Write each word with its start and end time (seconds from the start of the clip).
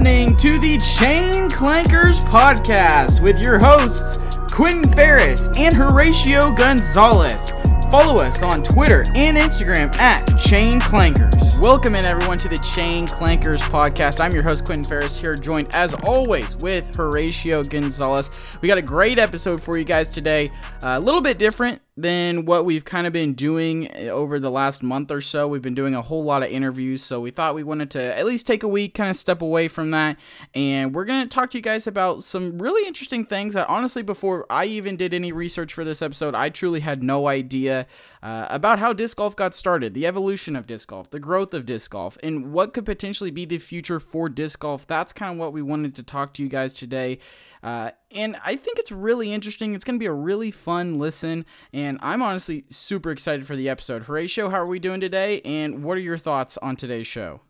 listening 0.00 0.34
to 0.34 0.58
the 0.58 0.78
Chain 0.78 1.50
Clankers 1.50 2.20
podcast 2.20 3.22
with 3.22 3.38
your 3.38 3.58
hosts, 3.58 4.18
Quentin 4.50 4.90
Ferris 4.94 5.50
and 5.58 5.74
Horatio 5.74 6.54
Gonzalez. 6.54 7.50
Follow 7.90 8.22
us 8.22 8.42
on 8.42 8.62
Twitter 8.62 9.04
and 9.14 9.36
Instagram 9.36 9.94
at 9.96 10.24
Chain 10.38 10.80
Clankers. 10.80 11.60
Welcome 11.60 11.94
in 11.94 12.06
everyone 12.06 12.38
to 12.38 12.48
the 12.48 12.56
Chain 12.58 13.06
Clankers 13.06 13.60
podcast. 13.60 14.20
I'm 14.20 14.32
your 14.32 14.42
host 14.42 14.64
Quentin 14.64 14.86
Ferris 14.86 15.20
here, 15.20 15.34
joined 15.34 15.74
as 15.74 15.92
always 15.92 16.56
with 16.56 16.96
Horatio 16.96 17.62
Gonzalez. 17.62 18.30
We 18.62 18.68
got 18.68 18.78
a 18.78 18.82
great 18.82 19.18
episode 19.18 19.62
for 19.62 19.76
you 19.76 19.84
guys 19.84 20.08
today. 20.08 20.50
Uh, 20.82 20.96
a 20.96 21.00
little 21.00 21.20
bit 21.20 21.36
different 21.36 21.82
than 22.02 22.44
what 22.44 22.64
we've 22.64 22.84
kind 22.84 23.06
of 23.06 23.12
been 23.12 23.34
doing 23.34 23.90
eh, 23.92 24.08
over 24.08 24.38
the 24.38 24.50
last 24.50 24.82
month 24.82 25.10
or 25.10 25.20
so. 25.20 25.46
We've 25.48 25.62
been 25.62 25.74
doing 25.74 25.94
a 25.94 26.02
whole 26.02 26.24
lot 26.24 26.42
of 26.42 26.50
interviews, 26.50 27.02
so 27.02 27.20
we 27.20 27.30
thought 27.30 27.54
we 27.54 27.62
wanted 27.62 27.90
to 27.92 28.18
at 28.18 28.26
least 28.26 28.46
take 28.46 28.62
a 28.62 28.68
week, 28.68 28.94
kind 28.94 29.10
of 29.10 29.16
step 29.16 29.42
away 29.42 29.68
from 29.68 29.90
that, 29.90 30.16
and 30.54 30.94
we're 30.94 31.04
going 31.04 31.22
to 31.22 31.28
talk 31.28 31.50
to 31.50 31.58
you 31.58 31.62
guys 31.62 31.86
about 31.86 32.22
some 32.22 32.58
really 32.58 32.86
interesting 32.86 33.24
things 33.24 33.54
that 33.54 33.68
honestly, 33.68 34.02
before 34.02 34.46
I 34.50 34.66
even 34.66 34.96
did 34.96 35.14
any 35.14 35.32
research 35.32 35.72
for 35.72 35.84
this 35.84 36.02
episode, 36.02 36.34
I 36.34 36.48
truly 36.48 36.80
had 36.80 37.02
no 37.02 37.28
idea 37.28 37.86
uh, 38.22 38.46
about 38.50 38.78
how 38.78 38.92
disc 38.92 39.16
golf 39.16 39.36
got 39.36 39.54
started, 39.54 39.94
the 39.94 40.06
evolution 40.06 40.56
of 40.56 40.66
disc 40.66 40.88
golf, 40.88 41.10
the 41.10 41.20
growth 41.20 41.54
of 41.54 41.66
disc 41.66 41.90
golf, 41.90 42.18
and 42.22 42.52
what 42.52 42.74
could 42.74 42.84
potentially 42.84 43.30
be 43.30 43.44
the 43.44 43.58
future 43.58 44.00
for 44.00 44.28
disc 44.28 44.60
golf. 44.60 44.86
That's 44.86 45.12
kind 45.12 45.32
of 45.32 45.38
what 45.38 45.52
we 45.52 45.62
wanted 45.62 45.94
to 45.96 46.02
talk 46.02 46.34
to 46.34 46.42
you 46.42 46.48
guys 46.48 46.72
today. 46.72 47.18
Uh, 47.62 47.90
and 48.10 48.36
I 48.44 48.56
think 48.56 48.78
it's 48.78 48.92
really 48.92 49.32
interesting. 49.32 49.74
It's 49.74 49.84
going 49.84 49.96
to 49.96 50.00
be 50.00 50.06
a 50.06 50.12
really 50.12 50.50
fun 50.50 50.98
listen, 50.98 51.44
and 51.72 51.98
I'm 52.00 52.22
honestly 52.22 52.64
super 52.70 53.10
excited 53.10 53.46
for 53.46 53.56
the 53.56 53.68
episode. 53.68 54.04
Horatio, 54.04 54.48
how 54.48 54.58
are 54.58 54.66
we 54.66 54.78
doing 54.78 55.00
today? 55.00 55.40
And 55.42 55.84
what 55.84 55.96
are 55.96 56.00
your 56.00 56.16
thoughts 56.16 56.56
on 56.58 56.76
today's 56.76 57.06
show? 57.06 57.40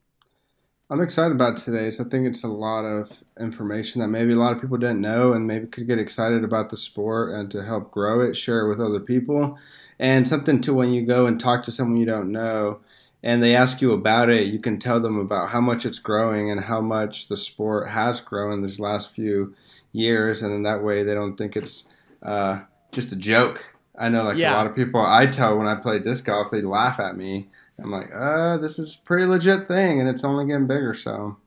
I'm 0.92 1.00
excited 1.00 1.30
about 1.30 1.56
today's. 1.56 2.00
I 2.00 2.04
think 2.04 2.26
it's 2.26 2.42
a 2.42 2.48
lot 2.48 2.82
of 2.82 3.22
information 3.38 4.00
that 4.00 4.08
maybe 4.08 4.32
a 4.32 4.36
lot 4.36 4.52
of 4.52 4.60
people 4.60 4.76
didn't 4.76 5.00
know 5.00 5.32
and 5.32 5.46
maybe 5.46 5.68
could 5.68 5.86
get 5.86 6.00
excited 6.00 6.42
about 6.42 6.70
the 6.70 6.76
sport 6.76 7.32
and 7.32 7.48
to 7.52 7.62
help 7.62 7.92
grow 7.92 8.20
it, 8.20 8.36
share 8.36 8.62
it 8.62 8.68
with 8.68 8.80
other 8.80 8.98
people. 8.98 9.56
And 10.00 10.26
something 10.26 10.60
to 10.62 10.74
when 10.74 10.92
you 10.92 11.06
go 11.06 11.26
and 11.26 11.38
talk 11.38 11.62
to 11.64 11.70
someone 11.70 11.96
you 11.96 12.06
don't 12.06 12.32
know 12.32 12.80
and 13.22 13.40
they 13.40 13.54
ask 13.54 13.80
you 13.80 13.92
about 13.92 14.30
it, 14.30 14.48
you 14.48 14.58
can 14.58 14.80
tell 14.80 14.98
them 14.98 15.16
about 15.16 15.50
how 15.50 15.60
much 15.60 15.86
it's 15.86 16.00
growing 16.00 16.50
and 16.50 16.64
how 16.64 16.80
much 16.80 17.28
the 17.28 17.36
sport 17.36 17.90
has 17.90 18.20
grown 18.20 18.62
these 18.62 18.80
last 18.80 19.12
few 19.12 19.54
years, 19.92 20.42
and 20.42 20.52
then 20.52 20.62
that 20.62 20.82
way 20.82 21.02
they 21.02 21.14
don't 21.14 21.36
think 21.36 21.56
it's 21.56 21.86
uh, 22.22 22.60
just 22.92 23.12
a 23.12 23.16
joke. 23.16 23.66
I 23.98 24.08
know, 24.08 24.24
like 24.24 24.36
yeah. 24.36 24.52
a 24.52 24.56
lot 24.56 24.66
of 24.66 24.74
people 24.74 25.04
I 25.04 25.26
tell 25.26 25.58
when 25.58 25.66
I 25.66 25.74
play 25.74 25.98
disc 25.98 26.24
golf, 26.24 26.50
they 26.50 26.62
laugh 26.62 26.98
at 26.98 27.16
me. 27.16 27.48
I'm 27.78 27.90
like, 27.90 28.10
uh, 28.14 28.58
this 28.58 28.78
is 28.78 28.96
pretty 28.96 29.26
legit 29.26 29.66
thing, 29.66 30.00
and 30.00 30.08
it's 30.08 30.24
only 30.24 30.46
getting 30.46 30.66
bigger. 30.66 30.94
So 30.94 31.38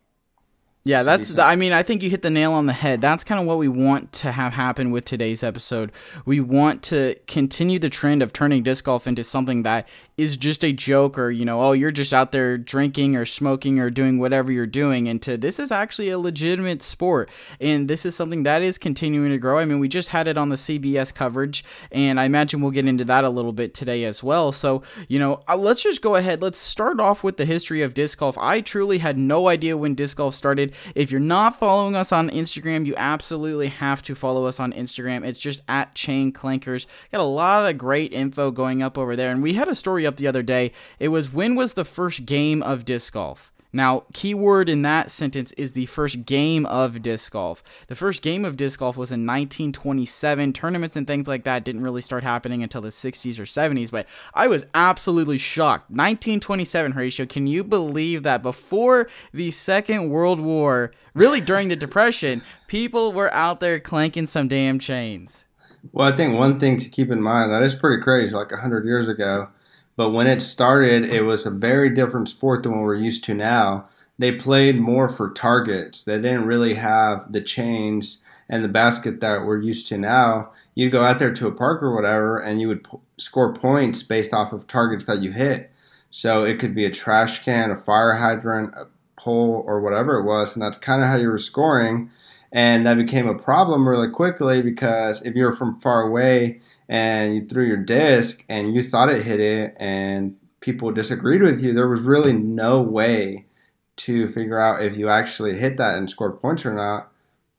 yeah, 0.85 1.03
that's. 1.03 1.29
The, 1.29 1.43
I 1.43 1.55
mean, 1.55 1.71
I 1.71 1.81
think 1.81 2.03
you 2.03 2.09
hit 2.09 2.23
the 2.23 2.29
nail 2.29 2.51
on 2.51 2.65
the 2.65 2.73
head. 2.73 2.99
That's 2.99 3.23
kind 3.23 3.39
of 3.39 3.47
what 3.47 3.57
we 3.57 3.69
want 3.69 4.11
to 4.13 4.33
have 4.33 4.51
happen 4.51 4.91
with 4.91 5.05
today's 5.05 5.41
episode. 5.41 5.93
We 6.25 6.41
want 6.41 6.83
to 6.83 7.15
continue 7.25 7.79
the 7.79 7.89
trend 7.89 8.21
of 8.21 8.33
turning 8.33 8.63
disc 8.63 8.83
golf 8.83 9.07
into 9.07 9.23
something 9.23 9.63
that 9.63 9.87
is 10.17 10.37
just 10.37 10.63
a 10.63 10.71
joke, 10.71 11.17
or 11.17 11.31
you 11.31 11.45
know, 11.45 11.61
oh, 11.61 11.71
you're 11.71 11.91
just 11.91 12.13
out 12.13 12.31
there 12.31 12.57
drinking 12.57 13.15
or 13.15 13.25
smoking 13.25 13.79
or 13.79 13.89
doing 13.89 14.19
whatever 14.19 14.51
you're 14.51 14.67
doing. 14.67 15.07
Into 15.07 15.37
this 15.37 15.59
is 15.59 15.71
actually 15.71 16.09
a 16.09 16.19
legitimate 16.19 16.81
sport, 16.81 17.29
and 17.59 17.87
this 17.87 18.05
is 18.05 18.15
something 18.15 18.43
that 18.43 18.61
is 18.61 18.77
continuing 18.77 19.31
to 19.31 19.37
grow. 19.37 19.57
I 19.57 19.65
mean, 19.65 19.79
we 19.79 19.87
just 19.87 20.09
had 20.09 20.27
it 20.27 20.37
on 20.37 20.49
the 20.49 20.55
CBS 20.55 21.13
coverage, 21.13 21.65
and 21.91 22.19
I 22.19 22.25
imagine 22.25 22.61
we'll 22.61 22.71
get 22.71 22.87
into 22.87 23.05
that 23.05 23.23
a 23.23 23.29
little 23.29 23.53
bit 23.53 23.73
today 23.73 24.05
as 24.05 24.23
well. 24.23 24.51
So, 24.51 24.83
you 25.07 25.19
know, 25.19 25.39
uh, 25.47 25.57
let's 25.57 25.81
just 25.81 26.01
go 26.01 26.15
ahead. 26.15 26.41
Let's 26.41 26.59
start 26.59 26.99
off 26.99 27.23
with 27.23 27.37
the 27.37 27.45
history 27.45 27.81
of 27.81 27.93
disc 27.93 28.19
golf. 28.19 28.37
I 28.37 28.61
truly 28.61 28.99
had 28.99 29.17
no 29.17 29.47
idea 29.47 29.77
when 29.77 29.95
disc 29.95 30.17
golf 30.17 30.35
started. 30.35 30.73
If 30.95 31.11
you're 31.11 31.19
not 31.19 31.59
following 31.59 31.95
us 31.95 32.11
on 32.11 32.29
Instagram, 32.29 32.85
you 32.85 32.93
absolutely 32.97 33.67
have 33.67 34.01
to 34.03 34.15
follow 34.15 34.45
us 34.45 34.59
on 34.59 34.73
Instagram. 34.73 35.25
It's 35.25 35.39
just 35.39 35.61
at 35.67 35.95
Chain 35.95 36.31
Clankers. 36.31 36.85
Got 37.11 37.21
a 37.21 37.23
lot 37.23 37.69
of 37.69 37.77
great 37.77 38.13
info 38.13 38.51
going 38.51 38.83
up 38.83 38.97
over 38.97 39.15
there. 39.15 39.31
And 39.31 39.41
we 39.41 39.53
had 39.53 39.67
a 39.67 39.75
story 39.75 40.02
up 40.05 40.17
the 40.17 40.27
other 40.27 40.43
day. 40.43 40.71
It 40.99 41.09
was 41.09 41.31
when 41.31 41.55
was 41.55 41.73
the 41.73 41.85
first 41.85 42.25
game 42.25 42.61
of 42.63 42.85
disc 42.85 43.13
golf? 43.13 43.53
Now, 43.75 44.03
keyword 44.13 44.69
in 44.69 44.83
that 44.83 45.09
sentence 45.09 45.51
is 45.53 45.73
the 45.73 45.87
first 45.87 46.25
game 46.25 46.67
of 46.67 47.01
disc 47.01 47.31
golf. 47.33 47.63
The 47.87 47.95
first 47.95 48.21
game 48.21 48.45
of 48.45 48.55
disc 48.55 48.79
golf 48.79 48.97
was 48.97 49.11
in 49.11 49.25
1927. 49.25 50.53
Tournaments 50.53 50.95
and 50.95 51.07
things 51.07 51.27
like 51.27 51.43
that 51.45 51.63
didn't 51.63 51.81
really 51.81 52.01
start 52.01 52.23
happening 52.23 52.61
until 52.61 52.81
the 52.81 52.89
60s 52.89 53.39
or 53.39 53.43
70s, 53.43 53.89
but 53.89 54.05
I 54.35 54.47
was 54.47 54.67
absolutely 54.75 55.39
shocked. 55.39 55.89
1927, 55.89 56.91
Horatio, 56.91 57.25
can 57.25 57.47
you 57.47 57.63
believe 57.63 58.21
that 58.21 58.43
before 58.43 59.09
the 59.33 59.49
Second 59.49 60.09
World 60.09 60.39
War, 60.39 60.91
really 61.15 61.41
during 61.41 61.69
the 61.69 61.75
Depression, 61.75 62.43
people 62.67 63.11
were 63.11 63.33
out 63.33 63.59
there 63.59 63.79
clanking 63.79 64.27
some 64.27 64.47
damn 64.47 64.77
chains? 64.77 65.45
Well, 65.91 66.07
I 66.07 66.15
think 66.15 66.37
one 66.37 66.59
thing 66.59 66.77
to 66.77 66.89
keep 66.89 67.09
in 67.09 67.21
mind 67.21 67.51
that 67.51 67.63
is 67.63 67.73
pretty 67.73 68.03
crazy. 68.03 68.35
Like 68.35 68.51
100 68.51 68.85
years 68.85 69.07
ago, 69.07 69.49
but 69.95 70.09
when 70.09 70.27
it 70.27 70.41
started, 70.41 71.05
it 71.05 71.23
was 71.23 71.45
a 71.45 71.51
very 71.51 71.89
different 71.89 72.29
sport 72.29 72.63
than 72.63 72.73
what 72.73 72.81
we're 72.81 72.95
used 72.95 73.23
to 73.25 73.33
now. 73.33 73.87
They 74.17 74.31
played 74.31 74.79
more 74.79 75.09
for 75.09 75.31
targets. 75.31 76.03
They 76.03 76.17
didn't 76.17 76.45
really 76.45 76.75
have 76.75 77.31
the 77.31 77.41
chains 77.41 78.19
and 78.49 78.63
the 78.63 78.69
basket 78.69 79.19
that 79.21 79.45
we're 79.45 79.61
used 79.61 79.87
to 79.87 79.97
now. 79.97 80.51
You'd 80.75 80.91
go 80.91 81.03
out 81.03 81.19
there 81.19 81.33
to 81.33 81.47
a 81.47 81.51
park 81.51 81.83
or 81.83 81.95
whatever, 81.95 82.39
and 82.39 82.59
you 82.59 82.67
would 82.67 82.83
p- 82.83 82.97
score 83.17 83.53
points 83.53 84.03
based 84.03 84.33
off 84.33 84.53
of 84.53 84.67
targets 84.67 85.05
that 85.05 85.21
you 85.21 85.31
hit. 85.31 85.71
So 86.09 86.43
it 86.43 86.59
could 86.59 86.75
be 86.75 86.85
a 86.85 86.91
trash 86.91 87.43
can, 87.43 87.71
a 87.71 87.77
fire 87.77 88.13
hydrant, 88.13 88.73
a 88.75 88.87
pole, 89.15 89.63
or 89.65 89.81
whatever 89.81 90.19
it 90.19 90.25
was, 90.25 90.53
and 90.53 90.61
that's 90.61 90.77
kind 90.77 91.01
of 91.01 91.07
how 91.07 91.15
you 91.15 91.29
were 91.29 91.37
scoring. 91.37 92.09
And 92.51 92.85
that 92.85 92.97
became 92.97 93.27
a 93.27 93.37
problem 93.37 93.87
really 93.87 94.09
quickly 94.09 94.61
because 94.61 95.23
if 95.23 95.35
you 95.35 95.43
were 95.43 95.55
from 95.55 95.79
far 95.81 96.01
away 96.01 96.61
and 96.93 97.33
you 97.33 97.47
threw 97.47 97.65
your 97.65 97.77
disc 97.77 98.45
and 98.47 98.75
you 98.75 98.83
thought 98.83 99.09
it 99.09 99.23
hit 99.23 99.39
it 99.39 99.75
and 99.77 100.37
people 100.61 100.91
disagreed 100.91 101.41
with 101.41 101.59
you, 101.59 101.73
there 101.73 101.89
was 101.89 102.01
really 102.01 102.33
no 102.33 102.81
way 102.83 103.47
to 103.95 104.27
figure 104.27 104.59
out 104.59 104.83
if 104.83 104.95
you 104.95 105.09
actually 105.09 105.57
hit 105.57 105.77
that 105.77 105.97
and 105.97 106.07
scored 106.07 106.39
points 106.39 106.67
or 106.67 106.73
not. 106.73 107.11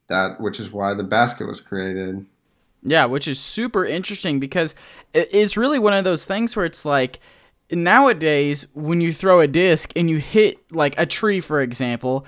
That 0.07 0.39
which 0.39 0.59
is 0.59 0.71
why 0.71 0.93
the 0.93 1.03
basket 1.03 1.47
was 1.47 1.59
created. 1.59 2.25
Yeah, 2.81 3.05
which 3.05 3.27
is 3.27 3.37
super 3.37 3.83
interesting 3.83 4.39
because 4.39 4.73
it's 5.13 5.57
really 5.57 5.79
one 5.79 5.93
of 5.93 6.05
those 6.05 6.25
things 6.25 6.55
where 6.55 6.65
it's 6.65 6.85
like 6.85 7.19
nowadays 7.69 8.67
when 8.73 9.01
you 9.01 9.11
throw 9.11 9.41
a 9.41 9.47
disc 9.47 9.91
and 9.97 10.09
you 10.09 10.17
hit 10.17 10.59
like 10.71 10.97
a 10.97 11.05
tree 11.05 11.41
for 11.41 11.61
example, 11.61 12.25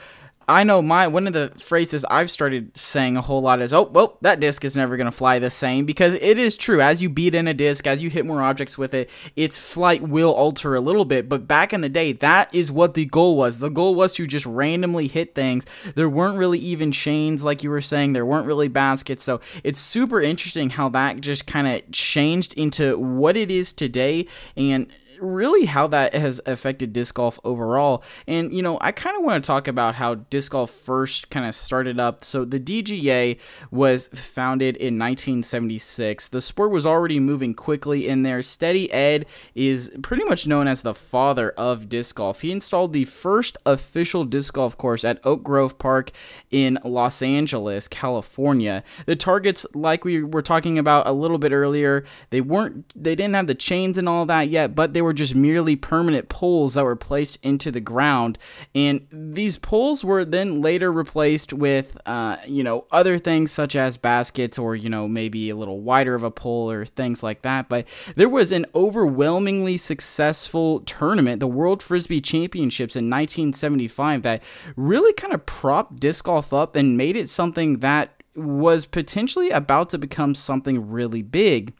I 0.50 0.64
know 0.64 0.82
my 0.82 1.08
one 1.08 1.28
of 1.28 1.34
the 1.34 1.52
phrases 1.58 2.06
I've 2.10 2.32
started 2.32 2.78
saying 2.78 3.18
a 3.18 3.22
whole 3.22 3.42
lot 3.42 3.62
is, 3.62 3.74
"Oh, 3.74 3.84
well, 3.84 4.18
that 4.22 4.40
disc 4.40 4.64
is 4.64 4.78
never 4.78 4.96
going 4.96 5.06
to 5.06 5.12
fly 5.12 5.40
the 5.40 5.50
same," 5.50 5.86
because 5.86 6.14
it 6.14 6.38
is 6.38 6.56
true. 6.56 6.82
As 6.82 7.02
you 7.02 7.10
beat 7.10 7.36
in 7.36 7.50
a 7.50 7.54
disc, 7.54 7.86
as 7.86 8.02
you 8.02 8.10
hit 8.10 8.26
more 8.26 8.42
objects 8.42 8.78
with 8.78 8.94
it, 8.94 9.10
its 9.36 9.60
flight 9.60 10.04
will 10.04 10.32
alter 10.32 10.74
a 10.74 10.80
little 10.80 11.04
bit. 11.04 11.28
But 11.28 11.50
back 11.50 11.74
in 11.74 11.82
the 11.82 11.90
day, 11.90 12.14
that 12.14 12.54
is 12.56 12.72
what 12.72 12.94
the 12.94 13.06
goal 13.06 13.36
was. 13.36 13.60
The 13.60 13.70
goal 13.70 13.94
was 13.94 14.14
to 14.14 14.26
just 14.26 14.46
randomly 14.46 15.08
hit 15.08 15.36
things. 15.36 15.66
There 15.96 16.10
weren't 16.10 16.38
really 16.38 16.60
even 16.60 16.94
chains, 16.94 17.44
like 17.44 17.62
you 17.62 17.70
were 17.70 17.82
saying. 17.82 18.14
There 18.14 18.26
weren't 18.26 18.48
really 18.48 18.70
baskets. 18.70 19.26
So 19.26 19.42
it's 19.66 19.82
super 19.82 20.22
interesting 20.22 20.70
how 20.70 20.88
that 20.90 21.20
just 21.20 21.46
kind 21.46 21.68
of 21.68 21.92
changed 21.92 22.54
into 22.54 22.98
what 22.98 23.36
it 23.36 23.52
is 23.52 23.74
today, 23.74 24.28
and 24.56 24.88
really 25.20 25.66
how 25.66 25.88
that 25.88 26.14
has 26.14 26.42
affected 26.46 26.94
disc 26.94 27.16
golf 27.16 27.40
overall. 27.44 28.04
And, 28.28 28.54
you 28.54 28.62
know, 28.62 28.78
I 28.82 28.92
kind 28.92 29.18
of 29.18 29.24
want 29.24 29.44
to 29.44 29.48
talk 29.48 29.68
about 29.68 29.96
how 29.96 30.16
disc 30.16 30.52
golf 30.52 30.72
first 30.72 31.30
kind 31.30 31.46
of 31.46 31.56
started 31.56 32.00
up. 32.00 32.24
So 32.24 32.46
the 32.46 32.60
DGA 32.60 33.38
was 33.72 34.08
founded 34.10 34.76
in 34.78 35.00
1976. 35.00 36.30
The 36.30 36.42
sport 36.42 36.72
was 36.72 36.86
already 36.86 37.20
moving 37.20 37.54
quickly 37.54 38.08
in 38.08 38.24
there. 38.24 38.42
Steady 38.42 38.92
Ed 38.92 39.26
is 39.56 39.92
pretty 40.02 40.24
much 40.24 40.48
known 40.48 40.68
as 40.68 40.82
the 40.82 40.94
father 40.94 41.52
of 41.52 41.90
disc 41.90 42.16
golf. 42.16 42.42
He 42.42 42.52
installed 42.52 42.94
the 42.94 43.04
first 43.06 43.58
official 43.66 44.26
disc 44.26 44.54
golf 44.54 44.78
course 44.78 45.04
at 45.04 45.20
Oak 45.26 45.44
Grove 45.44 45.78
Park 45.78 46.12
in 46.52 46.80
Los 46.84 47.22
Angeles, 47.22 47.88
California. 47.88 48.84
The 49.06 49.16
targets, 49.16 49.66
like 49.74 50.06
we 50.06 50.24
were 50.24 50.42
talking 50.42 50.78
about 50.78 51.08
a 51.08 51.12
little 51.12 51.38
bit 51.38 51.52
earlier, 51.52 52.06
they 52.30 52.42
weren't, 52.42 52.94
they 52.96 53.16
didn't 53.16 53.36
have 53.36 53.48
the 53.48 53.56
chains 53.56 53.98
and 53.98 54.08
all 54.08 54.26
that 54.26 54.50
yet, 54.50 54.76
but 54.76 54.94
they 54.94 55.02
were 55.02 55.07
just 55.14 55.36
merely 55.36 55.76
permanent 55.76 56.30
poles 56.30 56.74
that 56.74 56.84
were 56.84 56.96
placed 56.96 57.38
into 57.44 57.72
the 57.72 57.80
ground. 57.80 58.38
And 58.74 59.08
these 59.12 59.58
poles 59.58 60.04
were 60.04 60.26
then 60.26 60.62
later 60.62 60.92
replaced 60.92 61.54
with, 61.54 61.98
uh, 62.06 62.38
you 62.48 62.64
know, 62.64 62.86
other 62.92 63.18
things 63.18 63.52
such 63.52 63.76
as 63.76 63.98
baskets 63.98 64.58
or, 64.58 64.76
you 64.76 64.90
know, 64.90 65.08
maybe 65.08 65.50
a 65.50 65.56
little 65.56 65.82
wider 65.82 66.16
of 66.16 66.24
a 66.24 66.32
pole 66.32 66.70
or 66.72 66.86
things 66.86 67.24
like 67.24 67.42
that. 67.42 67.70
But 67.70 67.86
there 68.16 68.30
was 68.30 68.52
an 68.52 68.66
overwhelmingly 68.76 69.78
successful 69.78 70.82
tournament, 70.82 71.40
the 71.40 71.48
World 71.48 71.82
Frisbee 71.82 72.22
Championships 72.22 72.96
in 72.96 73.10
1975, 73.10 74.24
that 74.24 74.44
really 74.76 75.14
kind 75.14 75.34
of 75.34 75.46
propped 75.46 76.00
disc 76.00 76.26
golf 76.26 76.54
up 76.54 76.76
and 76.76 76.98
made 76.98 77.16
it 77.16 77.30
something 77.30 77.80
that 77.80 78.12
was 78.36 78.86
potentially 78.86 79.50
about 79.50 79.90
to 79.90 79.98
become 79.98 80.36
something 80.36 80.90
really 80.90 81.24
big. 81.24 81.74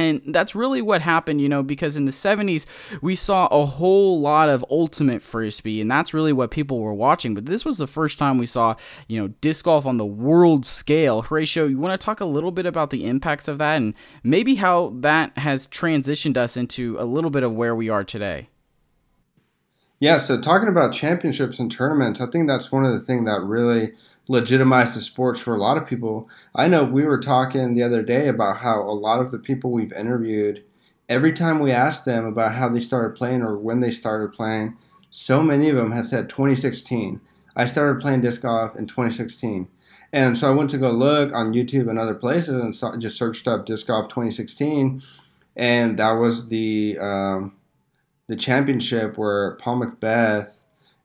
And 0.00 0.22
that's 0.34 0.54
really 0.54 0.80
what 0.80 1.02
happened, 1.02 1.42
you 1.42 1.48
know, 1.48 1.62
because 1.62 1.98
in 1.98 2.06
the 2.06 2.10
70s, 2.10 2.64
we 3.02 3.14
saw 3.14 3.48
a 3.48 3.66
whole 3.66 4.18
lot 4.18 4.48
of 4.48 4.64
ultimate 4.70 5.22
frisbee, 5.22 5.78
and 5.78 5.90
that's 5.90 6.14
really 6.14 6.32
what 6.32 6.50
people 6.50 6.80
were 6.80 6.94
watching. 6.94 7.34
But 7.34 7.44
this 7.44 7.66
was 7.66 7.76
the 7.76 7.86
first 7.86 8.18
time 8.18 8.38
we 8.38 8.46
saw, 8.46 8.76
you 9.08 9.20
know, 9.20 9.28
disc 9.42 9.66
golf 9.66 9.84
on 9.84 9.98
the 9.98 10.06
world 10.06 10.64
scale. 10.64 11.20
Horatio, 11.20 11.66
you 11.66 11.76
want 11.76 12.00
to 12.00 12.02
talk 12.02 12.20
a 12.20 12.24
little 12.24 12.50
bit 12.50 12.64
about 12.64 12.88
the 12.88 13.04
impacts 13.04 13.46
of 13.46 13.58
that 13.58 13.76
and 13.76 13.92
maybe 14.22 14.54
how 14.54 14.94
that 15.00 15.36
has 15.36 15.66
transitioned 15.66 16.38
us 16.38 16.56
into 16.56 16.96
a 16.98 17.04
little 17.04 17.30
bit 17.30 17.42
of 17.42 17.52
where 17.52 17.74
we 17.74 17.90
are 17.90 18.02
today? 18.02 18.48
Yeah, 19.98 20.16
so 20.16 20.40
talking 20.40 20.68
about 20.68 20.94
championships 20.94 21.58
and 21.58 21.70
tournaments, 21.70 22.22
I 22.22 22.26
think 22.26 22.48
that's 22.48 22.72
one 22.72 22.86
of 22.86 22.94
the 22.94 23.04
things 23.04 23.26
that 23.26 23.42
really 23.42 23.92
legitimized 24.28 24.96
the 24.96 25.02
sports 25.02 25.40
for 25.40 25.54
a 25.54 25.60
lot 25.60 25.76
of 25.76 25.86
people. 25.86 26.28
I 26.54 26.68
know 26.68 26.84
we 26.84 27.04
were 27.04 27.20
talking 27.20 27.74
the 27.74 27.82
other 27.82 28.02
day 28.02 28.28
about 28.28 28.58
how 28.58 28.80
a 28.80 28.92
lot 28.92 29.20
of 29.20 29.30
the 29.30 29.38
people 29.38 29.70
we've 29.70 29.92
interviewed, 29.92 30.62
every 31.08 31.32
time 31.32 31.58
we 31.58 31.72
asked 31.72 32.04
them 32.04 32.24
about 32.24 32.54
how 32.54 32.68
they 32.68 32.80
started 32.80 33.16
playing 33.16 33.42
or 33.42 33.56
when 33.56 33.80
they 33.80 33.90
started 33.90 34.32
playing, 34.32 34.76
so 35.10 35.42
many 35.42 35.68
of 35.68 35.76
them 35.76 35.92
have 35.92 36.06
said 36.06 36.28
2016. 36.28 37.20
I 37.56 37.66
started 37.66 38.00
playing 38.00 38.20
disc 38.20 38.42
golf 38.42 38.76
in 38.76 38.86
2016. 38.86 39.68
And 40.12 40.36
so 40.36 40.48
I 40.48 40.54
went 40.54 40.70
to 40.70 40.78
go 40.78 40.90
look 40.90 41.34
on 41.34 41.52
YouTube 41.52 41.88
and 41.88 41.98
other 41.98 42.14
places 42.14 42.62
and 42.62 42.74
saw, 42.74 42.96
just 42.96 43.16
searched 43.16 43.46
up 43.46 43.66
disc 43.66 43.86
golf 43.86 44.08
2016, 44.08 45.02
and 45.56 45.98
that 45.98 46.12
was 46.12 46.48
the 46.48 46.98
um, 46.98 47.56
the 48.26 48.36
championship 48.36 49.16
where 49.16 49.56
Paul 49.56 49.82
McBeth 49.82 50.59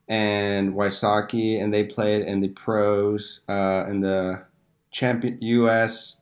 and 0.07 0.73
Wysocki, 0.73 1.61
and 1.61 1.73
they 1.73 1.83
played 1.83 2.21
in 2.21 2.41
the 2.41 2.49
pros 2.49 3.41
uh, 3.49 3.85
in 3.87 4.01
the 4.01 4.43
champion 4.91 5.37
U.S. 5.41 6.17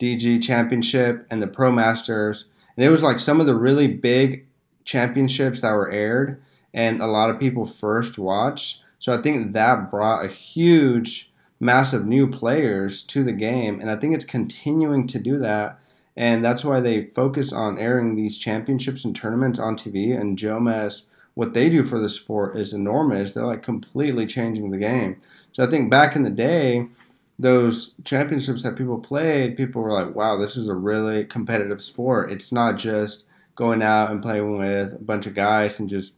DG 0.00 0.42
Championship 0.42 1.26
and 1.30 1.42
the 1.42 1.46
Pro 1.46 1.70
Masters, 1.70 2.46
and 2.76 2.84
it 2.84 2.90
was 2.90 3.02
like 3.02 3.20
some 3.20 3.40
of 3.40 3.46
the 3.46 3.54
really 3.54 3.86
big 3.86 4.46
championships 4.84 5.60
that 5.60 5.72
were 5.72 5.90
aired, 5.90 6.42
and 6.72 7.00
a 7.00 7.06
lot 7.06 7.30
of 7.30 7.40
people 7.40 7.66
first 7.66 8.18
watched. 8.18 8.82
So 8.98 9.16
I 9.16 9.22
think 9.22 9.52
that 9.52 9.90
brought 9.90 10.24
a 10.24 10.28
huge, 10.28 11.32
massive 11.60 12.06
new 12.06 12.30
players 12.30 13.02
to 13.04 13.24
the 13.24 13.32
game, 13.32 13.80
and 13.80 13.90
I 13.90 13.96
think 13.96 14.14
it's 14.14 14.24
continuing 14.24 15.06
to 15.08 15.18
do 15.18 15.38
that. 15.38 15.78
And 16.16 16.42
that's 16.42 16.64
why 16.64 16.80
they 16.80 17.02
focus 17.14 17.52
on 17.52 17.78
airing 17.78 18.16
these 18.16 18.38
championships 18.38 19.04
and 19.04 19.14
tournaments 19.14 19.58
on 19.58 19.76
TV. 19.76 20.18
And 20.18 20.38
Jomez 20.38 21.02
what 21.36 21.52
they 21.52 21.68
do 21.68 21.84
for 21.84 22.00
the 22.00 22.08
sport 22.08 22.56
is 22.56 22.72
enormous. 22.72 23.32
They're 23.32 23.46
like 23.46 23.62
completely 23.62 24.26
changing 24.26 24.70
the 24.70 24.78
game. 24.78 25.20
So 25.52 25.64
I 25.64 25.70
think 25.70 25.90
back 25.90 26.16
in 26.16 26.22
the 26.22 26.30
day, 26.30 26.88
those 27.38 27.94
championships 28.04 28.62
that 28.62 28.74
people 28.74 28.98
played, 28.98 29.58
people 29.58 29.82
were 29.82 29.92
like, 29.92 30.14
wow, 30.14 30.38
this 30.38 30.56
is 30.56 30.66
a 30.66 30.74
really 30.74 31.26
competitive 31.26 31.82
sport. 31.82 32.32
It's 32.32 32.52
not 32.52 32.78
just 32.78 33.26
going 33.54 33.82
out 33.82 34.10
and 34.10 34.22
playing 34.22 34.56
with 34.56 34.94
a 34.94 34.98
bunch 34.98 35.26
of 35.26 35.34
guys 35.34 35.78
and 35.78 35.90
just 35.90 36.14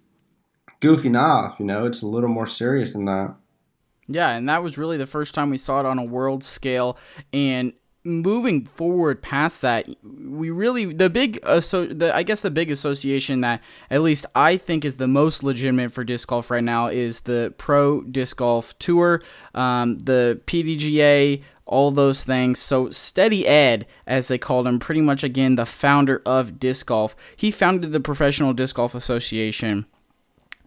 goofing 0.80 1.18
off, 1.18 1.58
you 1.58 1.66
know, 1.66 1.84
it's 1.84 2.00
a 2.00 2.06
little 2.06 2.28
more 2.28 2.46
serious 2.46 2.92
than 2.92 3.04
that. 3.06 3.34
Yeah, 4.06 4.30
and 4.30 4.48
that 4.48 4.62
was 4.62 4.78
really 4.78 4.98
the 4.98 5.06
first 5.06 5.34
time 5.34 5.50
we 5.50 5.58
saw 5.58 5.80
it 5.80 5.86
on 5.86 5.98
a 5.98 6.04
world 6.04 6.44
scale. 6.44 6.96
And 7.32 7.72
moving 8.08 8.64
forward 8.64 9.22
past 9.22 9.62
that, 9.62 9.86
we 10.02 10.50
really 10.50 10.86
the 10.86 11.10
big 11.10 11.38
so 11.60 11.84
the 11.84 12.14
I 12.14 12.22
guess 12.22 12.40
the 12.40 12.50
big 12.50 12.70
association 12.70 13.42
that 13.42 13.62
at 13.90 14.02
least 14.02 14.26
I 14.34 14.56
think 14.56 14.84
is 14.84 14.96
the 14.96 15.06
most 15.06 15.44
legitimate 15.44 15.92
for 15.92 16.02
disc 16.04 16.28
golf 16.28 16.50
right 16.50 16.64
now 16.64 16.86
is 16.86 17.20
the 17.20 17.54
Pro 17.58 18.00
Disc 18.00 18.36
Golf 18.38 18.76
Tour, 18.78 19.22
um, 19.54 19.98
the 19.98 20.40
PDGA, 20.46 21.42
all 21.66 21.90
those 21.90 22.24
things. 22.24 22.58
So 22.58 22.90
Steady 22.90 23.46
Ed, 23.46 23.86
as 24.06 24.28
they 24.28 24.38
called 24.38 24.66
him, 24.66 24.78
pretty 24.78 25.02
much 25.02 25.22
again 25.22 25.56
the 25.56 25.66
founder 25.66 26.22
of 26.24 26.58
disc 26.58 26.86
golf. 26.86 27.14
He 27.36 27.50
founded 27.50 27.92
the 27.92 28.00
Professional 28.00 28.54
Disc 28.54 28.76
Golf 28.76 28.94
Association, 28.94 29.86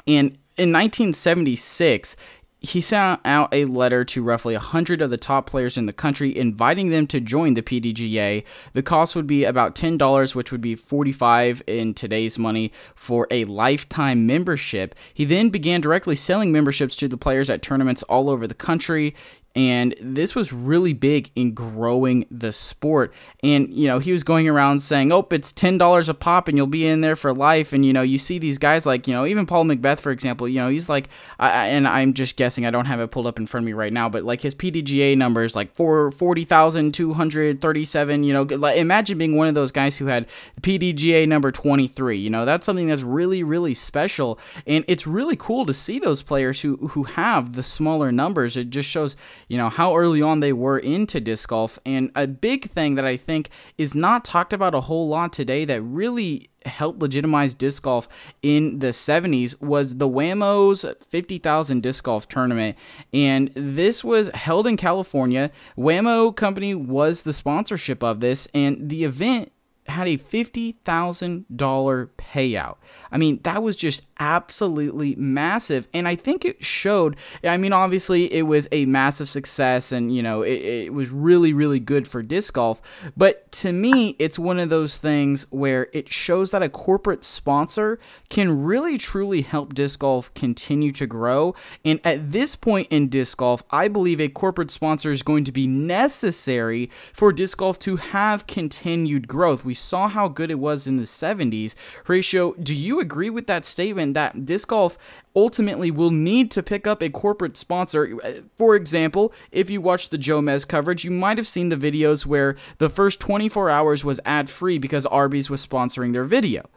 and 0.08 0.38
in 0.58 0.72
1976 0.72 2.16
he 2.62 2.80
sent 2.80 3.20
out 3.26 3.50
a 3.52 3.66
letter 3.66 4.06
to 4.06 4.22
roughly 4.22 4.54
100 4.54 5.02
of 5.02 5.10
the 5.10 5.18
top 5.18 5.48
players 5.48 5.80
in 5.80 5.88
the 5.88 5.94
country 5.94 6.38
inviting 6.38 6.92
them 6.92 7.08
to 7.08 7.20
join 7.20 7.56
the 7.56 7.64
PDGA. 7.64 8.44
The 8.74 8.84
cost 8.84 9.16
would 9.16 9.26
be 9.26 9.46
about 9.46 9.74
$10, 9.74 10.36
which 10.36 10.52
would 10.52 10.62
be 10.62 10.76
45 10.76 11.64
in 11.66 11.96
today's 11.96 12.38
money 12.38 12.72
for 12.94 13.28
a 13.32 13.46
lifetime 13.46 14.28
membership. 14.28 14.94
He 15.12 15.26
then 15.26 15.50
began 15.50 15.82
directly 15.82 16.16
selling 16.16 16.52
memberships 16.52 16.96
to 16.98 17.08
the 17.08 17.18
players 17.18 17.50
at 17.50 17.64
tournaments 17.64 18.04
all 18.04 18.30
over 18.30 18.46
the 18.46 18.54
country 18.54 19.16
and 19.56 19.96
this 20.02 20.34
was 20.34 20.54
really 20.54 20.94
big 20.94 21.30
in 21.36 21.54
growing 21.54 22.26
the 22.32 22.52
sport. 22.52 23.14
And 23.44 23.72
you 23.74 23.88
know 23.88 24.00
he 24.00 24.12
was 24.12 24.24
going 24.24 24.48
around 24.48 24.80
saying 24.80 25.12
oh 25.12 25.28
it's 25.32 25.54
$10 25.54 26.10
a 26.10 26.14
pop 26.14 26.48
and 26.48 26.58
you'll 26.58 26.68
be 26.68 26.88
in 26.88 27.02
there 27.02 27.16
for 27.16 27.34
life. 27.34 27.74
And 27.74 27.86
you 27.86 27.94
know 27.94 28.02
you 28.02 28.18
see 28.18 28.40
these 28.40 28.58
guys 28.58 28.86
like 28.86 29.08
you 29.08 29.14
know 29.14 29.26
even 29.26 29.46
paul 29.46 29.66
mcbeth 29.66 30.00
for 30.00 30.12
example 30.12 30.48
you 30.48 30.60
know 30.60 30.70
he's 30.70 30.90
like 30.90 31.10
I, 31.40 31.68
and 31.68 31.88
i'm 31.88 32.14
just 32.14 32.36
guessing 32.36 32.66
i 32.66 32.72
don't 32.72 32.86
have 32.86 33.00
it 33.00 33.12
pulled 33.12 33.28
up 33.28 33.40
in 33.40 33.48
front 33.48 33.64
of 33.64 33.66
me 33.66 33.74
right 33.74 33.94
now 33.94 34.10
but 34.10 34.24
like 34.24 34.42
his 34.42 34.56
pdga 34.56 35.18
numbers 35.18 35.56
like 35.56 35.76
for 35.76 36.12
40237 36.12 38.24
you 38.24 38.34
know 38.34 38.44
imagine 38.44 39.18
being 39.18 39.36
one 39.36 39.48
of 39.48 39.56
those 39.56 39.72
guys 39.72 39.98
who 39.98 40.08
had 40.08 40.28
pdga 40.62 41.28
number 41.28 41.52
23 41.52 42.18
you 42.18 42.30
know 42.30 42.46
that's 42.46 42.66
something 42.66 42.88
that's 42.88 43.04
really 43.04 43.44
really 43.44 43.74
special. 43.74 44.40
And 44.66 44.84
it's 44.88 45.06
really 45.06 45.36
cool 45.36 45.66
to 45.66 45.74
see 45.74 46.00
those 46.00 46.22
players 46.22 46.62
who 46.62 46.78
who 46.78 47.04
have 47.04 47.56
the 47.56 47.64
smaller 47.64 48.12
numbers. 48.12 48.58
It 48.58 48.70
just 48.70 48.90
shows 48.90 49.16
you 49.52 49.58
know, 49.58 49.68
how 49.68 49.98
early 49.98 50.22
on 50.22 50.40
they 50.40 50.54
were 50.54 50.80
into 50.80 51.20
disc 51.20 51.50
golf. 51.50 51.78
And 51.86 52.10
a 52.16 52.26
big 52.26 52.72
thing 52.72 52.96
that 52.96 53.04
I 53.04 53.18
think 53.18 53.50
is 53.78 53.94
not 53.94 54.24
talked 54.24 54.54
about 54.54 54.74
a 54.74 54.80
whole 54.80 55.10
lot 55.10 55.34
today 55.34 55.66
that 55.66 55.82
really 55.82 56.50
helped 56.66 57.00
legitimize 57.00 57.54
disc 57.54 57.84
golf 57.84 58.08
in 58.42 58.80
the 58.80 58.92
70s 58.92 59.60
was 59.60 59.98
the 59.98 60.08
Wham-O's 60.08 60.86
50,000 61.10 61.84
disc 61.84 62.02
golf 62.02 62.30
tournament. 62.30 62.78
And 63.14 63.52
this 63.54 64.06
was 64.06 64.30
held 64.30 64.68
in 64.68 64.78
California. 64.78 65.52
Wham-O 65.76 66.32
company 66.32 66.74
was 66.74 67.24
the 67.24 67.34
sponsorship 67.34 68.04
of 68.04 68.22
this, 68.22 68.48
and 68.54 68.88
the 68.88 69.04
event 69.04 69.52
had 69.88 70.08
a 70.08 70.18
$50,000 70.18 72.10
payout. 72.18 72.78
I 73.12 73.18
mean, 73.18 73.40
that 73.44 73.62
was 73.64 73.76
just 73.76 74.04
absolutely 74.20 75.16
massive. 75.16 75.88
And 75.94 76.08
I 76.08 76.16
think 76.16 76.46
it 76.46 76.64
showed, 76.64 77.18
I 77.44 77.58
mean, 77.58 77.74
obviously 77.74 78.32
it 78.32 78.44
was 78.44 78.68
a 78.72 78.86
massive 78.86 79.28
success 79.28 79.92
and, 79.92 80.16
you 80.16 80.22
know, 80.22 80.44
it, 80.44 80.62
it, 80.62 80.94
was 80.94 81.10
really, 81.10 81.54
really 81.54 81.80
good 81.80 82.08
for 82.08 82.22
disc 82.22 82.54
golf. 82.54 82.82
But 83.18 83.52
to 83.54 83.72
me, 83.72 84.16
it's 84.20 84.38
one 84.38 84.60
of 84.60 84.70
those 84.70 85.00
things 85.00 85.48
where 85.50 85.88
it 85.94 86.12
shows 86.12 86.52
that 86.52 86.62
a 86.62 86.70
corporate 86.70 87.24
sponsor 87.24 88.00
can 88.30 88.64
really, 88.64 88.98
truly 88.98 89.42
help 89.42 89.74
disc 89.74 90.00
golf 90.00 90.34
continue 90.34 90.92
to 90.92 91.08
grow. 91.08 91.56
And 91.84 92.00
at 92.04 92.32
this 92.32 92.56
point 92.56 92.88
in 92.92 93.10
disc 93.10 93.38
golf, 93.40 93.64
I 93.72 93.88
believe 93.88 94.22
a 94.22 94.30
corporate 94.30 94.72
sponsor 94.72 95.12
is 95.12 95.24
going 95.24 95.44
to 95.46 95.52
be 95.52 95.66
necessary 95.66 96.92
for 97.14 97.34
disc 97.34 97.58
golf 97.58 97.80
to 97.80 97.96
have 97.96 98.46
continued 98.46 99.28
growth. 99.28 99.66
We 99.66 99.71
saw 99.74 100.08
how 100.08 100.28
good 100.28 100.52
it 100.52 100.60
was 100.60 100.88
in 100.88 100.98
the 100.98 101.04
70s. 101.04 101.76
Horatio, 102.06 102.54
do 102.54 102.74
you 102.74 103.00
agree 103.00 103.30
with 103.30 103.48
that 103.48 103.66
statement 103.66 104.14
that 104.14 104.46
disc 104.46 104.68
golf 104.68 104.98
ultimately 105.36 105.92
will 105.92 106.12
need 106.12 106.52
to 106.52 106.64
pick 106.64 106.86
up 106.86 107.02
a 107.02 107.10
corporate 107.10 107.58
sponsor. 107.58 108.18
Uh, 108.24 108.32
for 108.56 108.76
example, 108.76 109.34
if 109.52 109.70
you 109.70 109.82
watch 109.82 110.10
the 110.10 110.18
Jomez 110.18 110.68
coverage, 110.68 111.04
you 111.04 111.12
might 111.12 111.38
have 111.38 111.48
seen 111.48 111.70
the 111.70 111.78
videos 111.78 112.26
where 112.26 112.56
the 112.78 112.90
first 112.90 113.20
24 113.20 113.70
hours 113.70 114.04
was 114.04 114.20
ad 114.26 114.50
free 114.50 114.78
because 114.78 115.06
Arby's 115.06 115.50
was 115.50 115.66
sponsoring 115.66 116.14
their 116.14 116.26
video. 116.26 116.70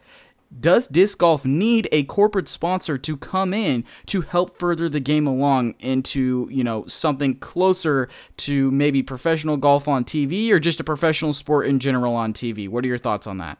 Does 0.57 0.87
disc 0.87 1.17
golf 1.17 1.43
need 1.43 1.89
a 1.91 2.03
corporate 2.03 2.47
sponsor 2.47 2.97
to 2.97 3.17
come 3.17 3.53
in 3.53 3.83
to 4.07 4.21
help 4.21 4.57
further 4.57 4.87
the 4.87 4.99
game 4.99 5.27
along 5.27 5.75
into, 5.79 6.47
you 6.51 6.63
know, 6.63 6.85
something 6.85 7.37
closer 7.39 8.07
to 8.37 8.71
maybe 8.71 9.03
professional 9.03 9.57
golf 9.57 9.87
on 9.87 10.05
TV 10.05 10.51
or 10.51 10.59
just 10.59 10.79
a 10.79 10.83
professional 10.83 11.33
sport 11.33 11.67
in 11.67 11.79
general 11.79 12.15
on 12.15 12.31
TV? 12.33 12.69
What 12.69 12.85
are 12.85 12.87
your 12.87 12.97
thoughts 12.97 13.27
on 13.27 13.37
that? 13.37 13.57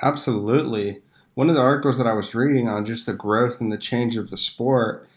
Absolutely. 0.00 1.02
One 1.34 1.48
of 1.48 1.54
the 1.54 1.60
articles 1.60 1.98
that 1.98 2.06
I 2.06 2.12
was 2.12 2.34
reading 2.34 2.68
on 2.68 2.86
just 2.86 3.06
the 3.06 3.14
growth 3.14 3.60
and 3.60 3.72
the 3.72 3.78
change 3.78 4.16
of 4.16 4.30
the 4.30 4.36
sport 4.36 5.08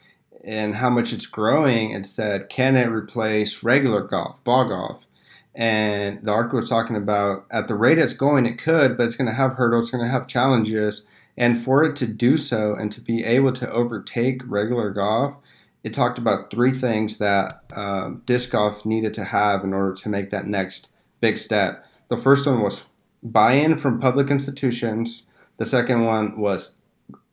and 0.44 0.76
how 0.76 0.90
much 0.90 1.12
it's 1.12 1.26
growing, 1.26 1.92
it 1.92 2.06
said, 2.06 2.50
can 2.50 2.78
it 2.78 2.88
replace 2.88 3.64
regular 3.64 4.02
golf, 4.02 4.44
ball 4.44 4.70
golf? 4.70 5.06
And 5.56 6.22
the 6.24 6.32
article 6.32 6.60
was 6.60 6.70
talking 6.70 6.98
about 6.98 7.46
at 7.50 7.68
the 7.68 7.76
rate 7.76 7.98
it's 7.98 8.14
going, 8.14 8.46
it 8.46 8.60
could, 8.60 8.98
but 8.98 9.08
it's 9.08 9.16
going 9.16 9.30
to 9.30 9.36
have 9.36 9.54
hurdles, 9.54 9.86
it's 9.86 9.92
going 9.92 10.04
to 10.04 10.12
have 10.12 10.28
challenges. 10.28 11.06
And 11.38 11.62
for 11.62 11.84
it 11.84 11.96
to 11.98 12.08
do 12.08 12.38
so 12.38 12.76
and 12.76 12.92
to 12.92 13.02
be 13.02 13.24
able 13.24 13.54
to 13.54 13.72
overtake 13.72 14.42
regular 14.46 14.90
golf, 14.92 15.36
it 15.84 15.94
talked 15.94 16.18
about 16.18 16.50
three 16.50 16.72
things 16.72 17.20
that 17.20 17.64
uh, 17.74 18.12
disc 18.26 18.52
golf 18.52 18.86
needed 18.86 19.14
to 19.14 19.26
have 19.26 19.64
in 19.64 19.74
order 19.74 19.94
to 19.94 20.10
make 20.10 20.30
that 20.32 20.48
next 20.48 20.90
big 21.22 21.38
step. 21.38 21.86
The 22.10 22.18
first 22.18 22.46
one 22.46 22.62
was 22.62 22.86
buy 23.22 23.54
in 23.54 23.78
from 23.78 24.00
public 24.00 24.30
institutions, 24.30 25.24
the 25.58 25.66
second 25.66 26.04
one 26.06 26.38
was 26.40 26.76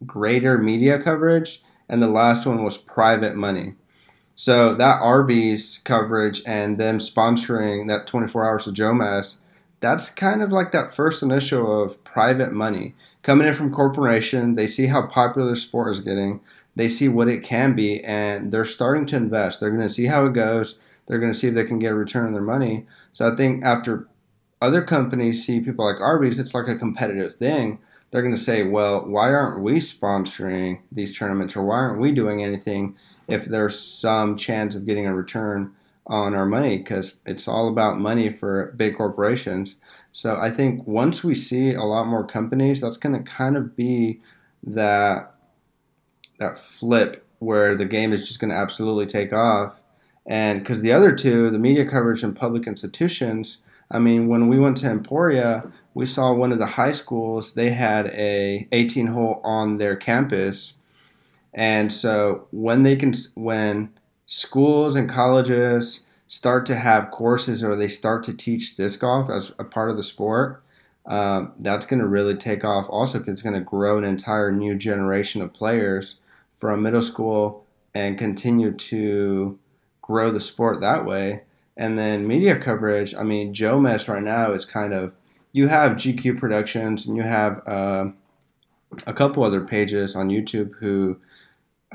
greater 0.06 0.58
media 0.58 1.00
coverage, 1.00 1.62
and 1.88 2.02
the 2.02 2.08
last 2.08 2.46
one 2.46 2.62
was 2.62 2.78
private 2.78 3.36
money. 3.36 3.74
So 4.42 4.74
that 4.74 5.00
Arby's 5.00 5.78
coverage 5.84 6.42
and 6.44 6.76
them 6.76 6.98
sponsoring 6.98 7.86
that 7.86 8.08
24 8.08 8.44
hours 8.44 8.66
of 8.66 8.74
Jomez 8.74 9.36
that's 9.78 10.10
kind 10.10 10.42
of 10.42 10.50
like 10.50 10.72
that 10.72 10.92
first 10.92 11.22
initial 11.22 11.80
of 11.80 12.02
private 12.02 12.50
money 12.52 12.96
coming 13.22 13.46
in 13.46 13.54
from 13.54 13.72
corporation. 13.72 14.56
They 14.56 14.66
see 14.66 14.88
how 14.88 15.06
popular 15.06 15.54
sport 15.54 15.92
is 15.92 16.00
getting. 16.00 16.40
They 16.74 16.88
see 16.88 17.08
what 17.08 17.28
it 17.28 17.44
can 17.44 17.76
be, 17.76 18.02
and 18.02 18.50
they're 18.50 18.64
starting 18.64 19.06
to 19.06 19.16
invest. 19.16 19.60
They're 19.60 19.70
going 19.70 19.86
to 19.86 19.94
see 19.94 20.06
how 20.06 20.26
it 20.26 20.32
goes. 20.32 20.76
They're 21.06 21.20
going 21.20 21.32
to 21.32 21.38
see 21.38 21.46
if 21.46 21.54
they 21.54 21.64
can 21.64 21.78
get 21.78 21.92
a 21.92 21.94
return 21.94 22.26
on 22.26 22.32
their 22.32 22.42
money. 22.42 22.86
So 23.12 23.32
I 23.32 23.36
think 23.36 23.64
after 23.64 24.08
other 24.60 24.82
companies 24.82 25.46
see 25.46 25.60
people 25.60 25.84
like 25.84 26.00
Arby's, 26.00 26.40
it's 26.40 26.52
like 26.52 26.66
a 26.66 26.74
competitive 26.74 27.34
thing. 27.34 27.78
They're 28.10 28.22
going 28.22 28.34
to 28.34 28.40
say, 28.40 28.64
well, 28.64 29.06
why 29.06 29.32
aren't 29.32 29.62
we 29.62 29.74
sponsoring 29.76 30.80
these 30.90 31.16
tournaments 31.16 31.54
or 31.54 31.62
why 31.62 31.76
aren't 31.76 32.00
we 32.00 32.10
doing 32.10 32.42
anything 32.42 32.96
if 33.32 33.46
there's 33.46 33.78
some 33.78 34.36
chance 34.36 34.74
of 34.74 34.86
getting 34.86 35.06
a 35.06 35.14
return 35.14 35.72
on 36.06 36.34
our 36.34 36.46
money? 36.46 36.78
Because 36.78 37.16
it's 37.24 37.48
all 37.48 37.68
about 37.68 37.98
money 37.98 38.32
for 38.32 38.72
big 38.76 38.96
corporations. 38.96 39.76
So 40.12 40.36
I 40.36 40.50
think 40.50 40.86
once 40.86 41.24
we 41.24 41.34
see 41.34 41.72
a 41.72 41.82
lot 41.82 42.06
more 42.06 42.24
companies, 42.24 42.80
that's 42.80 42.96
going 42.96 43.16
to 43.16 43.30
kind 43.30 43.56
of 43.56 43.74
be 43.76 44.20
that 44.64 45.34
that 46.38 46.58
flip 46.58 47.24
where 47.38 47.76
the 47.76 47.84
game 47.84 48.12
is 48.12 48.26
just 48.26 48.40
going 48.40 48.50
to 48.50 48.56
absolutely 48.56 49.06
take 49.06 49.32
off. 49.32 49.80
And 50.26 50.60
because 50.60 50.80
the 50.80 50.92
other 50.92 51.12
two, 51.12 51.50
the 51.50 51.58
media 51.58 51.88
coverage 51.88 52.22
and 52.22 52.36
public 52.36 52.66
institutions, 52.66 53.58
I 53.90 53.98
mean, 53.98 54.28
when 54.28 54.48
we 54.48 54.58
went 54.58 54.76
to 54.78 54.90
Emporia, 54.90 55.70
we 55.94 56.06
saw 56.06 56.32
one 56.32 56.52
of 56.52 56.58
the 56.58 56.66
high 56.66 56.92
schools. 56.92 57.54
They 57.54 57.70
had 57.70 58.06
a 58.06 58.68
18 58.72 59.08
hole 59.08 59.40
on 59.44 59.78
their 59.78 59.96
campus, 59.96 60.74
and 61.54 61.92
so 61.92 62.46
when 62.50 62.82
they 62.82 62.96
can, 62.96 63.12
when 63.34 63.90
schools 64.26 64.96
and 64.96 65.08
colleges 65.08 66.06
start 66.28 66.64
to 66.66 66.76
have 66.76 67.10
courses 67.10 67.62
or 67.62 67.76
they 67.76 67.88
start 67.88 68.24
to 68.24 68.36
teach 68.36 68.76
disc 68.76 69.00
golf 69.00 69.28
as 69.28 69.52
a 69.58 69.64
part 69.64 69.90
of 69.90 69.96
the 69.96 70.02
sport, 70.02 70.62
um, 71.04 71.52
that's 71.58 71.84
going 71.84 72.00
to 72.00 72.06
really 72.06 72.36
take 72.36 72.64
off. 72.64 72.86
Also, 72.88 73.22
it's 73.26 73.42
going 73.42 73.54
to 73.54 73.60
grow 73.60 73.98
an 73.98 74.04
entire 74.04 74.50
new 74.50 74.74
generation 74.74 75.42
of 75.42 75.52
players 75.52 76.16
from 76.56 76.82
middle 76.82 77.02
school 77.02 77.66
and 77.92 78.18
continue 78.18 78.72
to 78.72 79.58
grow 80.00 80.30
the 80.30 80.40
sport 80.40 80.80
that 80.80 81.04
way. 81.04 81.42
And 81.76 81.98
then 81.98 82.26
media 82.26 82.58
coverage. 82.58 83.14
I 83.14 83.22
mean, 83.24 83.52
Jomez 83.52 84.08
right 84.08 84.22
now 84.22 84.52
is 84.52 84.64
kind 84.64 84.92
of 84.92 85.12
you 85.52 85.68
have 85.68 85.92
GQ 85.92 86.38
Productions 86.38 87.06
and 87.06 87.16
you 87.16 87.22
have 87.22 87.66
uh, 87.66 88.06
a 89.06 89.12
couple 89.12 89.42
other 89.42 89.60
pages 89.60 90.16
on 90.16 90.28
YouTube 90.28 90.76
who 90.76 91.18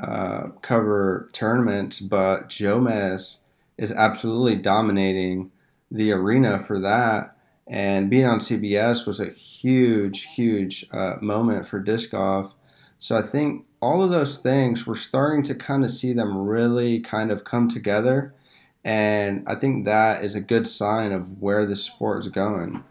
uh, 0.02 0.50
cover 0.62 1.30
tournaments, 1.34 2.00
but 2.00 2.50
Jomez 2.50 3.40
is 3.78 3.92
absolutely 3.92 4.56
dominating 4.56 5.52
the 5.90 6.12
arena 6.12 6.60
for 6.60 6.80
that. 6.80 7.36
And 7.68 8.10
being 8.10 8.26
on 8.26 8.40
CBS 8.40 9.06
was 9.06 9.20
a 9.20 9.30
huge, 9.30 10.24
huge 10.36 10.86
uh, 10.92 11.16
moment 11.22 11.68
for 11.68 11.80
disc 11.80 12.12
golf. 12.12 12.54
So 12.98 13.18
I 13.18 13.22
think 13.22 13.66
all 13.82 14.04
of 14.04 14.10
those 14.10 14.38
things, 14.38 14.88
we're 14.88 14.96
starting 14.96 15.44
to 15.44 15.56
kind 15.56 15.84
of 15.84 15.92
see 15.92 16.14
them 16.14 16.38
really 16.38 17.00
kind 17.00 17.32
of 17.32 17.44
come 17.44 17.68
together. 17.68 18.34
And 18.84 19.44
I 19.48 19.56
think 19.56 19.86
that 19.86 20.24
is 20.24 20.34
a 20.34 20.42
good 20.42 20.66
sign 20.66 21.12
of 21.12 21.42
where 21.42 21.66
the 21.66 21.76
sport 21.76 22.26
is 22.26 22.30
going. 22.30 22.84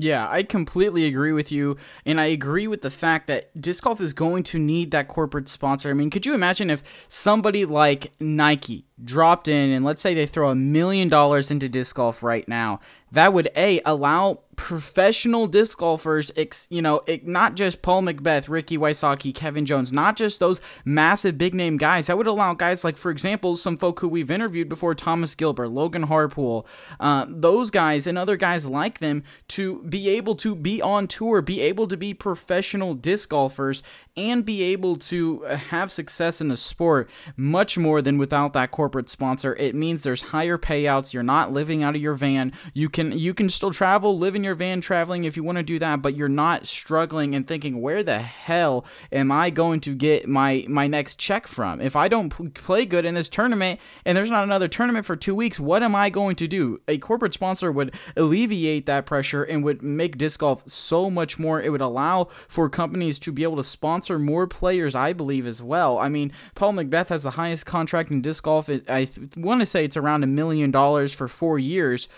Yeah, 0.00 0.28
I 0.28 0.42
completely 0.42 1.06
agree 1.06 1.32
with 1.32 1.50
you. 1.50 1.76
And 2.06 2.20
I 2.20 2.26
agree 2.26 2.66
with 2.66 2.82
the 2.82 2.90
fact 2.90 3.26
that 3.26 3.60
disc 3.60 3.82
golf 3.84 4.00
is 4.00 4.12
going 4.12 4.42
to 4.44 4.58
need 4.58 4.90
that 4.92 5.08
corporate 5.08 5.48
sponsor. 5.48 5.90
I 5.90 5.94
mean, 5.94 6.10
could 6.10 6.24
you 6.24 6.34
imagine 6.34 6.70
if 6.70 6.82
somebody 7.08 7.64
like 7.64 8.12
Nike 8.20 8.87
dropped 9.04 9.48
in 9.48 9.70
and 9.70 9.84
let's 9.84 10.02
say 10.02 10.14
they 10.14 10.26
throw 10.26 10.50
a 10.50 10.54
million 10.54 11.08
dollars 11.08 11.50
into 11.50 11.68
disc 11.68 11.96
golf 11.96 12.22
right 12.22 12.46
now? 12.48 12.80
That 13.12 13.32
would 13.32 13.48
A, 13.56 13.80
allow 13.86 14.40
professional 14.56 15.46
disc 15.46 15.78
golfers, 15.78 16.30
you 16.68 16.82
know, 16.82 17.00
not 17.22 17.54
just 17.54 17.80
Paul 17.80 18.02
McBeth, 18.02 18.48
Ricky 18.48 18.76
Wysocki, 18.76 19.34
Kevin 19.34 19.64
Jones, 19.64 19.92
not 19.92 20.16
just 20.16 20.40
those 20.40 20.60
massive 20.84 21.38
big 21.38 21.54
name 21.54 21.78
guys. 21.78 22.08
That 22.08 22.18
would 22.18 22.26
allow 22.26 22.54
guys 22.54 22.84
like, 22.84 22.96
for 22.96 23.10
example, 23.10 23.56
some 23.56 23.76
folk 23.76 24.00
who 24.00 24.08
we've 24.08 24.30
interviewed 24.30 24.68
before, 24.68 24.94
Thomas 24.94 25.34
Gilbert, 25.34 25.68
Logan 25.68 26.06
Harpool, 26.06 26.66
uh, 27.00 27.24
those 27.28 27.70
guys 27.70 28.06
and 28.06 28.18
other 28.18 28.36
guys 28.36 28.66
like 28.66 28.98
them 28.98 29.22
to 29.48 29.82
be 29.84 30.08
able 30.10 30.34
to 30.36 30.54
be 30.54 30.82
on 30.82 31.06
tour, 31.06 31.40
be 31.40 31.60
able 31.60 31.86
to 31.86 31.96
be 31.96 32.12
professional 32.12 32.94
disc 32.94 33.30
golfers 33.30 33.82
and 34.16 34.44
be 34.44 34.62
able 34.64 34.96
to 34.96 35.42
have 35.42 35.92
success 35.92 36.40
in 36.40 36.48
the 36.48 36.56
sport 36.56 37.08
much 37.36 37.78
more 37.78 38.02
than 38.02 38.18
without 38.18 38.52
that 38.52 38.72
corporate 38.72 38.87
sponsor. 39.08 39.54
It 39.56 39.74
means 39.74 40.02
there's 40.02 40.22
higher 40.22 40.58
payouts. 40.58 41.12
You're 41.12 41.22
not 41.22 41.52
living 41.52 41.82
out 41.82 41.94
of 41.94 42.00
your 42.00 42.14
van. 42.14 42.52
You 42.74 42.88
can 42.88 43.12
you 43.12 43.34
can 43.34 43.48
still 43.48 43.72
travel, 43.72 44.18
live 44.18 44.34
in 44.34 44.44
your 44.44 44.54
van 44.54 44.80
traveling 44.80 45.24
if 45.24 45.36
you 45.36 45.42
want 45.42 45.58
to 45.58 45.62
do 45.62 45.78
that, 45.78 46.02
but 46.02 46.16
you're 46.16 46.28
not 46.28 46.66
struggling 46.66 47.34
and 47.34 47.46
thinking 47.46 47.80
where 47.80 48.02
the 48.02 48.18
hell 48.18 48.84
am 49.12 49.30
I 49.30 49.50
going 49.50 49.80
to 49.80 49.94
get 49.94 50.28
my 50.28 50.64
my 50.68 50.86
next 50.86 51.18
check 51.18 51.46
from? 51.46 51.80
If 51.80 51.96
I 51.96 52.08
don't 52.08 52.36
p- 52.36 52.48
play 52.48 52.86
good 52.86 53.04
in 53.04 53.14
this 53.14 53.28
tournament 53.28 53.80
and 54.04 54.16
there's 54.16 54.30
not 54.30 54.44
another 54.44 54.68
tournament 54.68 55.06
for 55.06 55.16
2 55.16 55.34
weeks, 55.34 55.60
what 55.60 55.82
am 55.82 55.94
I 55.94 56.10
going 56.10 56.36
to 56.36 56.48
do? 56.48 56.80
A 56.88 56.98
corporate 56.98 57.34
sponsor 57.34 57.70
would 57.72 57.94
alleviate 58.16 58.86
that 58.86 59.06
pressure 59.06 59.42
and 59.44 59.64
would 59.64 59.82
make 59.82 60.18
disc 60.18 60.40
golf 60.40 60.62
so 60.66 61.10
much 61.10 61.38
more. 61.38 61.60
It 61.60 61.70
would 61.70 61.80
allow 61.80 62.24
for 62.46 62.68
companies 62.68 63.18
to 63.20 63.32
be 63.32 63.42
able 63.42 63.56
to 63.56 63.64
sponsor 63.64 64.18
more 64.18 64.46
players, 64.46 64.94
I 64.94 65.12
believe, 65.12 65.46
as 65.46 65.62
well. 65.62 65.98
I 65.98 66.08
mean, 66.08 66.32
Paul 66.54 66.72
McBeth 66.74 67.08
has 67.08 67.22
the 67.22 67.30
highest 67.30 67.66
contract 67.66 68.10
in 68.10 68.22
disc 68.22 68.44
golf. 68.44 68.68
I 68.88 69.08
want 69.36 69.60
to 69.60 69.66
say 69.66 69.84
it's 69.84 69.96
around 69.96 70.24
a 70.24 70.26
million 70.26 70.70
dollars 70.70 71.12
for 71.12 71.28
four 71.28 71.58
years. 71.58 72.08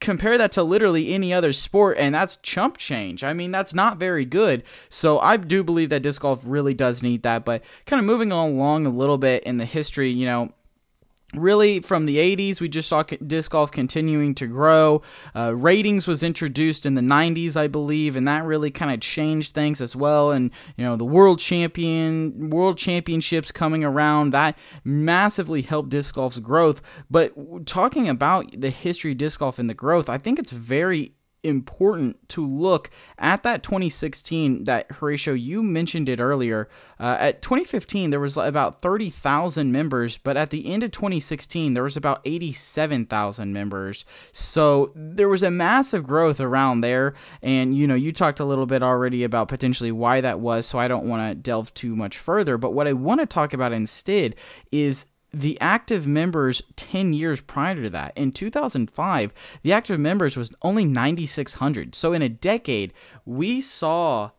Compare 0.00 0.38
that 0.38 0.52
to 0.52 0.62
literally 0.62 1.12
any 1.12 1.32
other 1.32 1.52
sport, 1.52 1.98
and 1.98 2.14
that's 2.14 2.36
chump 2.36 2.78
change. 2.78 3.22
I 3.22 3.34
mean, 3.34 3.50
that's 3.50 3.74
not 3.74 3.98
very 3.98 4.24
good. 4.24 4.62
So 4.88 5.18
I 5.18 5.36
do 5.36 5.62
believe 5.62 5.90
that 5.90 6.02
disc 6.02 6.22
golf 6.22 6.42
really 6.44 6.72
does 6.72 7.02
need 7.02 7.22
that. 7.22 7.44
But 7.44 7.62
kind 7.84 8.00
of 8.00 8.06
moving 8.06 8.32
along 8.32 8.86
a 8.86 8.90
little 8.90 9.18
bit 9.18 9.42
in 9.44 9.58
the 9.58 9.66
history, 9.66 10.10
you 10.10 10.24
know, 10.24 10.52
really 11.34 11.80
from 11.80 12.06
the 12.06 12.16
80s 12.16 12.60
we 12.60 12.68
just 12.68 12.88
saw 12.88 13.02
disc 13.02 13.52
golf 13.52 13.70
continuing 13.70 14.34
to 14.36 14.46
grow. 14.46 15.02
Uh, 15.34 15.54
ratings 15.54 16.06
was 16.06 16.22
introduced 16.22 16.86
in 16.86 16.94
the 16.94 17.00
90s 17.00 17.56
i 17.56 17.66
believe 17.66 18.16
and 18.16 18.26
that 18.26 18.44
really 18.44 18.70
kind 18.70 18.92
of 18.92 19.00
changed 19.00 19.54
things 19.54 19.80
as 19.80 19.94
well. 19.94 20.30
And 20.30 20.50
you 20.76 20.84
know 20.84 20.96
the 20.96 21.04
world 21.04 21.38
champion 21.38 22.50
world 22.50 22.78
championships 22.78 23.52
coming 23.52 23.84
around 23.84 24.32
that 24.32 24.56
massively 24.84 25.62
helped 25.62 25.90
disc 25.90 26.14
golf's 26.14 26.38
growth. 26.38 26.82
But 27.10 27.34
talking 27.66 28.08
about 28.08 28.60
the 28.60 28.70
history 28.70 29.12
of 29.12 29.18
disc 29.18 29.40
golf 29.40 29.58
and 29.58 29.68
the 29.68 29.74
growth 29.74 30.08
i 30.08 30.18
think 30.18 30.38
it's 30.38 30.50
very 30.50 31.12
important 31.42 32.28
to 32.30 32.46
look 32.46 32.90
at 33.18 33.42
that 33.42 33.62
2016 33.62 34.64
that 34.64 34.90
Horatio 34.92 35.34
you 35.34 35.62
mentioned 35.62 36.08
it 36.08 36.20
earlier. 36.20 36.68
Uh, 36.98 37.16
at 37.18 37.42
2015 37.42 38.10
there 38.10 38.20
was 38.20 38.36
about 38.36 38.82
30,000 38.82 39.72
members 39.72 40.18
but 40.18 40.36
at 40.36 40.50
the 40.50 40.72
end 40.72 40.82
of 40.82 40.90
2016 40.90 41.74
there 41.74 41.82
was 41.82 41.96
about 41.96 42.20
87,000 42.24 43.52
members. 43.52 44.04
So 44.32 44.92
there 44.94 45.28
was 45.28 45.42
a 45.42 45.50
massive 45.50 46.06
growth 46.06 46.40
around 46.40 46.80
there. 46.80 47.14
And 47.42 47.76
you 47.76 47.86
know 47.86 47.94
you 47.94 48.12
talked 48.12 48.40
a 48.40 48.44
little 48.44 48.66
bit 48.66 48.82
already 48.82 49.24
about 49.24 49.48
potentially 49.48 49.92
why 49.92 50.20
that 50.20 50.40
was 50.40 50.66
so 50.66 50.78
I 50.78 50.88
don't 50.88 51.08
want 51.08 51.28
to 51.28 51.34
delve 51.34 51.72
too 51.74 51.96
much 51.96 52.18
further. 52.18 52.58
But 52.58 52.72
what 52.72 52.86
I 52.86 52.92
want 52.92 53.20
to 53.20 53.26
talk 53.26 53.52
about 53.52 53.72
instead 53.72 54.34
is 54.70 55.06
the 55.32 55.60
active 55.60 56.06
members 56.06 56.62
10 56.76 57.12
years 57.12 57.40
prior 57.40 57.82
to 57.82 57.90
that. 57.90 58.12
In 58.16 58.32
2005, 58.32 59.32
the 59.62 59.72
active 59.72 59.98
members 59.98 60.36
was 60.36 60.54
only 60.62 60.84
9,600. 60.84 61.94
So 61.94 62.12
in 62.12 62.22
a 62.22 62.28
decade, 62.28 62.92
we 63.24 63.60
saw 63.60 64.30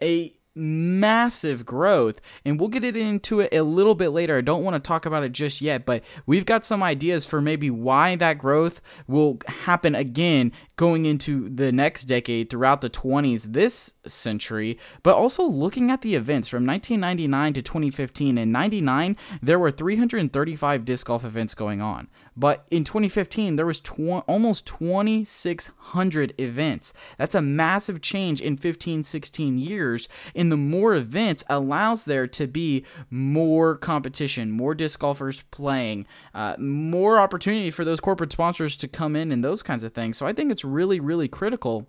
a 0.00 0.34
massive 0.58 1.64
growth 1.64 2.20
and 2.44 2.58
we'll 2.58 2.68
get 2.68 2.82
it 2.82 2.96
into 2.96 3.38
it 3.38 3.54
a 3.54 3.62
little 3.62 3.94
bit 3.94 4.08
later 4.08 4.36
i 4.36 4.40
don't 4.40 4.64
want 4.64 4.74
to 4.74 4.88
talk 4.88 5.06
about 5.06 5.22
it 5.22 5.30
just 5.30 5.60
yet 5.60 5.86
but 5.86 6.02
we've 6.26 6.46
got 6.46 6.64
some 6.64 6.82
ideas 6.82 7.24
for 7.24 7.40
maybe 7.40 7.70
why 7.70 8.16
that 8.16 8.38
growth 8.38 8.80
will 9.06 9.38
happen 9.46 9.94
again 9.94 10.50
going 10.74 11.06
into 11.06 11.48
the 11.50 11.70
next 11.70 12.04
decade 12.04 12.50
throughout 12.50 12.80
the 12.80 12.90
20s 12.90 13.52
this 13.52 13.94
century 14.08 14.78
but 15.02 15.14
also 15.14 15.44
looking 15.44 15.90
at 15.90 16.02
the 16.02 16.14
events 16.14 16.48
from 16.48 16.66
1999 16.66 17.52
to 17.52 17.62
2015 17.62 18.38
in 18.38 18.52
99 18.52 19.16
there 19.42 19.58
were 19.58 19.70
335 19.70 20.84
disc 20.84 21.06
golf 21.06 21.24
events 21.24 21.54
going 21.54 21.80
on 21.80 22.08
but 22.38 22.68
in 22.70 22.84
2015 22.84 23.56
there 23.56 23.66
was 23.66 23.80
tw- 23.80 24.22
almost 24.28 24.64
2600 24.66 26.34
events. 26.38 26.92
That's 27.18 27.34
a 27.34 27.42
massive 27.42 28.00
change 28.00 28.40
in 28.40 28.56
15 28.56 29.02
16 29.02 29.58
years 29.58 30.08
and 30.36 30.52
the 30.52 30.56
more 30.56 30.94
events 30.94 31.42
allows 31.50 32.04
there 32.04 32.28
to 32.28 32.46
be 32.46 32.84
more 33.10 33.76
competition 33.76 34.52
more 34.52 34.74
disc 34.74 35.00
golfers 35.00 35.42
playing 35.50 36.06
uh, 36.32 36.54
more 36.58 37.18
opportunity 37.18 37.70
for 37.70 37.84
those 37.84 37.98
corporate 37.98 38.30
sponsors 38.30 38.76
to 38.76 38.86
come 38.86 39.16
in 39.16 39.32
and 39.32 39.42
those 39.42 39.62
kinds 39.62 39.82
of 39.82 39.92
things. 39.92 40.16
So 40.16 40.24
i 40.24 40.32
think 40.32 40.52
it's 40.52 40.64
really 40.64 41.00
really 41.00 41.26
critical 41.26 41.88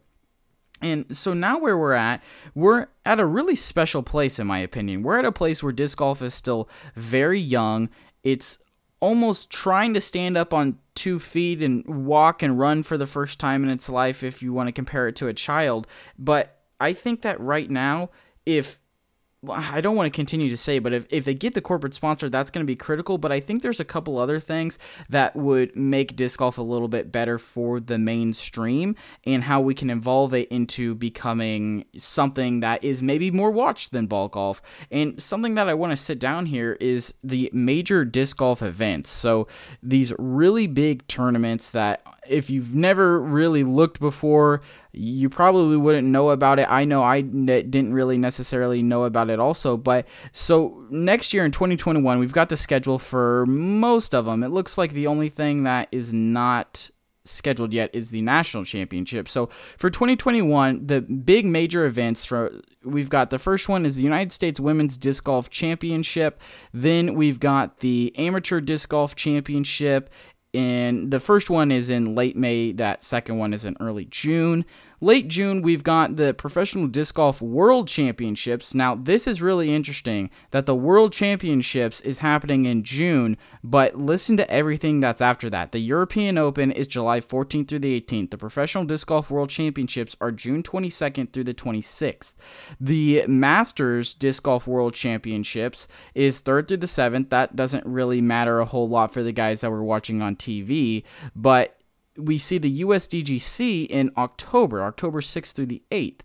and 0.81 1.05
so 1.15 1.33
now 1.33 1.59
where 1.59 1.77
we're 1.77 1.93
at, 1.93 2.23
we're 2.55 2.87
at 3.05 3.19
a 3.19 3.25
really 3.25 3.55
special 3.55 4.03
place 4.03 4.39
in 4.39 4.47
my 4.47 4.59
opinion. 4.59 5.03
We're 5.03 5.19
at 5.19 5.25
a 5.25 5.31
place 5.31 5.61
where 5.61 5.71
disc 5.71 5.97
golf 5.97 6.21
is 6.21 6.33
still 6.33 6.69
very 6.95 7.39
young. 7.39 7.89
It's 8.23 8.59
almost 8.99 9.49
trying 9.49 9.93
to 9.93 10.01
stand 10.01 10.37
up 10.37 10.53
on 10.53 10.77
two 10.95 11.19
feet 11.19 11.61
and 11.61 12.05
walk 12.05 12.43
and 12.43 12.59
run 12.59 12.83
for 12.83 12.97
the 12.97 13.07
first 13.07 13.39
time 13.39 13.63
in 13.63 13.69
its 13.69 13.89
life 13.89 14.23
if 14.23 14.41
you 14.41 14.51
want 14.51 14.67
to 14.67 14.73
compare 14.73 15.07
it 15.07 15.15
to 15.17 15.27
a 15.27 15.33
child. 15.33 15.87
But 16.17 16.59
I 16.79 16.93
think 16.93 17.21
that 17.21 17.39
right 17.39 17.69
now, 17.69 18.09
if 18.45 18.79
I 19.47 19.79
don't 19.79 19.95
want 19.95 20.11
to 20.11 20.15
continue 20.15 20.49
to 20.49 20.57
say, 20.57 20.79
but 20.79 20.91
if, 20.91 21.05
if 21.09 21.23
they 21.23 21.33
get 21.33 21.53
the 21.53 21.61
corporate 21.61 21.93
sponsor, 21.93 22.29
that's 22.29 22.51
going 22.51 22.65
to 22.65 22.67
be 22.67 22.75
critical. 22.75 23.17
But 23.17 23.31
I 23.31 23.39
think 23.39 23.61
there's 23.61 23.79
a 23.79 23.85
couple 23.85 24.17
other 24.17 24.37
things 24.39 24.77
that 25.07 25.33
would 25.35 25.75
make 25.77 26.17
disc 26.17 26.39
golf 26.39 26.57
a 26.57 26.61
little 26.61 26.89
bit 26.89 27.09
better 27.09 27.37
for 27.37 27.79
the 27.79 27.97
mainstream 27.97 28.95
and 29.25 29.43
how 29.43 29.61
we 29.61 29.73
can 29.73 29.89
evolve 29.89 30.33
it 30.33 30.49
into 30.49 30.93
becoming 30.93 31.85
something 31.95 32.59
that 32.59 32.83
is 32.83 33.01
maybe 33.01 33.31
more 33.31 33.51
watched 33.51 33.93
than 33.93 34.07
ball 34.07 34.27
golf. 34.27 34.61
And 34.91 35.21
something 35.21 35.55
that 35.55 35.69
I 35.69 35.73
want 35.73 35.91
to 35.91 35.97
sit 35.97 36.19
down 36.19 36.45
here 36.45 36.73
is 36.81 37.13
the 37.23 37.49
major 37.53 38.03
disc 38.03 38.35
golf 38.35 38.61
events. 38.61 39.09
So 39.09 39.47
these 39.81 40.11
really 40.19 40.67
big 40.67 41.07
tournaments 41.07 41.71
that 41.71 42.01
if 42.29 42.49
you've 42.49 42.75
never 42.75 43.19
really 43.19 43.63
looked 43.63 43.99
before, 43.99 44.61
you 44.91 45.29
probably 45.29 45.77
wouldn't 45.77 46.07
know 46.07 46.29
about 46.29 46.59
it. 46.59 46.67
I 46.69 46.85
know 46.85 47.03
I 47.03 47.21
didn't 47.21 47.93
really 47.93 48.17
necessarily 48.17 48.81
know 48.81 49.03
about 49.03 49.29
it 49.29 49.39
also, 49.39 49.77
but 49.77 50.07
so 50.31 50.85
next 50.89 51.33
year 51.33 51.45
in 51.45 51.51
2021, 51.51 52.19
we've 52.19 52.31
got 52.31 52.49
the 52.49 52.57
schedule 52.57 52.99
for 52.99 53.45
most 53.47 54.13
of 54.13 54.25
them. 54.25 54.43
It 54.43 54.49
looks 54.49 54.77
like 54.77 54.93
the 54.93 55.07
only 55.07 55.29
thing 55.29 55.63
that 55.63 55.89
is 55.91 56.13
not 56.13 56.89
scheduled 57.29 57.73
yet 57.73 57.89
is 57.93 58.11
the 58.11 58.21
national 58.21 58.65
championship. 58.65 59.29
So 59.29 59.47
for 59.77 59.89
2021, 59.89 60.87
the 60.87 61.01
big 61.01 61.45
major 61.45 61.85
events 61.85 62.25
for 62.25 62.51
we've 62.83 63.09
got 63.09 63.29
the 63.29 63.39
first 63.39 63.67
one 63.67 63.85
is 63.85 63.97
the 63.97 64.03
United 64.03 64.31
States 64.31 64.59
Women's 64.59 64.97
Disc 64.97 65.23
Golf 65.23 65.49
Championship. 65.49 66.41
Then 66.73 67.13
we've 67.15 67.39
got 67.39 67.79
the 67.79 68.13
Amateur 68.17 68.61
Disc 68.61 68.89
Golf 68.89 69.15
Championship 69.15 70.09
and 70.53 71.11
the 71.11 71.19
first 71.19 71.49
one 71.49 71.71
is 71.71 71.89
in 71.89 72.15
late 72.15 72.35
May, 72.35 72.71
that 72.73 73.03
second 73.03 73.37
one 73.37 73.53
is 73.53 73.65
in 73.65 73.77
early 73.79 74.05
June. 74.05 74.65
Late 75.01 75.29
June, 75.29 75.61
we've 75.61 75.83
got 75.83 76.17
the 76.17 76.33
Professional 76.33 76.85
Disc 76.85 77.15
Golf 77.15 77.41
World 77.41 77.87
Championships. 77.87 78.75
Now, 78.75 78.95
this 78.95 79.27
is 79.27 79.41
really 79.41 79.73
interesting 79.73 80.29
that 80.51 80.65
the 80.65 80.75
World 80.75 81.13
Championships 81.13 82.01
is 82.01 82.17
happening 82.17 82.65
in 82.65 82.83
June, 82.83 83.37
but 83.63 83.95
listen 83.95 84.35
to 84.35 84.51
everything 84.51 84.99
that's 84.99 85.21
after 85.21 85.49
that. 85.51 85.71
The 85.71 85.79
European 85.79 86.37
Open 86.37 86.69
is 86.69 86.85
July 86.85 87.21
14th 87.21 87.69
through 87.69 87.79
the 87.79 88.01
18th. 88.01 88.31
The 88.31 88.37
Professional 88.37 88.83
Disc 88.83 89.07
Golf 89.07 89.31
World 89.31 89.49
Championships 89.49 90.17
are 90.19 90.33
June 90.33 90.63
22nd 90.63 91.31
through 91.31 91.45
the 91.45 91.53
26th. 91.53 92.35
The 92.81 93.25
Masters 93.25 94.13
Disc 94.13 94.43
Golf 94.43 94.67
World 94.67 94.93
Championships 94.95 95.87
is 96.13 96.41
3rd 96.41 96.67
through 96.67 96.77
the 96.77 96.87
7th. 96.87 97.29
That 97.29 97.55
doesn't 97.55 97.85
really 97.85 98.19
matter 98.19 98.59
a 98.59 98.65
whole 98.65 98.89
lot 98.89 99.13
for 99.13 99.23
the 99.23 99.31
guys 99.31 99.61
that 99.61 99.71
were 99.71 99.83
watching 99.83 100.21
on 100.21 100.35
TV, 100.39 101.03
but 101.35 101.79
we 102.17 102.37
see 102.37 102.57
the 102.57 102.81
USDGC 102.81 103.87
in 103.87 104.11
October, 104.17 104.83
October 104.83 105.21
6th 105.21 105.53
through 105.53 105.67
the 105.67 105.83
8th. 105.91 106.21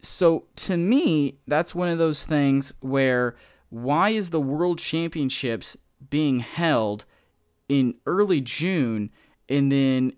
So 0.00 0.44
to 0.56 0.76
me, 0.76 1.38
that's 1.46 1.74
one 1.74 1.88
of 1.88 1.98
those 1.98 2.24
things 2.24 2.72
where 2.80 3.36
why 3.68 4.10
is 4.10 4.30
the 4.30 4.40
World 4.40 4.78
Championships 4.78 5.76
being 6.08 6.40
held 6.40 7.04
in 7.68 7.96
early 8.06 8.40
June 8.40 9.10
and 9.48 9.72
then 9.72 10.12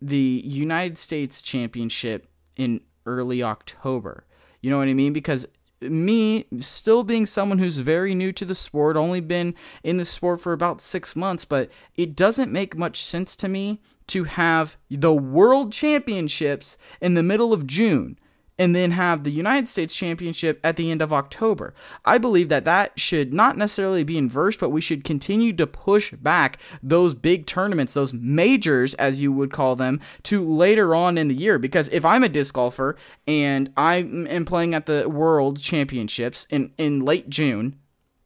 the 0.00 0.42
United 0.44 0.98
States 0.98 1.42
Championship 1.42 2.28
in 2.56 2.80
early 3.06 3.42
October? 3.42 4.26
You 4.60 4.70
know 4.70 4.78
what 4.78 4.88
I 4.88 4.94
mean? 4.94 5.12
Because 5.12 5.46
me 5.90 6.46
still 6.60 7.02
being 7.04 7.26
someone 7.26 7.58
who's 7.58 7.78
very 7.78 8.14
new 8.14 8.32
to 8.32 8.44
the 8.44 8.54
sport, 8.54 8.96
only 8.96 9.20
been 9.20 9.54
in 9.82 9.96
the 9.96 10.04
sport 10.04 10.40
for 10.40 10.52
about 10.52 10.80
six 10.80 11.14
months, 11.14 11.44
but 11.44 11.70
it 11.96 12.16
doesn't 12.16 12.52
make 12.52 12.76
much 12.76 13.02
sense 13.04 13.36
to 13.36 13.48
me 13.48 13.80
to 14.08 14.24
have 14.24 14.76
the 14.90 15.14
World 15.14 15.72
Championships 15.72 16.76
in 17.00 17.14
the 17.14 17.22
middle 17.22 17.52
of 17.52 17.66
June 17.66 18.18
and 18.58 18.74
then 18.74 18.92
have 18.92 19.24
the 19.24 19.30
United 19.30 19.68
States 19.68 19.94
Championship 19.94 20.60
at 20.62 20.76
the 20.76 20.90
end 20.90 21.02
of 21.02 21.12
October. 21.12 21.74
I 22.04 22.18
believe 22.18 22.48
that 22.48 22.64
that 22.64 22.98
should 22.98 23.32
not 23.32 23.56
necessarily 23.56 24.04
be 24.04 24.16
inverse, 24.16 24.56
but 24.56 24.70
we 24.70 24.80
should 24.80 25.04
continue 25.04 25.52
to 25.54 25.66
push 25.66 26.12
back 26.12 26.58
those 26.82 27.14
big 27.14 27.46
tournaments, 27.46 27.94
those 27.94 28.12
majors, 28.12 28.94
as 28.94 29.20
you 29.20 29.32
would 29.32 29.52
call 29.52 29.76
them, 29.76 30.00
to 30.24 30.44
later 30.44 30.94
on 30.94 31.18
in 31.18 31.28
the 31.28 31.34
year. 31.34 31.58
Because 31.58 31.88
if 31.88 32.04
I'm 32.04 32.22
a 32.22 32.28
disc 32.28 32.54
golfer 32.54 32.96
and 33.26 33.72
I 33.76 33.96
am 33.96 34.44
playing 34.44 34.74
at 34.74 34.86
the 34.86 35.08
World 35.08 35.60
Championships 35.60 36.46
in, 36.50 36.72
in 36.78 37.04
late 37.04 37.28
June 37.28 37.78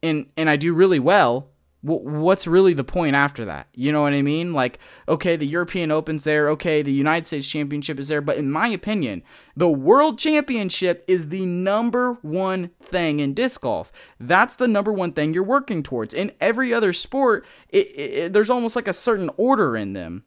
and, 0.03 0.27
and 0.37 0.51
I 0.51 0.57
do 0.57 0.75
really 0.75 1.01
well, 1.01 1.49
what's 1.83 2.47
really 2.47 2.75
the 2.75 2.85
point 2.85 3.15
after 3.15 3.45
that? 3.45 3.69
You 3.73 3.93
know 3.93 4.03
what 4.03 4.13
I 4.13 4.23
mean? 4.23 4.53
Like, 4.53 4.79
okay, 5.09 5.37
the 5.37 5.47
European 5.47 5.91
Open's 5.91 6.25
there, 6.25 6.49
okay, 6.51 6.83
the 6.83 6.93
United 6.93 7.27
States 7.27 7.47
Championship 7.47 8.01
is 8.01 8.09
there, 8.09 8.21
but 8.21 8.37
in 8.37 8.51
my 8.51 8.69
opinion, 8.69 9.23
the 9.57 9.69
World 9.69 10.19
Championship 10.19 11.05
is 11.07 11.29
the 11.29 11.47
number 11.47 12.15
one 12.23 12.71
thing 12.81 13.21
in 13.21 13.33
disc 13.33 13.61
golf. 13.61 13.93
That's 14.19 14.57
the 14.57 14.69
number 14.69 14.93
one 14.93 15.13
thing 15.13 15.33
you're 15.33 15.45
working 15.45 15.83
towards. 15.83 16.15
In 16.15 16.33
every 16.41 16.75
other 16.75 16.93
sport, 16.93 17.47
it, 17.69 17.87
it, 17.99 18.33
there's 18.33 18.51
almost 18.51 18.75
like 18.75 18.89
a 18.89 18.93
certain 18.93 19.31
order 19.37 19.77
in 19.77 19.93
them 19.93 20.25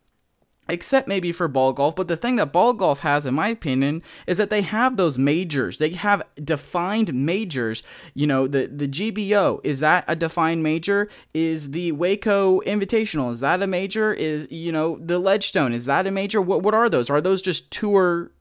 except 0.70 1.08
maybe 1.08 1.32
for 1.32 1.48
ball 1.48 1.74
golf. 1.74 1.96
But 1.96 2.08
the 2.08 2.18
thing 2.18 2.38
that 2.38 2.52
ball 2.52 2.74
golf 2.74 3.00
has, 3.00 3.26
in 3.26 3.34
my 3.34 3.50
opinion, 3.50 4.04
is 4.28 4.38
that 4.38 4.50
they 4.50 4.62
have 4.62 4.98
those 4.98 5.18
majors. 5.18 5.78
They 5.78 5.90
have 5.92 6.24
defined 6.44 7.14
majors. 7.14 7.84
You 8.14 8.28
know, 8.28 8.48
the 8.48 8.68
the 8.68 8.88
GBO 8.88 9.60
is 9.64 9.80
that 9.82 10.06
a 10.08 10.16
defined 10.16 10.64
major? 10.64 11.10
Is 11.34 11.72
the 11.72 11.92
Waco 11.92 12.62
Invitational 12.62 13.32
is 13.32 13.40
that 13.42 13.62
a 13.62 13.68
major? 13.68 14.14
Is 14.14 14.48
you 14.52 14.72
know 14.72 14.98
the 15.02 15.20
Ledgestone 15.20 15.74
is 15.74 15.86
that 15.86 16.08
a 16.08 16.12
major? 16.12 16.42
What 16.42 16.64
what 16.64 16.74
are 16.74 16.90
those? 16.90 17.10
Are 17.10 17.22
those 17.22 17.42
just 17.42 17.72
tour? 17.72 18.32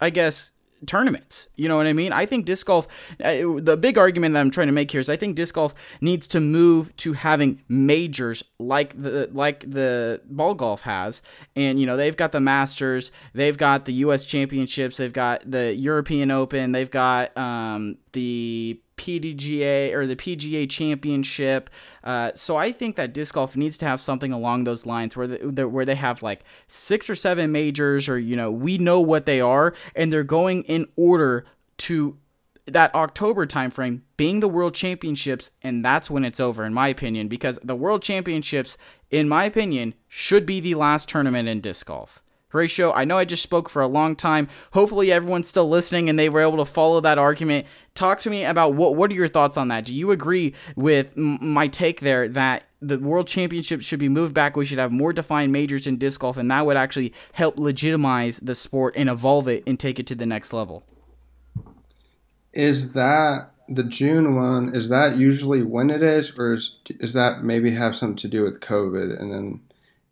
I 0.00 0.10
guess 0.10 0.50
tournaments. 0.86 1.48
You 1.56 1.68
know 1.68 1.76
what 1.76 1.86
I 1.86 1.92
mean? 1.92 2.12
I 2.12 2.26
think 2.26 2.46
disc 2.46 2.66
golf, 2.66 2.88
the 3.18 3.78
big 3.80 3.98
argument 3.98 4.34
that 4.34 4.40
I'm 4.40 4.50
trying 4.50 4.68
to 4.68 4.72
make 4.72 4.90
here 4.90 5.00
is 5.00 5.08
I 5.08 5.16
think 5.16 5.36
disc 5.36 5.54
golf 5.54 5.74
needs 6.00 6.26
to 6.28 6.40
move 6.40 6.94
to 6.98 7.12
having 7.12 7.62
majors 7.68 8.44
like 8.58 9.00
the 9.00 9.28
like 9.32 9.68
the 9.70 10.20
ball 10.24 10.54
golf 10.54 10.82
has. 10.82 11.22
And 11.54 11.78
you 11.78 11.86
know, 11.86 11.96
they've 11.96 12.16
got 12.16 12.32
the 12.32 12.40
Masters, 12.40 13.10
they've 13.34 13.56
got 13.56 13.84
the 13.84 13.94
US 13.94 14.24
Championships, 14.24 14.96
they've 14.96 15.12
got 15.12 15.48
the 15.50 15.74
European 15.74 16.30
Open, 16.30 16.72
they've 16.72 16.90
got 16.90 17.36
um, 17.36 17.98
the 18.16 18.80
PDGA 18.96 19.92
or 19.92 20.06
the 20.06 20.16
PGA 20.16 20.68
Championship. 20.68 21.68
Uh, 22.02 22.30
so 22.34 22.56
I 22.56 22.72
think 22.72 22.96
that 22.96 23.12
disc 23.12 23.34
golf 23.34 23.56
needs 23.56 23.76
to 23.78 23.86
have 23.86 24.00
something 24.00 24.32
along 24.32 24.64
those 24.64 24.86
lines 24.86 25.14
where 25.14 25.28
where 25.68 25.84
they 25.84 25.94
have 25.94 26.22
like 26.22 26.44
six 26.66 27.10
or 27.10 27.14
seven 27.14 27.52
majors, 27.52 28.08
or 28.08 28.18
you 28.18 28.34
know, 28.34 28.50
we 28.50 28.78
know 28.78 29.00
what 29.00 29.26
they 29.26 29.40
are, 29.40 29.74
and 29.94 30.10
they're 30.10 30.24
going 30.24 30.62
in 30.64 30.86
order 30.96 31.44
to 31.76 32.16
that 32.64 32.92
October 32.94 33.46
timeframe 33.46 34.00
being 34.16 34.40
the 34.40 34.48
World 34.48 34.74
Championships, 34.74 35.50
and 35.62 35.84
that's 35.84 36.10
when 36.10 36.24
it's 36.24 36.40
over, 36.40 36.64
in 36.64 36.72
my 36.72 36.88
opinion, 36.88 37.28
because 37.28 37.60
the 37.62 37.76
World 37.76 38.02
Championships, 38.02 38.78
in 39.10 39.28
my 39.28 39.44
opinion, 39.44 39.94
should 40.08 40.46
be 40.46 40.58
the 40.58 40.74
last 40.74 41.08
tournament 41.08 41.48
in 41.48 41.60
disc 41.60 41.86
golf. 41.86 42.22
Horatio, 42.48 42.92
I 42.92 43.04
know 43.04 43.18
I 43.18 43.24
just 43.24 43.42
spoke 43.42 43.68
for 43.68 43.82
a 43.82 43.88
long 43.88 44.14
time. 44.14 44.48
Hopefully, 44.72 45.10
everyone's 45.10 45.48
still 45.48 45.68
listening 45.68 46.08
and 46.08 46.16
they 46.18 46.28
were 46.28 46.40
able 46.40 46.58
to 46.58 46.64
follow 46.64 47.00
that 47.00 47.18
argument. 47.18 47.66
Talk 47.94 48.20
to 48.20 48.30
me 48.30 48.44
about 48.44 48.74
what 48.74 48.94
what 48.94 49.10
are 49.10 49.14
your 49.14 49.26
thoughts 49.26 49.56
on 49.56 49.68
that? 49.68 49.84
Do 49.84 49.92
you 49.92 50.12
agree 50.12 50.54
with 50.76 51.16
my 51.16 51.66
take 51.66 52.00
there 52.00 52.28
that 52.28 52.64
the 52.80 52.98
World 52.98 53.26
Championship 53.26 53.82
should 53.82 53.98
be 53.98 54.08
moved 54.08 54.32
back? 54.32 54.56
We 54.56 54.64
should 54.64 54.78
have 54.78 54.92
more 54.92 55.12
defined 55.12 55.52
majors 55.52 55.88
in 55.88 55.98
disc 55.98 56.20
golf, 56.20 56.36
and 56.36 56.48
that 56.52 56.64
would 56.64 56.76
actually 56.76 57.12
help 57.32 57.58
legitimize 57.58 58.38
the 58.38 58.54
sport 58.54 58.94
and 58.96 59.08
evolve 59.08 59.48
it 59.48 59.64
and 59.66 59.78
take 59.78 59.98
it 59.98 60.06
to 60.08 60.14
the 60.14 60.26
next 60.26 60.52
level. 60.52 60.84
Is 62.52 62.94
that 62.94 63.50
the 63.68 63.82
June 63.82 64.36
one? 64.36 64.72
Is 64.72 64.88
that 64.88 65.16
usually 65.16 65.62
when 65.62 65.90
it 65.90 66.02
is, 66.02 66.32
or 66.38 66.54
is 66.54 66.78
is 66.88 67.12
that 67.14 67.42
maybe 67.42 67.72
have 67.72 67.96
something 67.96 68.16
to 68.18 68.28
do 68.28 68.44
with 68.44 68.60
COVID 68.60 69.20
and 69.20 69.32
then? 69.32 69.60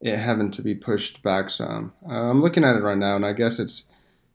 It 0.05 0.19
having 0.19 0.51
to 0.51 0.63
be 0.63 0.75
pushed 0.75 1.23
back 1.23 1.49
some. 1.49 1.95
Uh, 2.07 2.31
I'm 2.31 2.43
looking 2.43 2.63
at 2.63 2.77
it 2.77 2.83
right 2.83 2.97
now, 2.97 3.17
and 3.17 3.25
I 3.25 3.33
guess 3.33 3.59
it's 3.59 3.85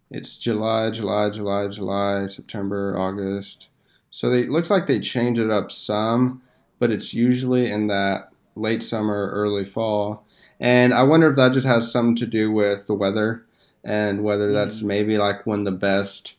it's 0.09 0.39
July, 0.39 0.89
July, 0.89 1.29
July, 1.29 1.67
July, 1.67 2.25
September, 2.25 2.97
August. 2.97 3.67
So 4.09 4.31
they, 4.31 4.41
it 4.41 4.49
looks 4.49 4.71
like 4.71 4.87
they 4.87 4.99
change 4.99 5.37
it 5.37 5.51
up 5.51 5.71
some, 5.71 6.41
but 6.79 6.89
it's 6.89 7.13
usually 7.13 7.69
in 7.69 7.85
that 7.87 8.29
late 8.55 8.81
summer, 8.81 9.29
early 9.31 9.63
fall. 9.63 10.25
And 10.59 10.95
I 10.95 11.03
wonder 11.03 11.29
if 11.29 11.35
that 11.35 11.53
just 11.53 11.67
has 11.67 11.91
something 11.91 12.15
to 12.15 12.25
do 12.25 12.51
with 12.51 12.87
the 12.87 12.95
weather 12.95 13.45
and 13.83 14.23
whether 14.23 14.51
that's 14.51 14.79
mm-hmm. 14.79 14.87
maybe 14.87 15.17
like 15.19 15.45
when 15.45 15.63
the 15.63 15.71
best, 15.71 16.33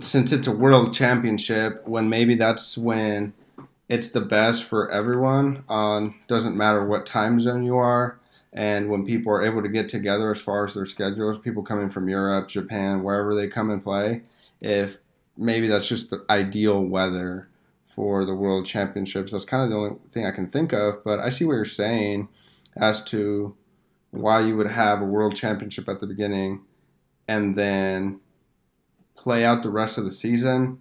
since 0.00 0.32
it's 0.32 0.46
a 0.46 0.56
world 0.56 0.94
championship, 0.94 1.86
when 1.86 2.08
maybe 2.08 2.34
that's 2.34 2.78
when 2.78 3.34
it's 3.90 4.08
the 4.08 4.22
best 4.22 4.64
for 4.64 4.90
everyone 4.90 5.62
on 5.68 6.14
doesn't 6.26 6.56
matter 6.56 6.86
what 6.86 7.04
time 7.04 7.38
zone 7.38 7.62
you 7.62 7.76
are 7.76 8.18
and 8.54 8.88
when 8.88 9.04
people 9.04 9.32
are 9.32 9.44
able 9.44 9.62
to 9.62 9.68
get 9.68 9.88
together 9.88 10.30
as 10.30 10.40
far 10.40 10.64
as 10.64 10.74
their 10.74 10.86
schedules, 10.86 11.36
people 11.38 11.64
coming 11.64 11.90
from 11.90 12.08
Europe, 12.08 12.48
Japan, 12.48 13.02
wherever 13.02 13.34
they 13.34 13.48
come 13.48 13.68
and 13.68 13.82
play, 13.82 14.22
if 14.60 14.98
maybe 15.36 15.66
that's 15.66 15.88
just 15.88 16.10
the 16.10 16.24
ideal 16.30 16.80
weather 16.80 17.48
for 17.94 18.24
the 18.24 18.34
World 18.34 18.64
Championships. 18.64 19.32
That's 19.32 19.44
kind 19.44 19.64
of 19.64 19.70
the 19.70 19.76
only 19.76 19.96
thing 20.12 20.24
I 20.24 20.30
can 20.30 20.48
think 20.48 20.72
of. 20.72 21.02
But 21.02 21.18
I 21.18 21.30
see 21.30 21.44
what 21.44 21.54
you're 21.54 21.64
saying 21.64 22.28
as 22.76 23.02
to 23.04 23.56
why 24.10 24.40
you 24.40 24.56
would 24.56 24.70
have 24.70 25.00
a 25.00 25.04
World 25.04 25.34
Championship 25.34 25.88
at 25.88 25.98
the 25.98 26.06
beginning 26.06 26.62
and 27.26 27.56
then 27.56 28.20
play 29.16 29.44
out 29.44 29.64
the 29.64 29.70
rest 29.70 29.98
of 29.98 30.04
the 30.04 30.10
season. 30.12 30.78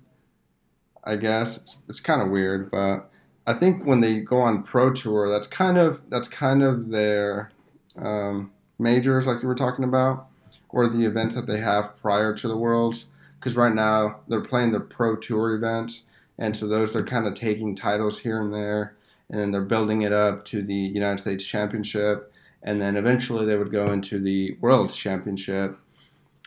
I 1.04 1.16
guess 1.16 1.58
it's, 1.58 1.78
it's 1.90 2.00
kind 2.00 2.22
of 2.22 2.30
weird, 2.30 2.70
but 2.70 3.10
I 3.46 3.54
think 3.54 3.84
when 3.84 4.02
they 4.02 4.20
go 4.20 4.42
on 4.42 4.64
pro 4.64 4.94
tour, 4.94 5.30
that's 5.30 5.48
kind 5.48 5.78
of 5.78 6.02
that's 6.10 6.30
kind 6.30 6.64
of 6.64 6.90
their 6.90 7.52
um, 7.98 8.52
majors, 8.80 9.28
like 9.28 9.42
you 9.42 9.48
were 9.48 9.56
talking 9.56 9.86
about, 9.86 10.28
or 10.70 10.90
the 10.90 11.06
events 11.06 11.36
that 11.36 11.48
they 11.48 11.60
have 11.60 11.96
prior 11.98 12.34
to 12.36 12.48
the 12.48 12.58
worlds. 12.58 13.06
Because 13.40 13.58
right 13.58 13.74
now 13.74 14.22
they're 14.28 14.42
playing 14.42 14.72
the 14.72 14.80
pro 14.80 15.18
tour 15.18 15.54
events, 15.54 16.06
and 16.38 16.56
so 16.56 16.68
those 16.68 16.96
are 16.96 17.04
kind 17.04 17.28
of 17.28 17.34
taking 17.34 17.76
titles 17.76 18.20
here 18.20 18.40
and 18.42 18.54
there, 18.54 18.96
and 19.30 19.40
then 19.40 19.52
they're 19.52 19.62
building 19.62 20.02
it 20.02 20.14
up 20.14 20.46
to 20.46 20.62
the 20.62 20.74
United 20.74 21.20
States 21.20 21.46
Championship, 21.46 22.32
and 22.62 22.82
then 22.82 22.96
eventually 22.96 23.46
they 23.46 23.58
would 23.58 23.72
go 23.72 23.92
into 23.92 24.18
the 24.20 24.58
World's 24.62 24.96
Championship. 24.96 25.78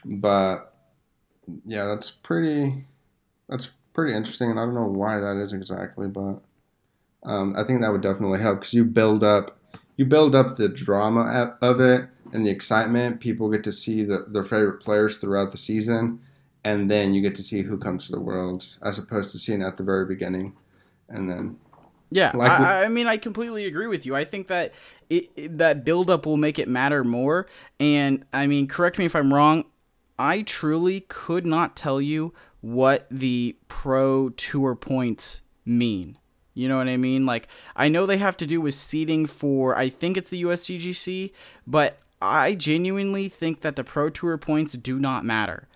But 0.06 0.72
yeah, 1.66 1.84
that's 1.84 2.10
pretty 2.10 2.86
that's 3.48 3.70
pretty 3.92 4.16
interesting, 4.16 4.50
and 4.50 4.58
I 4.58 4.64
don't 4.64 4.74
know 4.74 4.86
why 4.86 5.20
that 5.20 5.36
is 5.36 5.52
exactly, 5.52 6.08
but 6.08 6.40
um, 7.24 7.54
I 7.58 7.64
think 7.64 7.80
that 7.80 7.90
would 7.90 8.02
definitely 8.02 8.40
help 8.40 8.60
because 8.60 8.74
you 8.74 8.84
build 8.84 9.22
up 9.22 9.55
you 9.96 10.04
build 10.04 10.34
up 10.34 10.56
the 10.56 10.68
drama 10.68 11.56
of 11.60 11.80
it 11.80 12.08
and 12.32 12.46
the 12.46 12.50
excitement. 12.50 13.20
People 13.20 13.50
get 13.50 13.64
to 13.64 13.72
see 13.72 14.04
the, 14.04 14.26
their 14.28 14.44
favorite 14.44 14.80
players 14.80 15.16
throughout 15.16 15.52
the 15.52 15.58
season, 15.58 16.20
and 16.64 16.90
then 16.90 17.14
you 17.14 17.22
get 17.22 17.34
to 17.36 17.42
see 17.42 17.62
who 17.62 17.78
comes 17.78 18.06
to 18.06 18.12
the 18.12 18.20
Worlds 18.20 18.78
as 18.82 18.98
opposed 18.98 19.32
to 19.32 19.38
seeing 19.38 19.62
at 19.62 19.76
the 19.76 19.82
very 19.82 20.04
beginning, 20.04 20.54
and 21.08 21.30
then. 21.30 21.58
Yeah, 22.10 22.30
like 22.34 22.52
I, 22.52 22.84
I, 22.84 22.88
mean, 22.88 23.08
I 23.08 23.16
completely 23.16 23.66
agree 23.66 23.88
with 23.88 24.06
you. 24.06 24.14
I 24.14 24.24
think 24.24 24.46
that 24.46 24.72
it, 25.10 25.28
it, 25.34 25.58
that 25.58 25.84
buildup 25.84 26.24
will 26.24 26.36
make 26.36 26.58
it 26.58 26.68
matter 26.68 27.02
more. 27.02 27.48
And 27.80 28.24
I 28.32 28.46
mean, 28.46 28.68
correct 28.68 28.96
me 28.98 29.06
if 29.06 29.16
I'm 29.16 29.34
wrong. 29.34 29.64
I 30.16 30.42
truly 30.42 31.00
could 31.08 31.44
not 31.44 31.74
tell 31.74 32.00
you 32.00 32.32
what 32.60 33.08
the 33.10 33.56
pro 33.66 34.30
tour 34.30 34.76
points 34.76 35.42
mean. 35.64 36.16
You 36.56 36.70
know 36.70 36.78
what 36.78 36.88
I 36.88 36.96
mean? 36.96 37.26
Like 37.26 37.48
I 37.76 37.88
know 37.88 38.06
they 38.06 38.16
have 38.16 38.36
to 38.38 38.46
do 38.46 38.60
with 38.60 38.74
seating 38.74 39.26
for 39.26 39.76
I 39.76 39.90
think 39.90 40.16
it's 40.16 40.30
the 40.30 40.42
USDGC, 40.42 41.30
but 41.66 41.98
I 42.20 42.54
genuinely 42.54 43.28
think 43.28 43.60
that 43.60 43.76
the 43.76 43.84
Pro 43.84 44.08
Tour 44.08 44.38
points 44.38 44.72
do 44.72 44.98
not 44.98 45.24
matter. 45.24 45.68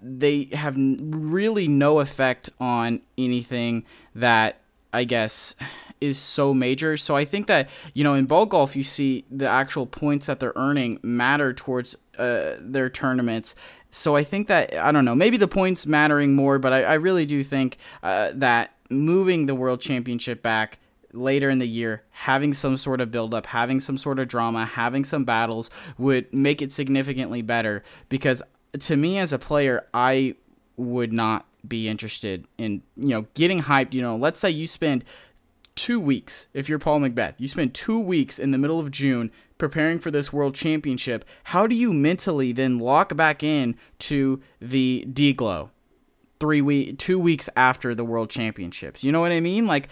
They 0.00 0.48
have 0.52 0.76
really 0.78 1.68
no 1.68 2.00
effect 2.00 2.48
on 2.58 3.02
anything 3.18 3.84
that 4.14 4.60
I 4.94 5.04
guess 5.04 5.56
is 6.00 6.18
so 6.18 6.54
major. 6.54 6.96
So 6.96 7.16
I 7.16 7.26
think 7.26 7.46
that 7.48 7.68
you 7.92 8.02
know 8.02 8.14
in 8.14 8.24
ball 8.24 8.46
golf 8.46 8.74
you 8.74 8.82
see 8.82 9.26
the 9.30 9.46
actual 9.46 9.84
points 9.84 10.26
that 10.26 10.40
they're 10.40 10.54
earning 10.56 11.00
matter 11.02 11.52
towards 11.52 11.96
uh, 12.18 12.54
their 12.60 12.88
tournaments. 12.88 13.54
So 13.90 14.16
I 14.16 14.24
think 14.24 14.48
that 14.48 14.74
I 14.74 14.90
don't 14.90 15.04
know 15.04 15.14
maybe 15.14 15.36
the 15.36 15.48
points 15.48 15.86
mattering 15.86 16.34
more, 16.34 16.58
but 16.58 16.72
I, 16.72 16.84
I 16.84 16.94
really 16.94 17.26
do 17.26 17.42
think 17.42 17.76
uh, 18.02 18.30
that 18.36 18.73
moving 18.90 19.46
the 19.46 19.54
world 19.54 19.80
championship 19.80 20.42
back 20.42 20.78
later 21.12 21.48
in 21.48 21.58
the 21.58 21.66
year, 21.66 22.02
having 22.10 22.52
some 22.52 22.76
sort 22.76 23.00
of 23.00 23.10
buildup, 23.10 23.46
having 23.46 23.80
some 23.80 23.96
sort 23.96 24.18
of 24.18 24.28
drama, 24.28 24.64
having 24.66 25.04
some 25.04 25.24
battles 25.24 25.70
would 25.96 26.32
make 26.32 26.60
it 26.60 26.72
significantly 26.72 27.42
better. 27.42 27.82
Because 28.08 28.42
to 28.80 28.96
me 28.96 29.18
as 29.18 29.32
a 29.32 29.38
player, 29.38 29.86
I 29.94 30.34
would 30.76 31.12
not 31.12 31.46
be 31.66 31.88
interested 31.88 32.46
in 32.58 32.82
you 32.96 33.08
know 33.08 33.26
getting 33.34 33.62
hyped. 33.62 33.94
You 33.94 34.02
know, 34.02 34.16
let's 34.16 34.40
say 34.40 34.50
you 34.50 34.66
spend 34.66 35.04
two 35.74 35.98
weeks 35.98 36.48
if 36.52 36.68
you're 36.68 36.78
Paul 36.78 37.00
McBeth, 37.00 37.34
you 37.38 37.48
spend 37.48 37.74
two 37.74 37.98
weeks 37.98 38.38
in 38.38 38.50
the 38.50 38.58
middle 38.58 38.80
of 38.80 38.90
June 38.90 39.30
preparing 39.56 39.98
for 39.98 40.10
this 40.10 40.32
world 40.32 40.54
championship. 40.54 41.24
How 41.44 41.66
do 41.66 41.74
you 41.74 41.92
mentally 41.92 42.52
then 42.52 42.78
lock 42.78 43.16
back 43.16 43.42
in 43.42 43.76
to 44.00 44.42
the 44.60 45.06
D 45.10 45.32
glow? 45.32 45.70
Three 46.44 46.60
week, 46.60 46.98
two 46.98 47.18
weeks 47.18 47.48
after 47.56 47.94
the 47.94 48.04
World 48.04 48.28
Championships. 48.28 49.02
You 49.02 49.10
know 49.10 49.22
what 49.22 49.32
I 49.32 49.40
mean? 49.40 49.66
Like, 49.66 49.88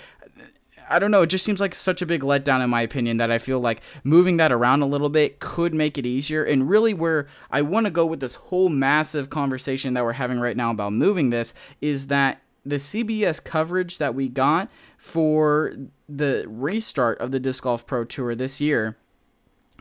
I 0.91 0.99
don't 0.99 1.11
know. 1.11 1.23
It 1.23 1.29
just 1.29 1.47
seems 1.47 1.61
like 1.61 1.75
such 1.75 2.03
a 2.03 2.07
big 2.07 2.21
letdown, 2.21 2.63
in 2.63 2.69
my 2.69 2.83
opinion, 2.83 3.17
that 3.17 3.31
I 3.31 3.39
feel 3.39 3.59
like 3.59 3.81
moving 4.05 4.37
that 4.37 4.53
around 4.53 4.83
a 4.83 4.87
little 4.87 5.09
bit 5.09 5.41
could 5.41 5.73
make 5.73 5.97
it 5.97 6.05
easier. 6.05 6.45
And 6.45 6.69
really, 6.69 6.93
where 6.93 7.27
I 7.51 7.63
want 7.63 7.87
to 7.87 7.91
go 7.91 8.05
with 8.05 8.21
this 8.21 8.35
whole 8.35 8.69
massive 8.69 9.31
conversation 9.31 9.95
that 9.95 10.05
we're 10.05 10.13
having 10.13 10.41
right 10.41 10.55
now 10.55 10.73
about 10.73 10.93
moving 10.93 11.31
this 11.31 11.55
is 11.81 12.09
that 12.09 12.43
the 12.67 12.77
CBS 12.77 13.43
coverage 13.43 13.97
that 13.97 14.15
we 14.15 14.29
got 14.29 14.71
for 14.99 15.73
the 16.07 16.45
restart 16.47 17.19
of 17.19 17.33
the 17.33 17.41
Disc 17.41 17.63
Golf 17.63 17.87
Pro 17.87 18.05
Tour 18.05 18.35
this 18.35 18.61
year, 18.61 18.99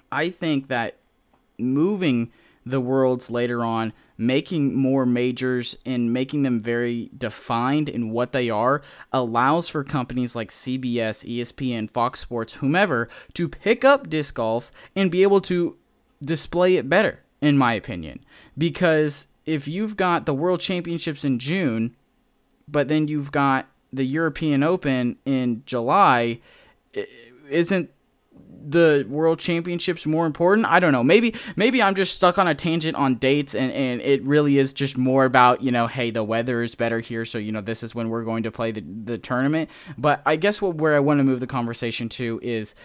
I 0.10 0.30
think 0.30 0.70
that 0.70 1.00
moving 1.58 2.32
the 2.66 2.80
worlds 2.80 3.30
later 3.30 3.66
on 3.66 3.92
making 4.22 4.76
more 4.76 5.04
majors 5.04 5.76
and 5.84 6.14
making 6.14 6.44
them 6.44 6.60
very 6.60 7.10
defined 7.18 7.90
in 7.90 8.12
what 8.12 8.34
they 8.34 8.52
are 8.52 8.84
allows 9.12 9.68
for 9.68 9.84
companies 9.84 10.36
like 10.36 10.50
CBS, 10.50 11.26
ESPN, 11.28 11.90
Fox 11.90 12.20
Sports, 12.20 12.54
whomever 12.54 13.10
to 13.34 13.50
pick 13.50 13.84
up 13.84 14.10
disc 14.10 14.36
golf 14.36 14.72
and 14.96 15.10
be 15.10 15.24
able 15.24 15.42
to 15.42 15.76
display 16.24 16.76
it 16.76 16.88
better, 16.88 17.20
in 17.42 17.58
my 17.58 17.74
opinion. 17.74 18.24
Because 18.56 19.28
if 19.48 19.68
you've 19.68 19.98
got 19.98 20.28
the 20.28 20.36
World 20.36 20.60
Championships 20.60 21.26
in 21.26 21.40
June, 21.40 21.96
but 22.68 22.90
then 22.90 23.08
you've 23.08 23.32
got 23.32 23.66
the 23.92 24.06
European 24.06 24.62
Open 24.62 25.18
in 25.26 25.64
July, 25.66 26.40
isn't 27.50 27.90
the 28.64 29.06
world 29.10 29.40
championships 29.40 30.06
more 30.06 30.26
important 30.26 30.68
i 30.68 30.80
don't 30.80 30.92
know 30.92 31.04
maybe 31.04 31.34
maybe 31.56 31.82
i'm 31.82 31.96
just 31.96 32.16
stuck 32.16 32.38
on 32.38 32.48
a 32.48 32.56
tangent 32.56 32.96
on 32.96 33.16
dates 33.16 33.56
and 33.56 33.72
and 33.72 34.02
it 34.02 34.24
really 34.24 34.58
is 34.58 34.72
just 34.72 34.98
more 34.98 35.26
about 35.26 35.62
you 35.64 35.72
know 35.72 35.88
hey 35.88 36.12
the 36.12 36.24
weather 36.24 36.62
is 36.62 36.76
better 36.76 37.00
here 37.00 37.26
so 37.26 37.38
you 37.38 37.52
know 37.52 37.62
this 37.62 37.84
is 37.84 37.96
when 37.96 38.10
we're 38.10 38.24
going 38.24 38.44
to 38.44 38.52
play 38.52 38.72
the, 38.72 38.84
the 39.04 39.18
tournament 39.18 39.70
but 39.98 40.22
i 40.26 40.36
guess 40.36 40.62
what 40.62 40.76
where 40.76 40.96
i 40.96 41.00
want 41.00 41.20
to 41.20 41.24
move 41.24 41.40
the 41.40 41.48
conversation 41.48 42.08
to 42.08 42.40
is 42.44 42.76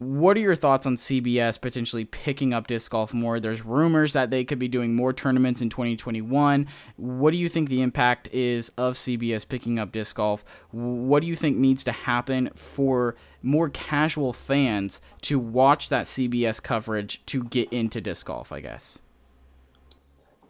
what 0.00 0.34
are 0.38 0.40
your 0.40 0.54
thoughts 0.54 0.86
on 0.86 0.96
CBS 0.96 1.60
potentially 1.60 2.06
picking 2.06 2.54
up 2.54 2.66
disc 2.66 2.90
golf 2.90 3.12
more? 3.12 3.38
There's 3.38 3.66
rumors 3.66 4.14
that 4.14 4.30
they 4.30 4.44
could 4.44 4.58
be 4.58 4.66
doing 4.66 4.94
more 4.94 5.12
tournaments 5.12 5.60
in 5.60 5.68
2021. 5.68 6.66
What 6.96 7.32
do 7.32 7.36
you 7.36 7.50
think 7.50 7.68
the 7.68 7.82
impact 7.82 8.26
is 8.32 8.70
of 8.78 8.94
CBS 8.94 9.46
picking 9.46 9.78
up 9.78 9.92
disc 9.92 10.16
golf? 10.16 10.42
What 10.70 11.20
do 11.20 11.26
you 11.26 11.36
think 11.36 11.58
needs 11.58 11.84
to 11.84 11.92
happen 11.92 12.48
for 12.54 13.14
more 13.42 13.68
casual 13.68 14.32
fans 14.32 15.00
to 15.22 15.38
watch 15.38 15.88
that 15.88 16.06
CBS 16.06 16.62
coverage 16.62 17.24
to 17.26 17.44
get 17.44 17.72
into 17.72 18.00
disc 18.00 18.26
golf, 18.26 18.52
I 18.52 18.60
guess? 18.60 18.98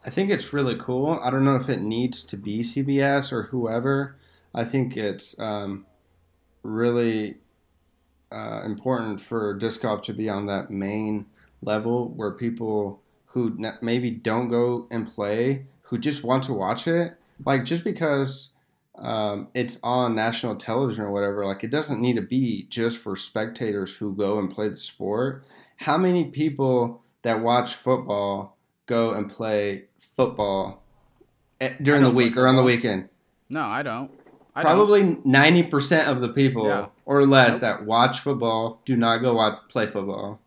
I 0.05 0.11
think 0.11 0.31
it's 0.31 0.53
really 0.53 0.77
cool. 0.77 1.21
I 1.23 1.31
don't 1.31 1.45
know 1.45 1.57
if 1.57 1.69
it 1.69 1.81
needs 1.81 2.25
to 2.25 2.37
be 2.37 2.61
CBS 2.61 3.33
or 3.33 3.45
whoever. 3.45 4.17
I 4.55 4.65
think 4.65 4.97
it's 4.97 5.39
um, 5.39 5.87
really 6.63 7.37
uh, 8.33 8.63
important 8.65 9.21
for 9.21 9.55
disc 9.55 9.83
golf 9.83 10.03
to 10.03 10.13
be 10.13 10.29
on 10.29 10.47
that 10.47 10.71
main 10.71 11.27
level 11.63 12.09
where 12.09 12.31
people 12.31 13.01
who 13.27 13.57
maybe 13.81 14.11
don't 14.11 14.49
go 14.49 14.87
and 14.91 15.07
play, 15.07 15.67
who 15.83 15.99
just 15.99 16.25
want 16.25 16.45
to 16.45 16.53
watch 16.53 16.89
it, 16.89 17.17
like 17.45 17.65
just 17.65 17.85
because 17.85 18.50
um, 19.01 19.49
it's 19.55 19.79
on 19.83 20.15
national 20.15 20.57
television 20.57 21.05
or 21.05 21.11
whatever, 21.11 21.47
like 21.47 21.65
it 21.65 21.71
doesn't 21.71 22.01
need 22.01 22.17
to 22.17 22.23
be 22.23 22.67
just 22.69 22.99
for 22.99 23.17
spectators 23.17 23.97
who 23.97 24.15
go 24.15 24.39
and 24.39 24.51
play 24.51 24.69
the 24.69 24.77
sport. 24.77 25.43
How 25.77 25.97
many 25.97 26.25
people 26.25 27.03
that 27.23 27.41
watch 27.41 27.75
football 27.75 28.59
go 28.87 29.13
and 29.13 29.31
play 29.31 29.85
football 29.99 30.83
eh, 31.61 31.75
during 31.81 32.05
the 32.05 32.11
week 32.11 32.37
or 32.37 32.47
on 32.47 32.57
the 32.57 32.63
weekend? 32.63 33.09
No, 33.49 33.63
I 33.63 33.83
don't. 33.83 34.11
I 34.55 34.63
Probably 34.63 35.19
ninety 35.25 35.63
percent 35.63 36.09
of 36.09 36.21
the 36.21 36.29
people 36.29 36.67
yeah. 36.67 36.87
or 37.07 37.25
less 37.25 37.53
nope. 37.53 37.61
that 37.61 37.87
watch 37.87 38.21
football 38.21 38.83
do 38.85 38.97
not 38.97 39.19
go 39.19 39.35
watch 39.35 39.59
play 39.69 39.87
football. 39.87 40.41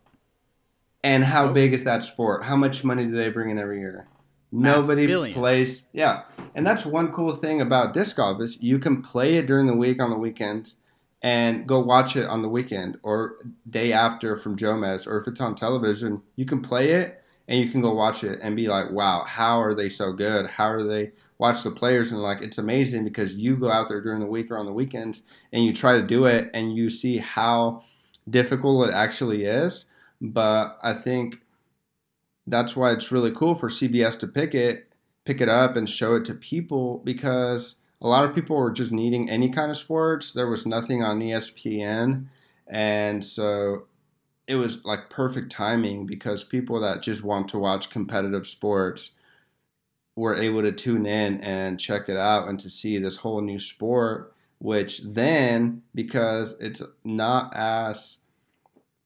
And 1.02 1.24
how 1.24 1.46
nope. 1.46 1.54
big 1.54 1.72
is 1.72 1.84
that 1.84 2.04
sport? 2.04 2.44
How 2.44 2.54
much 2.54 2.84
money 2.84 3.04
do 3.04 3.12
they 3.12 3.30
bring 3.30 3.50
in 3.50 3.58
every 3.58 3.80
year? 3.80 4.06
Nobody 4.52 5.32
plays. 5.32 5.86
Yeah, 5.92 6.22
and 6.54 6.66
that's 6.66 6.86
one 6.86 7.12
cool 7.12 7.32
thing 7.34 7.60
about 7.60 7.94
disc 7.94 8.16
golf 8.16 8.40
is 8.40 8.62
you 8.62 8.78
can 8.78 9.02
play 9.02 9.36
it 9.36 9.46
during 9.46 9.66
the 9.66 9.76
week 9.76 10.00
on 10.00 10.10
the 10.10 10.18
weekend, 10.18 10.74
and 11.22 11.66
go 11.66 11.80
watch 11.80 12.16
it 12.16 12.28
on 12.28 12.42
the 12.42 12.48
weekend 12.48 12.98
or 13.02 13.36
day 13.68 13.92
after 13.92 14.36
from 14.36 14.56
Jomez, 14.56 15.06
or 15.06 15.18
if 15.20 15.26
it's 15.26 15.40
on 15.40 15.54
television, 15.54 16.22
you 16.36 16.44
can 16.44 16.60
play 16.60 16.92
it 16.92 17.22
and 17.48 17.60
you 17.60 17.68
can 17.68 17.82
go 17.82 17.92
watch 17.92 18.24
it 18.24 18.38
and 18.42 18.56
be 18.56 18.68
like, 18.68 18.90
wow, 18.90 19.24
how 19.26 19.60
are 19.60 19.74
they 19.74 19.88
so 19.88 20.12
good? 20.12 20.46
How 20.46 20.68
are 20.68 20.82
they? 20.82 21.12
watch 21.38 21.62
the 21.62 21.70
players 21.70 22.12
and 22.12 22.22
like 22.22 22.40
it's 22.40 22.58
amazing 22.58 23.04
because 23.04 23.34
you 23.34 23.56
go 23.56 23.70
out 23.70 23.88
there 23.88 24.00
during 24.00 24.20
the 24.20 24.26
week 24.26 24.50
or 24.50 24.58
on 24.58 24.66
the 24.66 24.72
weekends 24.72 25.22
and 25.52 25.64
you 25.64 25.72
try 25.72 25.92
to 25.92 26.06
do 26.06 26.24
it 26.26 26.50
and 26.54 26.74
you 26.74 26.88
see 26.88 27.18
how 27.18 27.82
difficult 28.28 28.88
it 28.88 28.94
actually 28.94 29.44
is. 29.44 29.84
But 30.20 30.78
I 30.82 30.94
think 30.94 31.40
that's 32.46 32.76
why 32.76 32.92
it's 32.92 33.12
really 33.12 33.32
cool 33.32 33.54
for 33.54 33.68
CBS 33.68 34.18
to 34.20 34.26
pick 34.26 34.54
it, 34.54 34.94
pick 35.24 35.40
it 35.40 35.48
up 35.48 35.76
and 35.76 35.88
show 35.88 36.14
it 36.16 36.24
to 36.26 36.34
people 36.34 36.98
because 37.04 37.76
a 38.00 38.08
lot 38.08 38.24
of 38.24 38.34
people 38.34 38.56
were 38.56 38.70
just 38.70 38.92
needing 38.92 39.30
any 39.30 39.48
kind 39.48 39.70
of 39.70 39.76
sports. 39.76 40.32
There 40.32 40.48
was 40.48 40.66
nothing 40.66 41.02
on 41.02 41.20
ESPN, 41.20 42.26
and 42.66 43.24
so 43.24 43.86
it 44.46 44.56
was 44.56 44.84
like 44.84 45.10
perfect 45.10 45.50
timing 45.50 46.06
because 46.06 46.44
people 46.44 46.80
that 46.80 47.02
just 47.02 47.24
want 47.24 47.48
to 47.48 47.58
watch 47.58 47.90
competitive 47.90 48.46
sports 48.46 49.12
were 50.16 50.34
able 50.34 50.62
to 50.62 50.72
tune 50.72 51.06
in 51.06 51.40
and 51.40 51.80
check 51.80 52.08
it 52.08 52.16
out 52.16 52.48
and 52.48 52.60
to 52.60 52.68
see 52.68 52.98
this 52.98 53.16
whole 53.16 53.40
new 53.40 53.58
sport 53.58 54.34
which 54.64 55.02
then 55.02 55.82
because 55.94 56.54
it's 56.58 56.80
not 57.04 57.54
as 57.54 58.20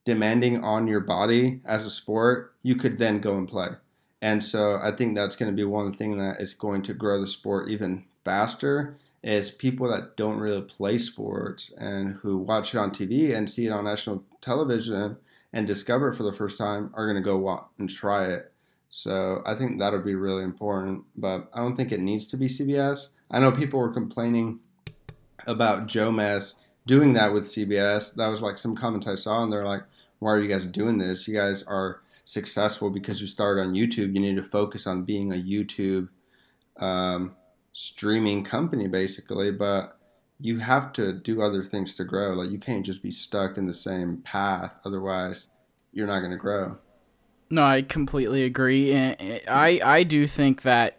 demanding 0.08 0.64
on 0.64 0.86
your 0.86 1.00
body 1.00 1.60
as 1.66 1.84
a 1.84 1.90
sport 1.90 2.54
you 2.62 2.74
could 2.74 2.96
then 2.96 3.20
go 3.20 3.36
and 3.36 3.46
play 3.46 3.68
and 4.22 4.42
so 4.42 4.80
i 4.82 4.90
think 4.90 5.14
that's 5.14 5.36
going 5.36 5.50
to 5.50 5.56
be 5.56 5.64
one 5.64 5.92
thing 5.92 6.16
that 6.16 6.40
is 6.40 6.54
going 6.54 6.80
to 6.80 6.94
grow 6.94 7.20
the 7.20 7.28
sport 7.28 7.68
even 7.68 8.04
faster 8.24 8.96
is 9.22 9.50
people 9.50 9.90
that 9.90 10.16
don't 10.16 10.38
really 10.38 10.62
play 10.62 10.96
sports 10.96 11.72
and 11.76 12.14
who 12.22 12.38
watch 12.38 12.74
it 12.74 12.78
on 12.78 12.90
tv 12.90 13.36
and 13.36 13.50
see 13.50 13.66
it 13.66 13.70
on 13.70 13.84
national 13.84 14.24
television 14.40 15.18
and 15.52 15.66
discover 15.66 16.08
it 16.08 16.14
for 16.14 16.22
the 16.22 16.32
first 16.32 16.58
time 16.58 16.90
are 16.94 17.06
going 17.06 17.22
to 17.22 17.22
go 17.22 17.68
and 17.78 17.88
try 17.88 18.26
it. 18.26 18.52
So 18.90 19.42
I 19.46 19.54
think 19.54 19.78
that'll 19.78 20.02
be 20.02 20.14
really 20.14 20.44
important, 20.44 21.04
but 21.16 21.48
I 21.52 21.58
don't 21.58 21.76
think 21.76 21.92
it 21.92 22.00
needs 22.00 22.26
to 22.28 22.36
be 22.36 22.46
CBS. 22.46 23.08
I 23.30 23.38
know 23.38 23.52
people 23.52 23.80
were 23.80 23.92
complaining 23.92 24.60
about 25.46 25.88
Jomez 25.88 26.54
doing 26.86 27.12
that 27.14 27.32
with 27.32 27.44
CBS. 27.44 28.14
That 28.14 28.28
was 28.28 28.40
like 28.40 28.58
some 28.58 28.76
comments 28.76 29.06
I 29.06 29.14
saw, 29.14 29.42
and 29.42 29.52
they're 29.52 29.66
like, 29.66 29.82
"Why 30.18 30.32
are 30.32 30.40
you 30.40 30.48
guys 30.48 30.66
doing 30.66 30.98
this? 30.98 31.28
You 31.28 31.34
guys 31.34 31.62
are 31.64 32.00
successful 32.24 32.90
because 32.90 33.20
you 33.20 33.26
started 33.26 33.62
on 33.62 33.74
YouTube. 33.74 34.14
You 34.14 34.20
need 34.20 34.36
to 34.36 34.42
focus 34.42 34.86
on 34.86 35.04
being 35.04 35.32
a 35.32 35.36
YouTube 35.36 36.08
um, 36.78 37.36
streaming 37.72 38.44
company, 38.44 38.86
basically." 38.86 39.50
But 39.50 39.98
you 40.40 40.58
have 40.58 40.92
to 40.94 41.12
do 41.12 41.42
other 41.42 41.64
things 41.64 41.94
to 41.96 42.04
grow. 42.04 42.32
Like 42.32 42.50
you 42.50 42.58
can't 42.58 42.86
just 42.86 43.02
be 43.02 43.10
stuck 43.10 43.56
in 43.58 43.66
the 43.66 43.72
same 43.72 44.18
path. 44.18 44.72
Otherwise, 44.84 45.48
you're 45.92 46.06
not 46.06 46.20
going 46.20 46.32
to 46.32 46.38
grow. 46.38 46.78
No, 47.50 47.64
I 47.64 47.82
completely 47.82 48.44
agree. 48.44 48.92
And 48.92 49.16
I 49.48 49.80
I 49.84 50.02
do 50.04 50.26
think 50.26 50.62
that 50.62 50.98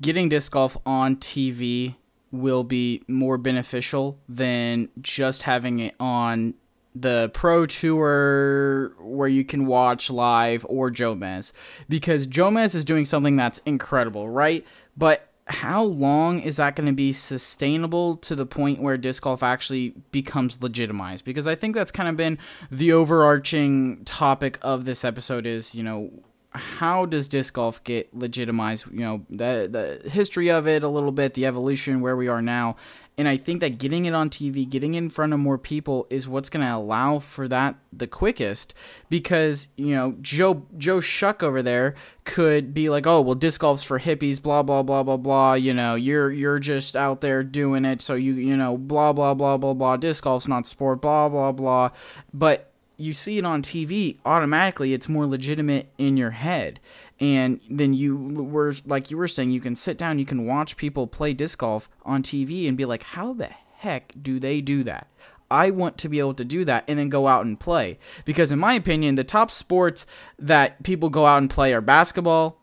getting 0.00 0.28
disc 0.28 0.52
golf 0.52 0.76
on 0.84 1.16
TV 1.16 1.96
will 2.32 2.64
be 2.64 3.02
more 3.08 3.38
beneficial 3.38 4.18
than 4.28 4.88
just 5.00 5.42
having 5.42 5.80
it 5.80 5.94
on 6.00 6.54
the 7.00 7.30
pro 7.32 7.66
tour 7.66 8.92
where 9.00 9.28
you 9.28 9.44
can 9.44 9.66
watch 9.66 10.10
live 10.10 10.64
or 10.68 10.90
Jomez 10.90 11.52
because 11.88 12.26
Jomez 12.26 12.74
is 12.74 12.84
doing 12.84 13.04
something 13.04 13.36
that's 13.36 13.58
incredible, 13.66 14.28
right? 14.28 14.66
But 14.96 15.28
how 15.48 15.84
long 15.84 16.40
is 16.40 16.56
that 16.56 16.74
going 16.74 16.88
to 16.88 16.92
be 16.92 17.12
sustainable 17.12 18.16
to 18.16 18.34
the 18.34 18.46
point 18.46 18.82
where 18.82 18.96
disc 18.96 19.22
golf 19.22 19.42
actually 19.42 19.94
becomes 20.10 20.60
legitimized? 20.60 21.24
Because 21.24 21.46
i 21.46 21.54
think 21.54 21.74
that's 21.74 21.92
kind 21.92 22.08
of 22.08 22.16
been 22.16 22.38
the 22.70 22.92
overarching 22.92 24.04
topic 24.04 24.58
of 24.62 24.84
this 24.84 25.04
episode 25.04 25.46
is 25.46 25.74
you 25.74 25.82
know 25.82 26.10
how 26.56 27.04
does 27.06 27.28
disc 27.28 27.54
golf 27.54 27.82
get 27.84 28.12
legitimized? 28.16 28.86
You 28.90 29.00
know 29.00 29.26
the 29.30 30.00
the 30.02 30.10
history 30.10 30.50
of 30.50 30.66
it 30.66 30.82
a 30.82 30.88
little 30.88 31.12
bit 31.12 31.34
the 31.34 31.46
evolution 31.46 32.00
where 32.00 32.16
we 32.16 32.28
are 32.28 32.42
now 32.42 32.76
and 33.18 33.26
I 33.26 33.38
think 33.38 33.60
that 33.60 33.78
getting 33.78 34.04
it 34.04 34.14
on 34.14 34.28
TV, 34.28 34.68
getting 34.68 34.94
in 34.94 35.08
front 35.08 35.32
of 35.32 35.38
more 35.38 35.56
people 35.56 36.06
is 36.10 36.28
what's 36.28 36.50
going 36.50 36.66
to 36.66 36.74
allow 36.74 37.18
for 37.18 37.48
that 37.48 37.76
the 37.90 38.06
quickest 38.06 38.74
because, 39.08 39.68
you 39.76 39.94
know, 39.94 40.16
Joe 40.20 40.66
Joe 40.76 41.00
Shuck 41.00 41.42
over 41.42 41.62
there 41.62 41.94
could 42.24 42.74
be 42.74 42.90
like, 42.90 43.06
"Oh, 43.06 43.22
well 43.22 43.34
disc 43.34 43.62
golf's 43.62 43.82
for 43.82 43.98
hippies, 44.00 44.42
blah 44.42 44.62
blah 44.62 44.82
blah 44.82 45.02
blah 45.02 45.16
blah, 45.16 45.54
you 45.54 45.72
know, 45.72 45.94
you're 45.94 46.30
you're 46.30 46.58
just 46.58 46.94
out 46.94 47.22
there 47.22 47.42
doing 47.42 47.86
it 47.86 48.02
so 48.02 48.14
you, 48.14 48.34
you 48.34 48.56
know, 48.56 48.76
blah 48.76 49.14
blah 49.14 49.32
blah 49.32 49.56
blah 49.56 49.72
blah, 49.72 49.96
disc 49.96 50.24
golf's 50.24 50.46
not 50.46 50.66
sport, 50.66 51.00
blah 51.00 51.28
blah 51.30 51.52
blah." 51.52 51.90
But 52.34 52.70
you 52.98 53.12
see 53.12 53.38
it 53.38 53.44
on 53.44 53.62
TV, 53.62 54.18
automatically 54.24 54.92
it's 54.92 55.08
more 55.08 55.26
legitimate 55.26 55.90
in 55.98 56.16
your 56.16 56.30
head 56.30 56.80
and 57.20 57.60
then 57.70 57.94
you 57.94 58.16
were 58.16 58.74
like 58.84 59.10
you 59.10 59.16
were 59.16 59.28
saying 59.28 59.50
you 59.50 59.60
can 59.60 59.74
sit 59.74 59.96
down 59.96 60.18
you 60.18 60.26
can 60.26 60.46
watch 60.46 60.76
people 60.76 61.06
play 61.06 61.32
disc 61.32 61.58
golf 61.58 61.88
on 62.04 62.22
tv 62.22 62.68
and 62.68 62.76
be 62.76 62.84
like 62.84 63.02
how 63.02 63.32
the 63.32 63.48
heck 63.78 64.12
do 64.20 64.38
they 64.38 64.60
do 64.60 64.82
that 64.84 65.08
I 65.50 65.70
want 65.70 65.98
to 65.98 66.08
be 66.08 66.18
able 66.18 66.34
to 66.34 66.44
do 66.44 66.64
that 66.64 66.84
and 66.88 66.98
then 66.98 67.08
go 67.08 67.28
out 67.28 67.44
and 67.44 67.58
play. 67.58 67.98
Because, 68.24 68.50
in 68.50 68.58
my 68.58 68.74
opinion, 68.74 69.14
the 69.14 69.24
top 69.24 69.50
sports 69.50 70.06
that 70.38 70.82
people 70.82 71.08
go 71.08 71.24
out 71.24 71.38
and 71.38 71.48
play 71.48 71.72
are 71.72 71.80
basketball, 71.80 72.60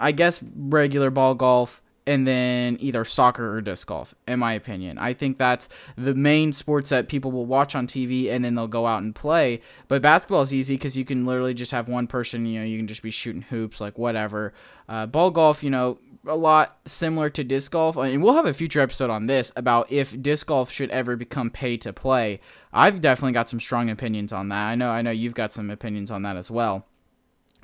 I 0.00 0.12
guess 0.12 0.42
regular 0.56 1.10
ball 1.10 1.34
golf, 1.34 1.80
and 2.06 2.26
then 2.26 2.76
either 2.80 3.04
soccer 3.04 3.56
or 3.56 3.60
disc 3.60 3.86
golf, 3.86 4.14
in 4.28 4.38
my 4.38 4.52
opinion. 4.52 4.98
I 4.98 5.14
think 5.14 5.38
that's 5.38 5.68
the 5.96 6.14
main 6.14 6.52
sports 6.52 6.90
that 6.90 7.08
people 7.08 7.32
will 7.32 7.46
watch 7.46 7.74
on 7.74 7.86
TV 7.86 8.30
and 8.30 8.44
then 8.44 8.54
they'll 8.54 8.66
go 8.66 8.86
out 8.86 9.02
and 9.02 9.14
play. 9.14 9.60
But 9.88 10.02
basketball 10.02 10.42
is 10.42 10.52
easy 10.52 10.74
because 10.74 10.96
you 10.96 11.04
can 11.04 11.24
literally 11.24 11.54
just 11.54 11.72
have 11.72 11.88
one 11.88 12.06
person, 12.06 12.44
you 12.44 12.60
know, 12.60 12.66
you 12.66 12.78
can 12.78 12.86
just 12.86 13.02
be 13.02 13.10
shooting 13.10 13.42
hoops, 13.42 13.80
like 13.80 13.96
whatever. 13.96 14.52
Uh, 14.88 15.06
ball 15.06 15.30
golf, 15.30 15.64
you 15.64 15.70
know, 15.70 15.98
a 16.26 16.36
lot 16.36 16.78
similar 16.84 17.30
to 17.30 17.44
disc 17.44 17.72
golf. 17.72 17.96
And 17.96 18.22
we'll 18.22 18.34
have 18.34 18.46
a 18.46 18.54
future 18.54 18.80
episode 18.80 19.10
on 19.10 19.26
this 19.26 19.52
about 19.56 19.90
if 19.90 20.20
disc 20.20 20.46
golf 20.46 20.70
should 20.70 20.90
ever 20.90 21.16
become 21.16 21.50
pay 21.50 21.78
to 21.78 21.92
play. 21.92 22.40
I've 22.72 23.00
definitely 23.00 23.32
got 23.32 23.48
some 23.48 23.60
strong 23.60 23.88
opinions 23.88 24.32
on 24.32 24.48
that. 24.48 24.66
I 24.66 24.74
know, 24.74 24.90
I 24.90 25.00
know 25.00 25.10
you've 25.10 25.34
got 25.34 25.52
some 25.52 25.70
opinions 25.70 26.10
on 26.10 26.22
that 26.22 26.36
as 26.36 26.50
well. 26.50 26.86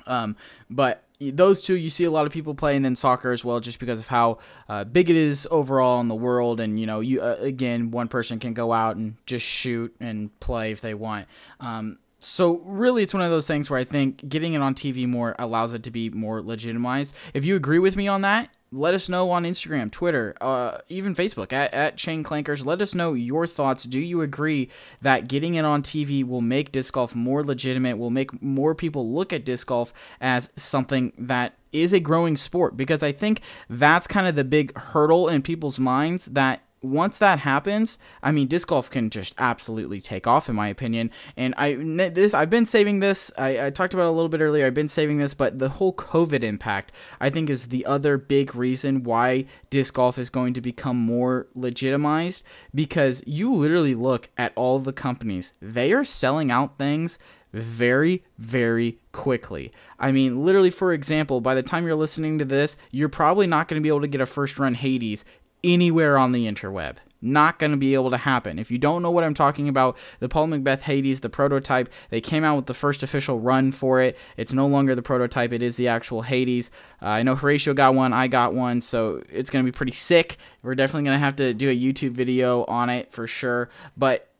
Um, 0.07 0.35
but 0.69 1.03
those 1.19 1.61
two 1.61 1.75
you 1.75 1.89
see 1.89 2.03
a 2.03 2.11
lot 2.11 2.25
of 2.25 2.33
people 2.33 2.55
playing 2.55 2.81
then 2.81 2.95
soccer 2.95 3.31
as 3.31 3.45
well 3.45 3.59
just 3.59 3.79
because 3.79 3.99
of 3.99 4.07
how 4.07 4.39
uh, 4.67 4.83
big 4.83 5.09
it 5.09 5.15
is 5.15 5.47
overall 5.51 6.01
in 6.01 6.07
the 6.07 6.15
world. 6.15 6.59
And 6.59 6.79
you 6.79 6.85
know 6.85 6.99
you 6.99 7.21
uh, 7.21 7.37
again 7.39 7.91
one 7.91 8.07
person 8.07 8.39
can 8.39 8.53
go 8.53 8.73
out 8.73 8.95
and 8.95 9.15
just 9.25 9.45
shoot 9.45 9.95
and 9.99 10.37
play 10.39 10.71
if 10.71 10.81
they 10.81 10.93
want. 10.93 11.27
Um, 11.59 11.99
so 12.17 12.59
really 12.65 13.03
it's 13.03 13.13
one 13.13 13.23
of 13.23 13.31
those 13.31 13.47
things 13.47 13.67
where 13.67 13.79
i 13.79 13.83
think 13.83 14.29
getting 14.29 14.53
it 14.53 14.61
on 14.61 14.75
tv 14.75 15.07
more 15.07 15.35
allows 15.39 15.73
it 15.73 15.81
to 15.81 15.91
be 15.91 16.09
more 16.11 16.41
legitimized. 16.41 17.15
If 17.33 17.45
you 17.45 17.55
agree 17.55 17.79
with 17.79 17.95
me 17.95 18.07
on 18.07 18.21
that 18.21 18.49
let 18.71 18.93
us 18.93 19.09
know 19.09 19.31
on 19.31 19.43
Instagram, 19.43 19.91
Twitter, 19.91 20.35
uh, 20.39 20.77
even 20.87 21.13
Facebook 21.13 21.51
at, 21.51 21.73
at 21.73 21.97
Chain 21.97 22.23
Clankers. 22.23 22.65
Let 22.65 22.81
us 22.81 22.95
know 22.95 23.13
your 23.13 23.45
thoughts. 23.45 23.83
Do 23.83 23.99
you 23.99 24.21
agree 24.21 24.69
that 25.01 25.27
getting 25.27 25.55
it 25.55 25.65
on 25.65 25.83
TV 25.83 26.25
will 26.25 26.41
make 26.41 26.71
disc 26.71 26.93
golf 26.93 27.13
more 27.13 27.43
legitimate, 27.43 27.97
will 27.97 28.09
make 28.09 28.41
more 28.41 28.73
people 28.73 29.11
look 29.11 29.33
at 29.33 29.43
disc 29.43 29.67
golf 29.67 29.93
as 30.21 30.51
something 30.55 31.11
that 31.17 31.57
is 31.73 31.91
a 31.91 31.99
growing 31.99 32.37
sport? 32.37 32.77
Because 32.77 33.03
I 33.03 33.11
think 33.11 33.41
that's 33.69 34.07
kind 34.07 34.27
of 34.27 34.35
the 34.35 34.45
big 34.45 34.77
hurdle 34.77 35.27
in 35.27 35.41
people's 35.41 35.77
minds 35.77 36.27
that 36.27 36.61
once 36.81 37.19
that 37.19 37.39
happens, 37.39 37.99
I 38.23 38.31
mean, 38.31 38.47
disc 38.47 38.67
golf 38.67 38.89
can 38.89 39.09
just 39.09 39.35
absolutely 39.37 40.01
take 40.01 40.25
off, 40.25 40.49
in 40.49 40.55
my 40.55 40.67
opinion. 40.67 41.11
And 41.37 41.53
I 41.57 41.75
this 42.09 42.33
I've 42.33 42.49
been 42.49 42.65
saving 42.65 42.99
this. 42.99 43.31
I, 43.37 43.67
I 43.67 43.69
talked 43.69 43.93
about 43.93 44.07
a 44.07 44.11
little 44.11 44.29
bit 44.29 44.41
earlier. 44.41 44.65
I've 44.65 44.73
been 44.73 44.87
saving 44.87 45.19
this, 45.19 45.33
but 45.33 45.59
the 45.59 45.69
whole 45.69 45.93
COVID 45.93 46.43
impact, 46.43 46.91
I 47.19 47.29
think, 47.29 47.49
is 47.49 47.67
the 47.67 47.85
other 47.85 48.17
big 48.17 48.55
reason 48.55 49.03
why 49.03 49.45
disc 49.69 49.93
golf 49.93 50.17
is 50.17 50.29
going 50.29 50.53
to 50.55 50.61
become 50.61 50.97
more 50.97 51.47
legitimized. 51.53 52.43
Because 52.73 53.23
you 53.27 53.53
literally 53.53 53.95
look 53.95 54.29
at 54.37 54.53
all 54.55 54.79
the 54.79 54.93
companies; 54.93 55.53
they 55.61 55.93
are 55.93 56.03
selling 56.03 56.49
out 56.49 56.77
things 56.77 57.19
very, 57.53 58.23
very 58.37 58.97
quickly. 59.11 59.71
I 59.99 60.11
mean, 60.11 60.45
literally, 60.45 60.69
for 60.69 60.93
example, 60.93 61.41
by 61.41 61.53
the 61.53 61.63
time 61.63 61.85
you're 61.85 61.95
listening 61.95 62.37
to 62.39 62.45
this, 62.45 62.77
you're 62.91 63.09
probably 63.09 63.45
not 63.45 63.67
going 63.67 63.79
to 63.79 63.83
be 63.83 63.89
able 63.89 64.01
to 64.01 64.07
get 64.07 64.21
a 64.21 64.25
first 64.25 64.57
run 64.57 64.73
Hades 64.73 65.25
anywhere 65.63 66.17
on 66.17 66.31
the 66.31 66.47
interweb. 66.47 66.97
Not 67.23 67.59
going 67.59 67.69
to 67.69 67.77
be 67.77 67.93
able 67.93 68.09
to 68.09 68.17
happen. 68.17 68.57
If 68.57 68.71
you 68.71 68.79
don't 68.79 69.03
know 69.03 69.11
what 69.11 69.23
I'm 69.23 69.35
talking 69.35 69.69
about, 69.69 69.95
the 70.19 70.27
Paul 70.27 70.47
McBeth 70.47 70.81
Hades, 70.81 71.19
the 71.19 71.29
prototype, 71.29 71.87
they 72.09 72.19
came 72.19 72.43
out 72.43 72.55
with 72.55 72.65
the 72.65 72.73
first 72.73 73.03
official 73.03 73.39
run 73.39 73.71
for 73.71 74.01
it. 74.01 74.17
It's 74.37 74.53
no 74.53 74.65
longer 74.65 74.95
the 74.95 75.03
prototype, 75.03 75.53
it 75.53 75.61
is 75.61 75.77
the 75.77 75.87
actual 75.87 76.23
Hades. 76.23 76.71
Uh, 76.99 77.09
I 77.09 77.23
know 77.23 77.35
Horatio 77.35 77.75
got 77.75 77.93
one, 77.93 78.11
I 78.11 78.27
got 78.27 78.55
one, 78.55 78.81
so 78.81 79.21
it's 79.29 79.51
going 79.51 79.63
to 79.63 79.71
be 79.71 79.75
pretty 79.75 79.91
sick. 79.91 80.37
We're 80.63 80.73
definitely 80.73 81.03
going 81.03 81.15
to 81.15 81.23
have 81.23 81.35
to 81.35 81.53
do 81.53 81.69
a 81.69 81.77
YouTube 81.77 82.13
video 82.13 82.63
on 82.63 82.89
it 82.89 83.11
for 83.11 83.27
sure. 83.27 83.69
But 83.95 84.30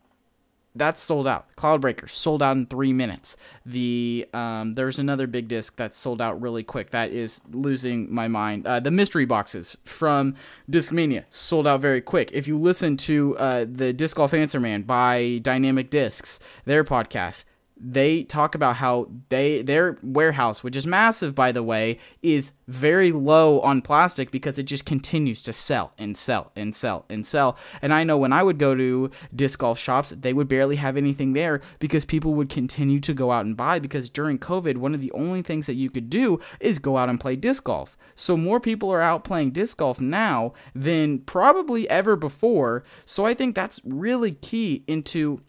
that's 0.74 1.00
sold 1.00 1.26
out. 1.26 1.46
Cloudbreaker 1.56 2.08
sold 2.08 2.42
out 2.42 2.56
in 2.56 2.66
three 2.66 2.92
minutes. 2.92 3.36
The 3.66 4.26
um, 4.32 4.74
there's 4.74 4.98
another 4.98 5.26
big 5.26 5.48
disc 5.48 5.76
that's 5.76 5.96
sold 5.96 6.22
out 6.22 6.40
really 6.40 6.62
quick. 6.62 6.90
That 6.90 7.10
is 7.10 7.42
losing 7.50 8.12
my 8.12 8.28
mind. 8.28 8.66
Uh, 8.66 8.80
the 8.80 8.90
mystery 8.90 9.24
boxes 9.24 9.76
from 9.84 10.34
Discmania 10.70 11.24
sold 11.28 11.66
out 11.66 11.80
very 11.80 12.00
quick. 12.00 12.30
If 12.32 12.48
you 12.48 12.58
listen 12.58 12.96
to 12.98 13.36
uh, 13.38 13.66
the 13.70 13.92
Disc 13.92 14.16
Golf 14.16 14.32
Answer 14.32 14.60
Man 14.60 14.82
by 14.82 15.40
Dynamic 15.42 15.90
Discs, 15.90 16.40
their 16.64 16.84
podcast, 16.84 17.44
they 17.76 18.22
talk 18.24 18.54
about 18.54 18.76
how 18.76 19.08
they 19.28 19.62
their 19.62 19.98
warehouse, 20.02 20.62
which 20.62 20.76
is 20.76 20.86
massive 20.86 21.34
by 21.34 21.52
the 21.52 21.62
way, 21.62 21.98
is 22.22 22.52
very 22.68 23.12
low 23.12 23.60
on 23.60 23.82
plastic 23.82 24.30
because 24.30 24.58
it 24.58 24.64
just 24.64 24.86
continues 24.86 25.42
to 25.42 25.52
sell 25.52 25.92
and 25.98 26.16
sell 26.16 26.52
and 26.56 26.74
sell 26.74 27.04
and 27.08 27.26
sell. 27.26 27.56
And 27.80 27.92
I 27.92 28.04
know 28.04 28.16
when 28.16 28.32
I 28.32 28.42
would 28.42 28.58
go 28.58 28.74
to 28.74 29.10
disc 29.34 29.58
golf 29.58 29.78
shops, 29.78 30.10
they 30.10 30.32
would 30.32 30.48
barely 30.48 30.76
have 30.76 30.96
anything 30.96 31.32
there 31.32 31.60
because 31.78 32.04
people 32.04 32.34
would 32.34 32.48
continue 32.48 33.00
to 33.00 33.14
go 33.14 33.30
out 33.32 33.44
and 33.44 33.56
buy 33.56 33.78
because 33.78 34.08
during 34.08 34.38
COVID, 34.38 34.76
one 34.76 34.94
of 34.94 35.00
the 35.00 35.12
only 35.12 35.42
things 35.42 35.66
that 35.66 35.74
you 35.74 35.90
could 35.90 36.08
do 36.08 36.40
is 36.60 36.78
go 36.78 36.96
out 36.96 37.08
and 37.08 37.20
play 37.20 37.36
disc 37.36 37.64
golf. 37.64 37.98
So 38.14 38.36
more 38.36 38.60
people 38.60 38.90
are 38.90 39.00
out 39.00 39.24
playing 39.24 39.50
disc 39.50 39.78
golf 39.78 40.00
now 40.00 40.52
than 40.74 41.20
probably 41.20 41.88
ever 41.90 42.16
before. 42.16 42.84
So 43.04 43.26
I 43.26 43.34
think 43.34 43.54
that's 43.54 43.80
really 43.84 44.32
key 44.32 44.84
into 44.86 45.40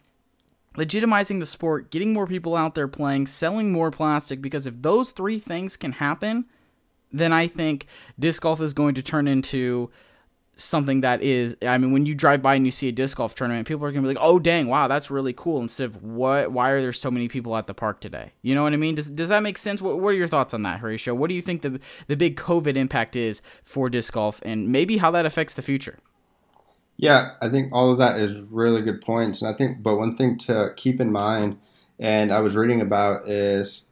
legitimizing 0.76 1.40
the 1.40 1.46
sport, 1.46 1.90
getting 1.90 2.12
more 2.12 2.26
people 2.26 2.56
out 2.56 2.74
there 2.74 2.88
playing, 2.88 3.26
selling 3.26 3.72
more 3.72 3.90
plastic 3.90 4.42
because 4.42 4.66
if 4.66 4.74
those 4.82 5.12
three 5.12 5.38
things 5.38 5.76
can 5.76 5.92
happen, 5.92 6.46
then 7.12 7.32
I 7.32 7.46
think 7.46 7.86
disc 8.18 8.42
golf 8.42 8.60
is 8.60 8.74
going 8.74 8.94
to 8.94 9.02
turn 9.02 9.28
into 9.28 9.90
something 10.56 11.00
that 11.00 11.20
is 11.20 11.56
I 11.66 11.78
mean 11.78 11.92
when 11.92 12.06
you 12.06 12.14
drive 12.14 12.40
by 12.40 12.54
and 12.54 12.64
you 12.64 12.70
see 12.70 12.88
a 12.88 12.92
disc 12.92 13.16
golf 13.16 13.34
tournament 13.34 13.66
people 13.66 13.84
are 13.84 13.90
going 13.90 14.04
to 14.04 14.08
be 14.08 14.14
like 14.14 14.24
oh 14.24 14.38
dang 14.38 14.68
wow 14.68 14.86
that's 14.86 15.10
really 15.10 15.32
cool 15.32 15.60
instead 15.60 15.86
of 15.86 16.04
what 16.04 16.52
why 16.52 16.70
are 16.70 16.80
there 16.80 16.92
so 16.92 17.10
many 17.10 17.26
people 17.26 17.56
at 17.56 17.66
the 17.66 17.74
park 17.74 18.00
today? 18.00 18.32
You 18.42 18.54
know 18.54 18.62
what 18.62 18.72
I 18.72 18.76
mean? 18.76 18.94
Does, 18.94 19.10
does 19.10 19.30
that 19.30 19.42
make 19.42 19.58
sense? 19.58 19.82
What, 19.82 19.98
what 19.98 20.10
are 20.10 20.12
your 20.12 20.28
thoughts 20.28 20.54
on 20.54 20.62
that 20.62 20.78
Horatio? 20.78 21.12
What 21.14 21.28
do 21.28 21.34
you 21.34 21.42
think 21.42 21.62
the 21.62 21.80
the 22.06 22.16
big 22.16 22.36
covid 22.36 22.76
impact 22.76 23.16
is 23.16 23.42
for 23.62 23.90
disc 23.90 24.12
golf 24.12 24.40
and 24.44 24.68
maybe 24.68 24.98
how 24.98 25.10
that 25.10 25.26
affects 25.26 25.54
the 25.54 25.62
future 25.62 25.98
yeah 26.96 27.32
I 27.40 27.48
think 27.48 27.72
all 27.72 27.92
of 27.92 27.98
that 27.98 28.16
is 28.16 28.40
really 28.50 28.82
good 28.82 29.00
points 29.00 29.42
and 29.42 29.52
I 29.52 29.56
think 29.56 29.82
but 29.82 29.96
one 29.96 30.14
thing 30.14 30.38
to 30.38 30.72
keep 30.76 31.00
in 31.00 31.12
mind 31.12 31.58
and 31.98 32.32
I 32.32 32.40
was 32.40 32.56
reading 32.56 32.80
about 32.80 33.28
is 33.28 33.86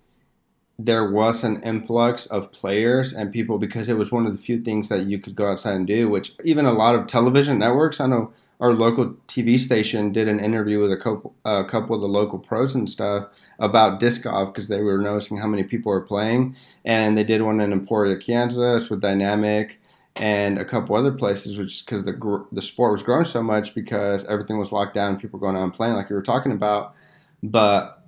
there 0.79 1.11
was 1.11 1.45
an 1.45 1.63
influx 1.63 2.27
of 2.27 2.51
players 2.53 3.13
and 3.13 3.33
people 3.33 3.59
because 3.59 3.89
it 3.89 3.97
was 3.97 4.11
one 4.11 4.27
of 4.27 4.33
the 4.33 4.39
few 4.39 4.61
things 4.61 4.89
that 4.89 5.05
you 5.05 5.19
could 5.19 5.37
go 5.37 5.51
outside 5.51 5.75
and 5.75 5.87
do, 5.87 6.09
which 6.09 6.35
even 6.45 6.67
a 6.67 6.73
lot 6.73 6.95
of 6.95 7.07
television 7.07 7.59
networks, 7.59 8.01
I 8.01 8.07
know 8.07 8.33
our 8.61 8.73
local 8.73 9.15
TV 9.29 9.59
station 9.59 10.13
did 10.13 10.29
an 10.29 10.41
interview 10.41 10.81
with 10.81 10.93
a 10.93 10.97
couple, 10.97 11.35
a 11.45 11.65
couple 11.65 11.95
of 11.95 12.01
the 12.01 12.09
local 12.09 12.39
pros 12.39 12.75
and 12.75 12.89
stuff 12.89 13.29
about 13.59 14.01
disc 14.01 14.23
golf 14.23 14.53
because 14.53 14.69
they 14.69 14.81
were 14.81 14.99
noticing 14.99 15.37
how 15.37 15.47
many 15.47 15.63
people 15.63 15.91
were 15.91 16.01
playing. 16.01 16.57
And 16.85 17.17
they 17.17 17.25
did 17.25 17.43
one 17.43 17.61
in 17.61 17.73
Emporia, 17.73 18.17
Kansas 18.17 18.89
with 18.89 19.01
Dynamic 19.01 19.81
and 20.17 20.59
a 20.59 20.65
couple 20.65 20.95
other 20.95 21.13
places, 21.13 21.57
which 21.57 21.85
because 21.85 22.05
the, 22.05 22.47
the 22.53 22.63
sport 22.63 22.93
was 22.93 23.03
growing 23.03 23.25
so 23.25 23.43
much 23.43 23.75
because 23.75 24.25
everything 24.27 24.59
was 24.59 24.73
locked 24.73 24.95
down 24.95 25.13
and 25.13 25.21
people 25.21 25.39
were 25.39 25.53
going 25.53 25.63
and 25.63 25.73
playing 25.73 25.95
like 25.95 26.11
you 26.11 26.17
were 26.17 26.23
talking 26.23 26.53
about. 26.53 26.95
But 27.43 28.03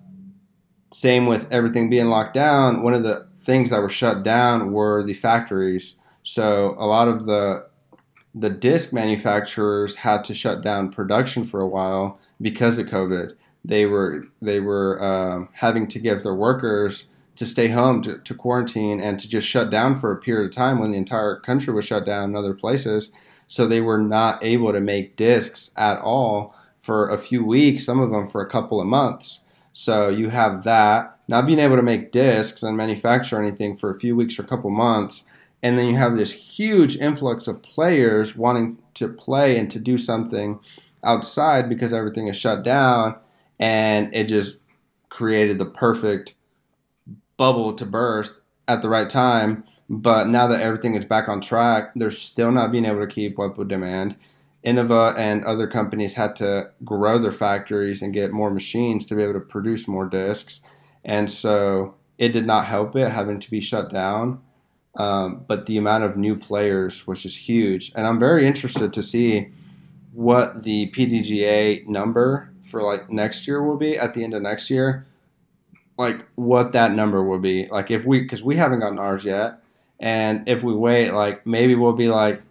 same 0.93 1.27
with 1.27 1.51
everything 1.51 1.91
being 1.91 2.09
locked 2.09 2.35
down. 2.35 2.83
One 2.83 2.95
of 2.95 3.03
the 3.03 3.27
things 3.39 3.71
that 3.71 3.81
were 3.81 3.91
shut 3.91 4.23
down 4.23 4.73
were 4.73 5.03
the 5.03 5.15
factories. 5.15 5.97
So 6.23 6.77
a 6.79 6.87
lot 6.87 7.09
of 7.09 7.27
the 7.27 7.67
the 8.35 8.51
disc 8.51 8.93
manufacturers 8.93 9.97
had 9.97 10.25
to 10.25 10.35
shut 10.35 10.63
down 10.63 10.91
production 10.91 11.45
for 11.45 11.61
a 11.61 11.69
while 11.69 12.19
because 12.41 12.79
of 12.79 12.87
COVID. 12.87 13.37
They 13.65 13.87
were 13.87 14.27
they 14.43 14.61
were 14.61 15.01
uh, 15.03 15.47
having 15.53 15.87
to 15.89 15.99
give 15.99 16.23
their 16.23 16.35
workers 16.35 17.07
to 17.37 17.47
stay 17.47 17.69
home 17.69 18.03
to, 18.03 18.19
to 18.19 18.35
quarantine 18.35 19.01
and 19.01 19.19
to 19.19 19.29
just 19.29 19.47
shut 19.47 19.71
down 19.71 19.95
for 19.95 20.13
a 20.13 20.17
period 20.17 20.47
of 20.47 20.53
time 20.53 20.79
when 20.79 20.93
the 20.93 20.99
entire 20.99 21.37
country 21.41 21.73
was 21.73 21.85
shut 21.85 22.07
down 22.07 22.31
in 22.31 22.37
other 22.37 22.55
places. 22.55 23.11
So 23.49 23.67
they 23.67 23.81
were 23.81 23.99
not 23.99 24.43
able 24.43 24.73
to 24.73 24.81
make 24.81 25.17
discs 25.17 25.71
at 25.77 25.99
all 26.01 26.55
for 26.81 27.09
a 27.09 27.19
few 27.19 27.45
weeks. 27.45 27.85
Some 27.85 28.01
of 28.01 28.11
them 28.11 28.27
for 28.27 28.41
a 28.41 28.49
couple 28.49 28.81
of 28.81 28.87
months. 28.87 29.41
So 29.73 30.09
you 30.09 30.31
have 30.31 30.63
that, 30.65 31.19
not 31.27 31.47
being 31.47 31.59
able 31.59 31.77
to 31.77 31.83
make 31.83 32.13
discs 32.13 32.63
and 32.63 32.77
manufacture 32.77 33.41
anything 33.41 33.77
for 33.77 33.91
a 33.91 33.99
few 33.99 34.15
weeks 34.15 34.39
or 34.39 34.43
a 34.43 34.47
couple 34.47 34.71
months. 34.71 35.25
And 35.63 35.79
then 35.79 35.89
you 35.89 35.97
have 35.97 36.17
this 36.17 36.33
huge 36.33 36.97
influx 36.97 37.49
of 37.49 37.63
players 37.63 38.37
wanting 38.37 38.79
to 38.95 39.09
play 39.09 39.59
and 39.59 39.71
to 39.71 39.81
do 39.81 39.99
something 39.99 40.61
outside 41.03 41.69
because 41.69 41.93
everything 41.93 42.29
is 42.29 42.37
shut 42.37 42.63
down. 42.63 43.17
And 43.59 44.15
it 44.15 44.25
just 44.25 44.59
created 45.09 45.59
the 45.59 45.65
perfect 45.65 46.35
bubble 47.37 47.75
to 47.75 47.87
burst 47.87 48.41
at 48.69 48.83
the 48.83 48.89
right 48.89 49.09
time. 49.09 49.65
But 49.89 50.29
now 50.29 50.47
that 50.47 50.63
everything 50.63 50.95
is 50.95 51.05
back 51.05 51.29
on 51.29 51.41
track, 51.41 51.93
they're 51.95 52.11
still 52.11 52.51
not 52.51 52.73
being 52.73 52.87
able 52.87 53.01
to 53.01 53.07
keep 53.07 53.39
up 53.39 53.59
with 53.59 53.69
demand. 53.69 54.17
Innova 54.65 55.17
and 55.19 55.45
other 55.45 55.67
companies 55.67 56.15
had 56.15 56.35
to 56.37 56.71
grow 56.85 57.19
their 57.19 57.33
factories 57.33 58.01
and 58.01 58.15
get 58.15 58.33
more 58.33 58.51
machines 58.51 59.05
to 59.07 59.15
be 59.15 59.23
able 59.23 59.35
to 59.35 59.41
produce 59.41 59.87
more 59.87 60.07
discs. 60.07 60.61
And 61.05 61.31
so 61.31 61.97
it 62.17 62.31
did 62.31 62.47
not 62.47 62.65
help 62.65 62.97
it 62.97 63.11
having 63.11 63.41
to 63.41 63.51
be 63.51 63.61
shut 63.61 63.93
down. 63.93 64.41
Um, 64.97 65.45
but 65.47 65.67
the 65.67 65.77
amount 65.77 66.05
of 66.05 66.17
new 66.17 66.37
players 66.37 67.07
was 67.07 67.23
just 67.23 67.39
huge. 67.39 67.93
And 67.95 68.07
I'm 68.07 68.19
very 68.19 68.47
interested 68.47 68.93
to 68.93 69.03
see 69.03 69.49
what 70.13 70.63
the 70.63 70.91
PDGA 70.93 71.87
number 71.87 72.51
for 72.71 72.81
like 72.83 73.11
next 73.11 73.47
year 73.47 73.63
will 73.63 73.77
be 73.77 73.99
at 73.99 74.15
the 74.15 74.23
end 74.25 74.33
of 74.35 74.43
next 74.43 74.71
year. 74.71 75.05
Like 75.97 76.27
what 76.35 76.73
that 76.73 76.93
number 76.93 77.23
will 77.23 77.39
be. 77.39 77.69
Like 77.69 77.91
if 77.91 78.05
we, 78.05 78.21
because 78.21 78.43
we 78.43 78.57
haven't 78.57 78.81
gotten 78.81 78.99
ours 78.99 79.25
yet. 79.25 79.61
And 80.01 80.49
if 80.49 80.63
we 80.63 80.75
wait, 80.75 81.13
like 81.13 81.47
maybe 81.47 81.75
we'll 81.75 81.93
be 81.93 82.09
like 82.09 82.43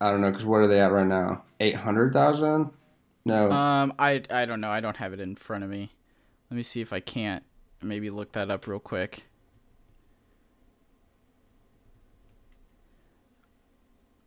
I 0.00 0.10
don't 0.10 0.22
know, 0.22 0.30
because 0.30 0.46
what 0.46 0.60
are 0.60 0.66
they 0.66 0.80
at 0.80 0.92
right 0.92 1.06
now? 1.06 1.42
Eight 1.60 1.74
hundred 1.74 2.12
thousand? 2.12 2.70
No. 3.24 3.50
Um, 3.50 3.92
I 3.98 4.22
I 4.30 4.46
don't 4.46 4.60
know. 4.60 4.70
I 4.70 4.80
don't 4.80 4.96
have 4.96 5.12
it 5.12 5.20
in 5.20 5.36
front 5.36 5.62
of 5.62 5.68
me. 5.70 5.92
Let 6.50 6.56
me 6.56 6.62
see 6.62 6.80
if 6.80 6.92
I 6.92 7.00
can't 7.00 7.44
maybe 7.82 8.08
look 8.08 8.32
that 8.32 8.50
up 8.50 8.66
real 8.66 8.78
quick. 8.78 9.24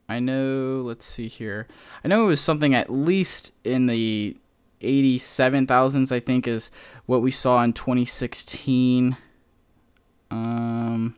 I 0.08 0.20
know. 0.20 0.84
Let's 0.86 1.06
see 1.06 1.28
here. 1.28 1.68
I 2.04 2.08
know 2.08 2.24
it 2.26 2.28
was 2.28 2.42
something 2.42 2.76
at 2.76 2.92
least 2.92 3.52
in 3.64 3.88
the 3.88 4.38
eighty-seven 4.84 5.68
thousands. 5.68 6.12
I 6.12 6.20
think 6.20 6.48
is 6.48 6.72
what 7.06 7.22
we 7.22 7.32
saw 7.32 7.64
in 7.64 7.74
twenty 7.74 8.06
sixteen. 8.06 9.18
Um 10.32 11.16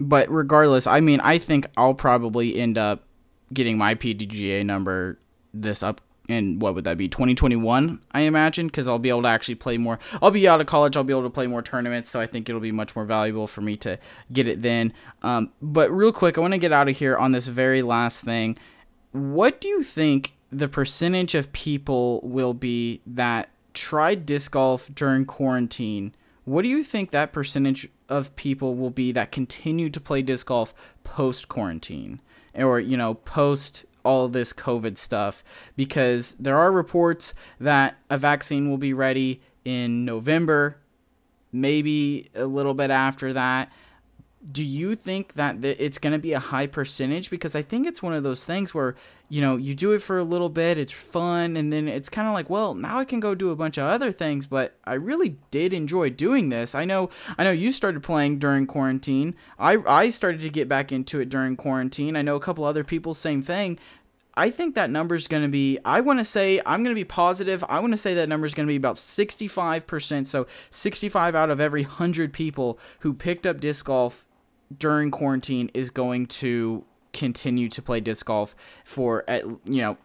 but 0.00 0.30
regardless, 0.30 0.86
I 0.86 1.00
mean, 1.00 1.20
I 1.20 1.38
think 1.38 1.66
I'll 1.76 1.94
probably 1.94 2.58
end 2.58 2.78
up 2.78 3.04
getting 3.52 3.76
my 3.76 3.94
PDGA 3.94 4.64
number 4.64 5.18
this 5.52 5.82
up 5.82 6.00
in 6.28 6.60
what 6.60 6.76
would 6.76 6.84
that 6.84 6.96
be 6.96 7.08
2021 7.08 8.00
i 8.12 8.20
imagine 8.20 8.68
because 8.68 8.86
i'll 8.86 9.00
be 9.00 9.08
able 9.08 9.22
to 9.22 9.28
actually 9.28 9.56
play 9.56 9.76
more 9.76 9.98
i'll 10.22 10.30
be 10.30 10.46
out 10.46 10.60
of 10.60 10.66
college 10.68 10.96
i'll 10.96 11.02
be 11.02 11.12
able 11.12 11.24
to 11.24 11.30
play 11.30 11.46
more 11.48 11.60
tournaments 11.60 12.08
so 12.08 12.20
i 12.20 12.26
think 12.26 12.48
it'll 12.48 12.60
be 12.60 12.70
much 12.70 12.94
more 12.94 13.04
valuable 13.04 13.48
for 13.48 13.60
me 13.62 13.76
to 13.76 13.98
get 14.32 14.46
it 14.46 14.62
then 14.62 14.92
um, 15.22 15.50
but 15.60 15.90
real 15.90 16.12
quick 16.12 16.38
i 16.38 16.40
want 16.40 16.54
to 16.54 16.58
get 16.58 16.72
out 16.72 16.88
of 16.88 16.96
here 16.96 17.16
on 17.16 17.32
this 17.32 17.48
very 17.48 17.82
last 17.82 18.24
thing 18.24 18.56
what 19.10 19.60
do 19.60 19.66
you 19.66 19.82
think 19.82 20.36
the 20.50 20.68
percentage 20.68 21.34
of 21.34 21.52
people 21.52 22.20
will 22.22 22.54
be 22.54 23.00
that 23.06 23.50
tried 23.72 24.26
disc 24.26 24.52
golf 24.52 24.90
during 24.94 25.24
quarantine. 25.24 26.14
What 26.44 26.62
do 26.62 26.68
you 26.68 26.82
think 26.82 27.10
that 27.10 27.32
percentage 27.32 27.88
of 28.08 28.34
people 28.36 28.74
will 28.74 28.90
be 28.90 29.12
that 29.12 29.30
continue 29.30 29.90
to 29.90 30.00
play 30.00 30.22
disc 30.22 30.46
golf 30.46 30.74
post 31.04 31.48
quarantine 31.48 32.20
or, 32.54 32.80
you 32.80 32.96
know, 32.96 33.14
post 33.14 33.84
all 34.04 34.28
this 34.28 34.52
COVID 34.52 34.96
stuff? 34.96 35.44
Because 35.76 36.34
there 36.34 36.56
are 36.56 36.72
reports 36.72 37.34
that 37.60 37.96
a 38.08 38.18
vaccine 38.18 38.68
will 38.68 38.78
be 38.78 38.92
ready 38.92 39.40
in 39.64 40.04
November, 40.04 40.78
maybe 41.52 42.30
a 42.34 42.46
little 42.46 42.74
bit 42.74 42.90
after 42.90 43.32
that 43.34 43.70
do 44.52 44.64
you 44.64 44.94
think 44.94 45.34
that 45.34 45.62
it's 45.62 45.98
going 45.98 46.14
to 46.14 46.18
be 46.18 46.32
a 46.32 46.38
high 46.38 46.66
percentage 46.66 47.28
because 47.28 47.54
i 47.54 47.60
think 47.60 47.86
it's 47.86 48.02
one 48.02 48.14
of 48.14 48.22
those 48.22 48.46
things 48.46 48.72
where 48.72 48.96
you 49.28 49.38
know 49.38 49.56
you 49.56 49.74
do 49.74 49.92
it 49.92 50.00
for 50.00 50.16
a 50.16 50.24
little 50.24 50.48
bit 50.48 50.78
it's 50.78 50.92
fun 50.92 51.58
and 51.58 51.70
then 51.70 51.86
it's 51.86 52.08
kind 52.08 52.26
of 52.26 52.32
like 52.32 52.48
well 52.48 52.74
now 52.74 52.98
i 52.98 53.04
can 53.04 53.20
go 53.20 53.34
do 53.34 53.50
a 53.50 53.56
bunch 53.56 53.76
of 53.76 53.84
other 53.84 54.10
things 54.10 54.46
but 54.46 54.76
i 54.84 54.94
really 54.94 55.36
did 55.50 55.74
enjoy 55.74 56.08
doing 56.08 56.48
this 56.48 56.74
i 56.74 56.86
know 56.86 57.10
i 57.36 57.44
know 57.44 57.50
you 57.50 57.70
started 57.70 58.02
playing 58.02 58.38
during 58.38 58.66
quarantine 58.66 59.34
i 59.58 59.76
i 59.86 60.08
started 60.08 60.40
to 60.40 60.48
get 60.48 60.68
back 60.68 60.90
into 60.90 61.20
it 61.20 61.28
during 61.28 61.54
quarantine 61.54 62.16
i 62.16 62.22
know 62.22 62.36
a 62.36 62.40
couple 62.40 62.64
other 62.64 62.84
people 62.84 63.12
same 63.12 63.42
thing 63.42 63.78
I 64.34 64.50
think 64.50 64.76
that 64.76 64.90
number 64.90 65.16
is 65.16 65.26
going 65.26 65.42
to 65.42 65.48
be, 65.48 65.78
I 65.84 66.00
want 66.00 66.20
to 66.20 66.24
say, 66.24 66.60
I'm 66.64 66.84
going 66.84 66.94
to 66.94 66.98
be 66.98 67.04
positive. 67.04 67.64
I 67.68 67.80
want 67.80 67.92
to 67.92 67.96
say 67.96 68.14
that 68.14 68.28
number 68.28 68.46
is 68.46 68.54
going 68.54 68.66
to 68.66 68.70
be 68.70 68.76
about 68.76 68.94
65%. 68.94 70.26
So 70.26 70.46
65 70.70 71.34
out 71.34 71.50
of 71.50 71.60
every 71.60 71.82
100 71.82 72.32
people 72.32 72.78
who 73.00 73.12
picked 73.12 73.44
up 73.44 73.60
disc 73.60 73.84
golf 73.84 74.24
during 74.76 75.10
quarantine 75.10 75.70
is 75.74 75.90
going 75.90 76.26
to 76.26 76.84
continue 77.12 77.68
to 77.68 77.82
play 77.82 78.00
disc 78.00 78.26
golf 78.26 78.54
for 78.84 79.24
at 79.28 79.44
you 79.64 79.82
know 79.82 79.96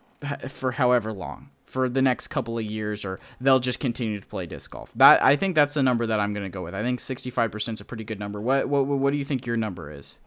for 0.48 0.72
however 0.72 1.14
long 1.14 1.50
for 1.64 1.90
the 1.90 2.02
next 2.02 2.28
couple 2.30 2.58
of 2.58 2.64
years 2.64 3.04
or 3.04 3.20
they'll 3.42 3.60
just 3.60 3.80
continue 3.80 4.20
to 4.20 4.26
play 4.26 4.46
disc 4.46 4.72
golf. 4.72 4.92
That 4.96 5.24
I 5.24 5.36
think 5.36 5.56
that's 5.56 5.74
the 5.74 5.84
number 5.84 6.06
that 6.06 6.20
I'm 6.20 6.34
going 6.34 6.46
to 6.46 6.50
go 6.50 6.64
with. 6.64 6.74
I 6.74 6.82
think 6.82 7.00
65% 7.00 7.74
is 7.74 7.82
a 7.82 7.86
pretty 7.86 8.04
good 8.04 8.20
number. 8.20 8.40
What 8.40 8.70
what 8.70 8.86
what 8.86 9.12
do 9.12 9.18
you 9.18 9.26
think 9.26 9.46
your 9.46 9.58
number 9.58 9.92
is? 9.92 10.20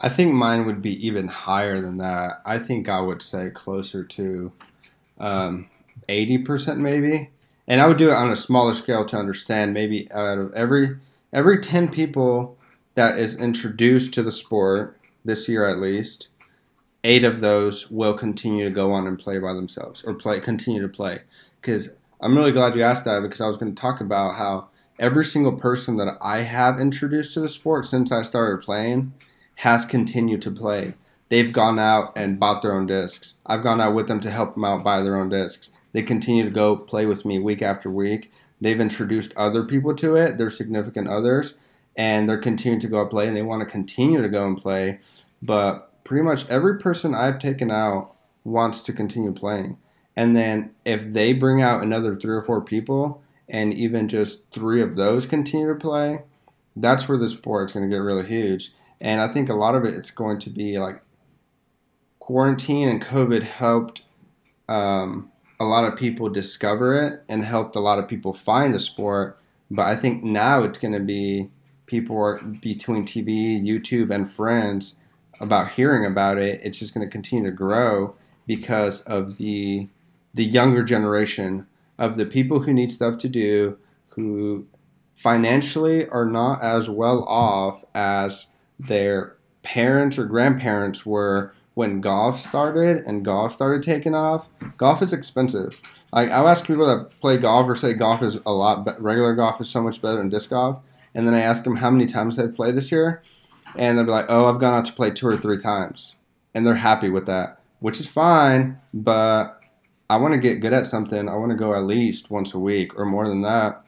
I 0.00 0.08
think 0.08 0.32
mine 0.32 0.66
would 0.66 0.80
be 0.80 1.06
even 1.06 1.28
higher 1.28 1.80
than 1.80 1.98
that. 1.98 2.40
I 2.46 2.58
think 2.58 2.88
I 2.88 3.00
would 3.00 3.20
say 3.20 3.50
closer 3.50 4.02
to 4.02 4.52
um, 5.18 5.68
80% 6.08 6.78
maybe. 6.78 7.30
And 7.66 7.82
I 7.82 7.86
would 7.86 7.98
do 7.98 8.08
it 8.08 8.14
on 8.14 8.30
a 8.30 8.36
smaller 8.36 8.72
scale 8.72 9.04
to 9.06 9.16
understand 9.16 9.74
maybe 9.74 10.10
out 10.10 10.38
of 10.38 10.54
every 10.54 10.96
every 11.32 11.60
10 11.60 11.88
people 11.88 12.57
that 12.98 13.16
is 13.16 13.40
introduced 13.40 14.12
to 14.12 14.24
the 14.24 14.30
sport 14.32 14.98
this 15.24 15.48
year 15.48 15.64
at 15.70 15.78
least, 15.78 16.26
eight 17.04 17.22
of 17.22 17.38
those 17.38 17.88
will 17.92 18.12
continue 18.12 18.64
to 18.64 18.74
go 18.74 18.90
on 18.90 19.06
and 19.06 19.16
play 19.16 19.38
by 19.38 19.52
themselves 19.52 20.02
or 20.02 20.14
play 20.14 20.40
continue 20.40 20.82
to 20.82 20.88
play. 20.88 21.20
Because 21.60 21.94
I'm 22.20 22.36
really 22.36 22.50
glad 22.50 22.74
you 22.74 22.82
asked 22.82 23.04
that 23.04 23.22
because 23.22 23.40
I 23.40 23.46
was 23.46 23.56
going 23.56 23.72
to 23.72 23.80
talk 23.80 24.00
about 24.00 24.34
how 24.34 24.66
every 24.98 25.24
single 25.24 25.52
person 25.52 25.96
that 25.98 26.18
I 26.20 26.40
have 26.40 26.80
introduced 26.80 27.34
to 27.34 27.40
the 27.40 27.48
sport 27.48 27.86
since 27.86 28.10
I 28.10 28.24
started 28.24 28.64
playing 28.64 29.12
has 29.54 29.84
continued 29.84 30.42
to 30.42 30.50
play. 30.50 30.94
They've 31.28 31.52
gone 31.52 31.78
out 31.78 32.12
and 32.16 32.40
bought 32.40 32.62
their 32.62 32.74
own 32.74 32.86
discs. 32.86 33.36
I've 33.46 33.62
gone 33.62 33.80
out 33.80 33.94
with 33.94 34.08
them 34.08 34.18
to 34.18 34.30
help 34.32 34.54
them 34.54 34.64
out 34.64 34.82
buy 34.82 35.02
their 35.02 35.14
own 35.14 35.28
discs. 35.28 35.70
They 35.92 36.02
continue 36.02 36.42
to 36.42 36.50
go 36.50 36.74
play 36.74 37.06
with 37.06 37.24
me 37.24 37.38
week 37.38 37.62
after 37.62 37.88
week. 37.88 38.32
They've 38.60 38.80
introduced 38.80 39.34
other 39.36 39.62
people 39.62 39.94
to 39.94 40.16
it, 40.16 40.36
their 40.36 40.50
significant 40.50 41.06
others, 41.06 41.58
and 41.98 42.28
they're 42.28 42.38
continuing 42.38 42.80
to 42.80 42.88
go 42.88 43.02
and 43.02 43.10
play 43.10 43.26
and 43.26 43.36
they 43.36 43.42
want 43.42 43.60
to 43.60 43.66
continue 43.66 44.22
to 44.22 44.28
go 44.28 44.46
and 44.46 44.56
play. 44.56 45.00
But 45.42 46.02
pretty 46.04 46.24
much 46.24 46.48
every 46.48 46.78
person 46.78 47.14
I've 47.14 47.38
taken 47.38 47.70
out 47.70 48.16
wants 48.44 48.80
to 48.82 48.92
continue 48.94 49.32
playing. 49.32 49.76
And 50.16 50.34
then 50.34 50.70
if 50.84 51.12
they 51.12 51.32
bring 51.32 51.60
out 51.60 51.82
another 51.82 52.16
three 52.16 52.34
or 52.34 52.42
four 52.42 52.62
people, 52.62 53.22
and 53.48 53.72
even 53.74 54.08
just 54.08 54.42
three 54.52 54.82
of 54.82 54.94
those 54.94 55.26
continue 55.26 55.68
to 55.68 55.74
play, 55.74 56.22
that's 56.76 57.08
where 57.08 57.18
the 57.18 57.28
sport's 57.28 57.72
going 57.72 57.88
to 57.88 57.94
get 57.94 58.02
really 58.02 58.26
huge. 58.26 58.72
And 59.00 59.20
I 59.20 59.28
think 59.28 59.48
a 59.48 59.54
lot 59.54 59.74
of 59.74 59.84
it 59.84 59.94
it's 59.94 60.10
going 60.10 60.38
to 60.40 60.50
be 60.50 60.78
like 60.78 61.00
quarantine 62.18 62.88
and 62.88 63.02
COVID 63.02 63.42
helped 63.42 64.02
um, 64.68 65.30
a 65.58 65.64
lot 65.64 65.84
of 65.84 65.96
people 65.96 66.28
discover 66.28 67.00
it 67.00 67.22
and 67.28 67.44
helped 67.44 67.74
a 67.74 67.80
lot 67.80 67.98
of 67.98 68.06
people 68.06 68.32
find 68.32 68.74
the 68.74 68.78
sport. 68.78 69.38
But 69.70 69.86
I 69.86 69.96
think 69.96 70.22
now 70.22 70.62
it's 70.62 70.78
going 70.78 70.94
to 70.94 71.00
be 71.00 71.50
people 71.88 72.16
are 72.16 72.38
between 72.38 73.04
TV, 73.04 73.60
YouTube, 73.60 74.14
and 74.14 74.30
friends 74.30 74.94
about 75.40 75.72
hearing 75.72 76.06
about 76.06 76.38
it. 76.38 76.60
It's 76.62 76.78
just 76.78 76.94
going 76.94 77.06
to 77.06 77.10
continue 77.10 77.50
to 77.50 77.56
grow 77.56 78.14
because 78.46 79.00
of 79.02 79.38
the 79.38 79.88
the 80.34 80.44
younger 80.44 80.84
generation 80.84 81.66
of 81.98 82.16
the 82.16 82.26
people 82.26 82.60
who 82.60 82.72
need 82.72 82.92
stuff 82.92 83.18
to 83.18 83.28
do, 83.28 83.76
who 84.10 84.66
financially 85.16 86.06
are 86.08 86.26
not 86.26 86.62
as 86.62 86.88
well 86.88 87.24
off 87.24 87.84
as 87.94 88.46
their 88.78 89.36
parents 89.62 90.16
or 90.16 90.24
grandparents 90.24 91.04
were 91.04 91.52
when 91.74 92.00
golf 92.00 92.40
started 92.40 92.98
and 93.06 93.24
golf 93.24 93.52
started 93.52 93.82
taking 93.82 94.14
off. 94.14 94.50
Golf 94.76 95.02
is 95.02 95.12
expensive. 95.12 95.80
Like 96.12 96.30
I'll 96.30 96.48
ask 96.48 96.66
people 96.66 96.86
that 96.86 97.10
play 97.20 97.36
golf 97.36 97.68
or 97.68 97.76
say 97.76 97.94
golf 97.94 98.22
is 98.22 98.38
a 98.46 98.52
lot, 98.52 98.84
but 98.84 99.00
regular 99.00 99.34
golf 99.34 99.60
is 99.60 99.68
so 99.68 99.82
much 99.82 100.00
better 100.00 100.16
than 100.16 100.28
disc 100.28 100.50
golf. 100.50 100.80
And 101.18 101.26
then 101.26 101.34
I 101.34 101.40
ask 101.40 101.64
them 101.64 101.76
how 101.76 101.90
many 101.90 102.06
times 102.06 102.36
they've 102.36 102.54
played 102.54 102.76
this 102.76 102.92
year, 102.92 103.22
and 103.74 103.98
they'll 103.98 104.04
be 104.04 104.12
like, 104.12 104.26
"Oh, 104.28 104.46
I've 104.46 104.60
gone 104.60 104.74
out 104.74 104.86
to 104.86 104.92
play 104.92 105.10
two 105.10 105.26
or 105.26 105.36
three 105.36 105.58
times," 105.58 106.14
and 106.54 106.64
they're 106.64 106.76
happy 106.76 107.10
with 107.10 107.26
that, 107.26 107.58
which 107.80 107.98
is 107.98 108.06
fine. 108.06 108.78
But 108.94 109.58
I 110.08 110.16
want 110.16 110.32
to 110.34 110.38
get 110.38 110.60
good 110.60 110.72
at 110.72 110.86
something, 110.86 111.28
I 111.28 111.34
want 111.34 111.50
to 111.50 111.58
go 111.58 111.74
at 111.74 111.82
least 111.82 112.30
once 112.30 112.54
a 112.54 112.58
week 112.60 112.96
or 112.96 113.04
more 113.04 113.28
than 113.28 113.42
that. 113.42 113.84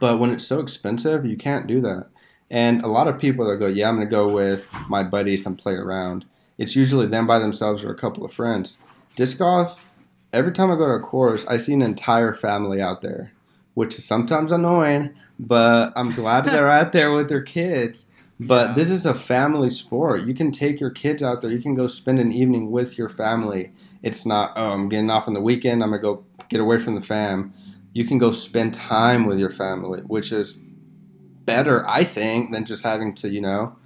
But 0.00 0.18
when 0.18 0.30
it's 0.30 0.46
so 0.46 0.60
expensive, 0.60 1.26
you 1.26 1.36
can't 1.36 1.66
do 1.66 1.82
that. 1.82 2.06
And 2.50 2.82
a 2.82 2.88
lot 2.88 3.06
of 3.06 3.18
people 3.18 3.46
that 3.48 3.58
go, 3.58 3.66
yeah, 3.66 3.90
I'm 3.90 3.96
going 3.96 4.08
to 4.08 4.10
go 4.10 4.32
with 4.32 4.66
my 4.88 5.02
buddies 5.04 5.44
and 5.44 5.58
play 5.58 5.74
around. 5.74 6.24
It's 6.58 6.74
usually 6.74 7.06
them 7.06 7.26
by 7.26 7.38
themselves 7.38 7.84
or 7.84 7.92
a 7.92 7.96
couple 7.98 8.24
of 8.24 8.32
friends. 8.32 8.78
Disc 9.14 9.38
golf, 9.38 9.84
every 10.32 10.52
time 10.52 10.70
I 10.70 10.76
go 10.76 10.86
to 10.86 10.94
a 10.94 11.00
course, 11.00 11.46
I 11.46 11.58
see 11.58 11.74
an 11.74 11.82
entire 11.82 12.32
family 12.32 12.80
out 12.80 13.02
there, 13.02 13.32
which 13.74 13.98
is 13.98 14.06
sometimes 14.06 14.50
annoying, 14.50 15.10
but 15.46 15.92
I'm 15.96 16.10
glad 16.10 16.44
they're 16.44 16.70
out 16.80 16.92
there 16.92 17.12
with 17.12 17.28
their 17.28 17.42
kids. 17.42 18.06
But 18.38 18.68
yeah. 18.68 18.74
this 18.74 18.90
is 18.90 19.04
a 19.04 19.14
family 19.14 19.70
sport. 19.70 20.22
You 20.22 20.34
can 20.34 20.50
take 20.50 20.80
your 20.80 20.90
kids 20.90 21.22
out 21.22 21.42
there. 21.42 21.50
You 21.50 21.60
can 21.60 21.74
go 21.74 21.86
spend 21.86 22.18
an 22.20 22.32
evening 22.32 22.70
with 22.70 22.96
your 22.96 23.10
family 23.10 23.72
it's 24.02 24.24
not, 24.24 24.52
oh, 24.56 24.72
I'm 24.72 24.88
getting 24.88 25.10
off 25.10 25.28
on 25.28 25.34
the 25.34 25.40
weekend. 25.40 25.82
I'm 25.82 25.90
going 25.90 26.00
to 26.00 26.02
go 26.02 26.24
get 26.48 26.60
away 26.60 26.78
from 26.78 26.94
the 26.94 27.02
fam. 27.02 27.52
You 27.92 28.06
can 28.06 28.18
go 28.18 28.32
spend 28.32 28.74
time 28.74 29.26
with 29.26 29.38
your 29.38 29.50
family, 29.50 30.00
which 30.00 30.32
is 30.32 30.56
better, 31.44 31.86
I 31.88 32.04
think, 32.04 32.52
than 32.52 32.64
just 32.64 32.82
having 32.82 33.14
to, 33.16 33.28
you 33.28 33.40
know, 33.40 33.76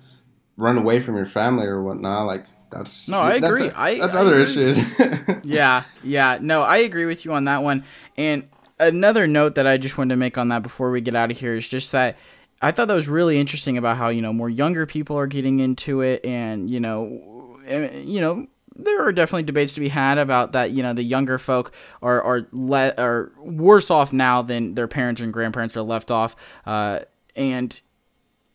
run 0.57 0.79
away 0.79 1.01
from 1.01 1.17
your 1.17 1.27
family 1.27 1.67
or 1.67 1.83
whatnot. 1.83 2.27
Like, 2.27 2.47
that's 2.71 3.09
no, 3.09 3.21
I 3.21 3.35
agree. 3.35 3.69
That's, 3.69 3.77
a, 3.77 3.81
I, 3.81 3.99
that's 3.99 4.15
I 4.15 4.21
other 4.21 4.41
agree. 4.41 4.71
issues. 4.71 4.79
yeah, 5.45 5.85
yeah. 6.03 6.39
No, 6.41 6.63
I 6.63 6.79
agree 6.79 7.07
with 7.07 7.25
you 7.25 7.33
on 7.33 7.45
that 7.45 7.63
one. 7.63 7.85
And 8.17 8.49
another 8.79 9.27
note 9.27 9.55
that 9.57 9.67
I 9.67 9.77
just 9.77 9.99
wanted 9.99 10.15
to 10.15 10.17
make 10.17 10.39
on 10.39 10.49
that 10.49 10.63
before 10.63 10.91
we 10.91 11.01
get 11.01 11.15
out 11.15 11.31
of 11.31 11.39
here 11.39 11.57
is 11.57 11.69
just 11.69 11.93
that 11.93 12.17
I 12.63 12.71
thought 12.71 12.89
that 12.89 12.95
was 12.95 13.09
really 13.09 13.39
interesting 13.39 13.77
about 13.77 13.97
how 13.97 14.09
you 14.09 14.23
know 14.23 14.33
more 14.33 14.49
younger 14.49 14.87
people 14.87 15.19
are 15.19 15.27
getting 15.27 15.61
into 15.61 16.01
it, 16.01 16.25
and 16.25 16.71
you 16.71 16.81
know, 16.81 17.59
you 17.69 18.21
know, 18.21 18.47
there 18.75 19.03
are 19.07 19.13
definitely 19.13 19.43
debates 19.43 19.75
to 19.75 19.81
be 19.81 19.89
had 19.89 20.19
about 20.19 20.53
that. 20.53 20.71
You 20.71 20.83
know, 20.83 20.95
the 20.95 21.03
younger 21.03 21.39
folk 21.39 21.73
are 22.03 22.23
are 22.23 22.49
le- 22.53 22.95
are 22.97 23.33
worse 23.39 23.91
off 23.91 24.13
now 24.13 24.43
than 24.43 24.75
their 24.75 24.89
parents 24.89 25.21
and 25.21 25.33
grandparents 25.33 25.77
are 25.77 25.83
left 25.83 26.11
off. 26.11 26.37
Uh, 26.65 27.01
and 27.37 27.81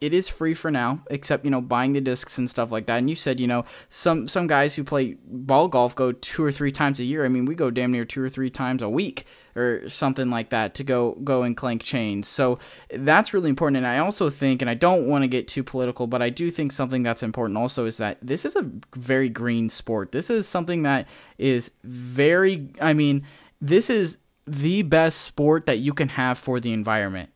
it 0.01 0.13
is 0.13 0.29
free 0.29 0.53
for 0.53 0.71
now, 0.71 1.03
except 1.09 1.43
you 1.43 1.51
know 1.51 1.61
buying 1.61 1.91
the 1.91 2.01
discs 2.01 2.37
and 2.37 2.49
stuff 2.49 2.71
like 2.71 2.85
that. 2.85 2.99
And 2.99 3.09
you 3.09 3.15
said 3.15 3.39
you 3.39 3.47
know 3.47 3.65
some 3.89 4.27
some 4.27 4.47
guys 4.47 4.75
who 4.75 4.83
play 4.83 5.17
ball 5.25 5.67
golf 5.67 5.95
go 5.95 6.13
two 6.13 6.43
or 6.43 6.51
three 6.51 6.71
times 6.71 6.99
a 6.99 7.03
year. 7.03 7.25
I 7.25 7.27
mean, 7.27 7.45
we 7.45 7.55
go 7.55 7.69
damn 7.69 7.91
near 7.91 8.05
two 8.05 8.23
or 8.23 8.29
three 8.29 8.49
times 8.49 8.81
a 8.81 8.89
week 8.89 9.25
or 9.55 9.89
something 9.89 10.29
like 10.29 10.49
that 10.49 10.73
to 10.75 10.83
go 10.85 11.17
go 11.23 11.43
and 11.43 11.57
clank 11.57 11.83
chains. 11.83 12.29
So 12.29 12.59
that's 12.93 13.33
really 13.33 13.49
important. 13.49 13.77
And 13.77 13.87
I 13.87 13.97
also 13.97 14.29
think, 14.29 14.61
and 14.61 14.69
I 14.69 14.73
don't 14.73 15.05
want 15.07 15.23
to 15.23 15.27
get 15.27 15.49
too 15.49 15.63
political, 15.63 16.07
but 16.07 16.21
I 16.21 16.29
do 16.29 16.49
think 16.49 16.71
something 16.71 17.03
that's 17.03 17.23
important 17.23 17.57
also 17.57 17.85
is 17.85 17.97
that 17.97 18.17
this 18.21 18.45
is 18.45 18.55
a 18.55 18.69
very 18.95 19.27
green 19.27 19.67
sport. 19.67 20.13
This 20.13 20.29
is 20.29 20.47
something 20.47 20.83
that 20.83 21.07
is 21.37 21.71
very. 21.83 22.69
I 22.79 22.93
mean, 22.93 23.25
this 23.59 23.89
is 23.89 24.19
the 24.47 24.81
best 24.83 25.21
sport 25.21 25.65
that 25.65 25.79
you 25.79 25.93
can 25.93 26.09
have 26.09 26.39
for 26.39 26.61
the 26.61 26.71
environment 26.71 27.29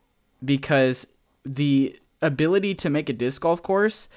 because 0.44 1.08
the 1.46 2.00
ability 2.24 2.76
to 2.76 2.90
make 2.90 3.10
a 3.10 3.14
disc 3.14 3.42
golf 3.42 3.62
course, 3.62 4.08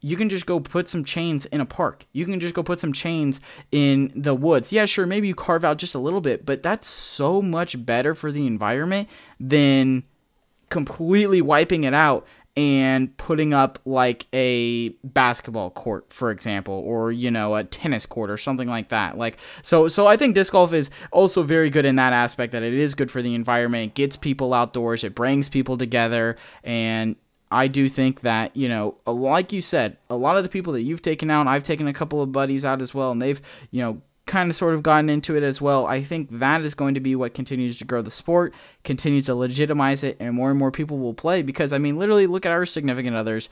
you 0.00 0.16
can 0.16 0.28
just 0.28 0.46
go 0.46 0.60
put 0.60 0.88
some 0.88 1.04
chains 1.04 1.46
in 1.46 1.60
a 1.60 1.66
park. 1.66 2.06
You 2.12 2.24
can 2.26 2.38
just 2.38 2.54
go 2.54 2.62
put 2.62 2.78
some 2.78 2.92
chains 2.92 3.40
in 3.72 4.12
the 4.14 4.34
woods. 4.34 4.72
Yeah, 4.72 4.86
sure, 4.86 5.06
maybe 5.06 5.28
you 5.28 5.34
carve 5.34 5.64
out 5.64 5.78
just 5.78 5.94
a 5.94 5.98
little 5.98 6.20
bit, 6.20 6.46
but 6.46 6.62
that's 6.62 6.86
so 6.86 7.42
much 7.42 7.84
better 7.84 8.14
for 8.14 8.30
the 8.30 8.46
environment 8.46 9.08
than 9.40 10.04
completely 10.68 11.40
wiping 11.42 11.84
it 11.84 11.94
out 11.94 12.26
and 12.56 13.14
putting 13.18 13.52
up 13.52 13.78
like 13.84 14.26
a 14.32 14.88
basketball 15.04 15.70
court 15.70 16.10
for 16.10 16.30
example 16.30 16.74
or 16.74 17.12
you 17.12 17.30
know 17.30 17.54
a 17.54 17.62
tennis 17.62 18.06
court 18.06 18.30
or 18.30 18.38
something 18.38 18.66
like 18.66 18.88
that 18.88 19.18
like 19.18 19.36
so 19.60 19.88
so 19.88 20.06
i 20.06 20.16
think 20.16 20.34
disc 20.34 20.52
golf 20.52 20.72
is 20.72 20.90
also 21.12 21.42
very 21.42 21.68
good 21.68 21.84
in 21.84 21.96
that 21.96 22.14
aspect 22.14 22.52
that 22.52 22.62
it 22.62 22.72
is 22.72 22.94
good 22.94 23.10
for 23.10 23.20
the 23.20 23.34
environment 23.34 23.84
it 23.84 23.94
gets 23.94 24.16
people 24.16 24.54
outdoors 24.54 25.04
it 25.04 25.14
brings 25.14 25.50
people 25.50 25.76
together 25.76 26.34
and 26.64 27.14
I 27.50 27.68
do 27.68 27.88
think 27.88 28.22
that, 28.22 28.56
you 28.56 28.68
know, 28.68 28.96
like 29.06 29.52
you 29.52 29.60
said, 29.60 29.98
a 30.10 30.16
lot 30.16 30.36
of 30.36 30.42
the 30.42 30.48
people 30.48 30.72
that 30.72 30.82
you've 30.82 31.02
taken 31.02 31.30
out, 31.30 31.46
I've 31.46 31.62
taken 31.62 31.86
a 31.86 31.92
couple 31.92 32.20
of 32.20 32.32
buddies 32.32 32.64
out 32.64 32.82
as 32.82 32.92
well, 32.92 33.12
and 33.12 33.22
they've, 33.22 33.40
you 33.70 33.82
know, 33.82 34.02
kind 34.26 34.50
of 34.50 34.56
sort 34.56 34.74
of 34.74 34.82
gotten 34.82 35.08
into 35.08 35.36
it 35.36 35.44
as 35.44 35.60
well. 35.60 35.86
I 35.86 36.02
think 36.02 36.28
that 36.38 36.62
is 36.62 36.74
going 36.74 36.94
to 36.94 37.00
be 37.00 37.14
what 37.14 37.34
continues 37.34 37.78
to 37.78 37.84
grow 37.84 38.02
the 38.02 38.10
sport, 38.10 38.52
continues 38.82 39.26
to 39.26 39.34
legitimize 39.36 40.02
it, 40.02 40.16
and 40.18 40.34
more 40.34 40.50
and 40.50 40.58
more 40.58 40.72
people 40.72 40.98
will 40.98 41.14
play 41.14 41.42
because, 41.42 41.72
I 41.72 41.78
mean, 41.78 41.98
literally 41.98 42.26
look 42.26 42.44
at 42.44 42.52
our 42.52 42.66
significant 42.66 43.16
others. 43.16 43.48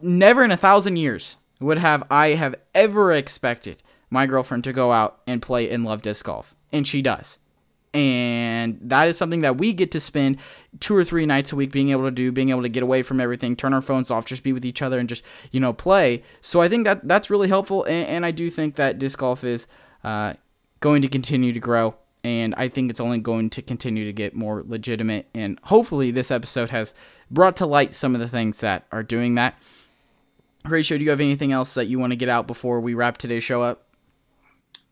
Never 0.00 0.42
in 0.42 0.50
a 0.50 0.56
thousand 0.56 0.96
years 0.96 1.36
would 1.60 1.78
have 1.78 2.02
I 2.10 2.28
have 2.30 2.54
ever 2.74 3.12
expected 3.12 3.82
my 4.10 4.26
girlfriend 4.26 4.64
to 4.64 4.72
go 4.72 4.92
out 4.92 5.20
and 5.26 5.40
play 5.40 5.70
and 5.70 5.84
love 5.84 6.02
disc 6.02 6.24
golf. 6.24 6.54
And 6.72 6.88
she 6.88 7.02
does 7.02 7.38
and 7.94 8.78
that 8.82 9.08
is 9.08 9.18
something 9.18 9.42
that 9.42 9.58
we 9.58 9.72
get 9.72 9.90
to 9.92 10.00
spend 10.00 10.38
two 10.80 10.96
or 10.96 11.04
three 11.04 11.26
nights 11.26 11.52
a 11.52 11.56
week 11.56 11.70
being 11.70 11.90
able 11.90 12.04
to 12.04 12.10
do 12.10 12.32
being 12.32 12.50
able 12.50 12.62
to 12.62 12.68
get 12.68 12.82
away 12.82 13.02
from 13.02 13.20
everything 13.20 13.54
turn 13.54 13.74
our 13.74 13.82
phones 13.82 14.10
off 14.10 14.24
just 14.24 14.42
be 14.42 14.52
with 14.52 14.64
each 14.64 14.80
other 14.80 14.98
and 14.98 15.08
just 15.08 15.22
you 15.50 15.60
know 15.60 15.72
play 15.72 16.22
so 16.40 16.60
i 16.62 16.68
think 16.68 16.84
that 16.84 17.06
that's 17.06 17.28
really 17.28 17.48
helpful 17.48 17.84
and, 17.84 18.06
and 18.08 18.26
i 18.26 18.30
do 18.30 18.48
think 18.48 18.76
that 18.76 18.98
disc 18.98 19.18
golf 19.18 19.44
is 19.44 19.66
uh, 20.04 20.32
going 20.80 21.02
to 21.02 21.08
continue 21.08 21.52
to 21.52 21.60
grow 21.60 21.94
and 22.24 22.54
i 22.56 22.68
think 22.68 22.90
it's 22.90 23.00
only 23.00 23.18
going 23.18 23.50
to 23.50 23.60
continue 23.60 24.04
to 24.04 24.12
get 24.12 24.34
more 24.34 24.64
legitimate 24.66 25.28
and 25.34 25.58
hopefully 25.64 26.10
this 26.10 26.30
episode 26.30 26.70
has 26.70 26.94
brought 27.30 27.56
to 27.56 27.66
light 27.66 27.92
some 27.92 28.14
of 28.14 28.20
the 28.20 28.28
things 28.28 28.60
that 28.60 28.86
are 28.90 29.02
doing 29.02 29.34
that 29.34 29.54
Horatio, 30.64 30.96
do 30.96 31.04
you 31.04 31.10
have 31.10 31.20
anything 31.20 31.52
else 31.52 31.74
that 31.74 31.86
you 31.86 31.98
want 31.98 32.12
to 32.12 32.16
get 32.16 32.28
out 32.28 32.46
before 32.46 32.80
we 32.80 32.94
wrap 32.94 33.18
today's 33.18 33.42
show 33.42 33.62
up? 33.62 33.88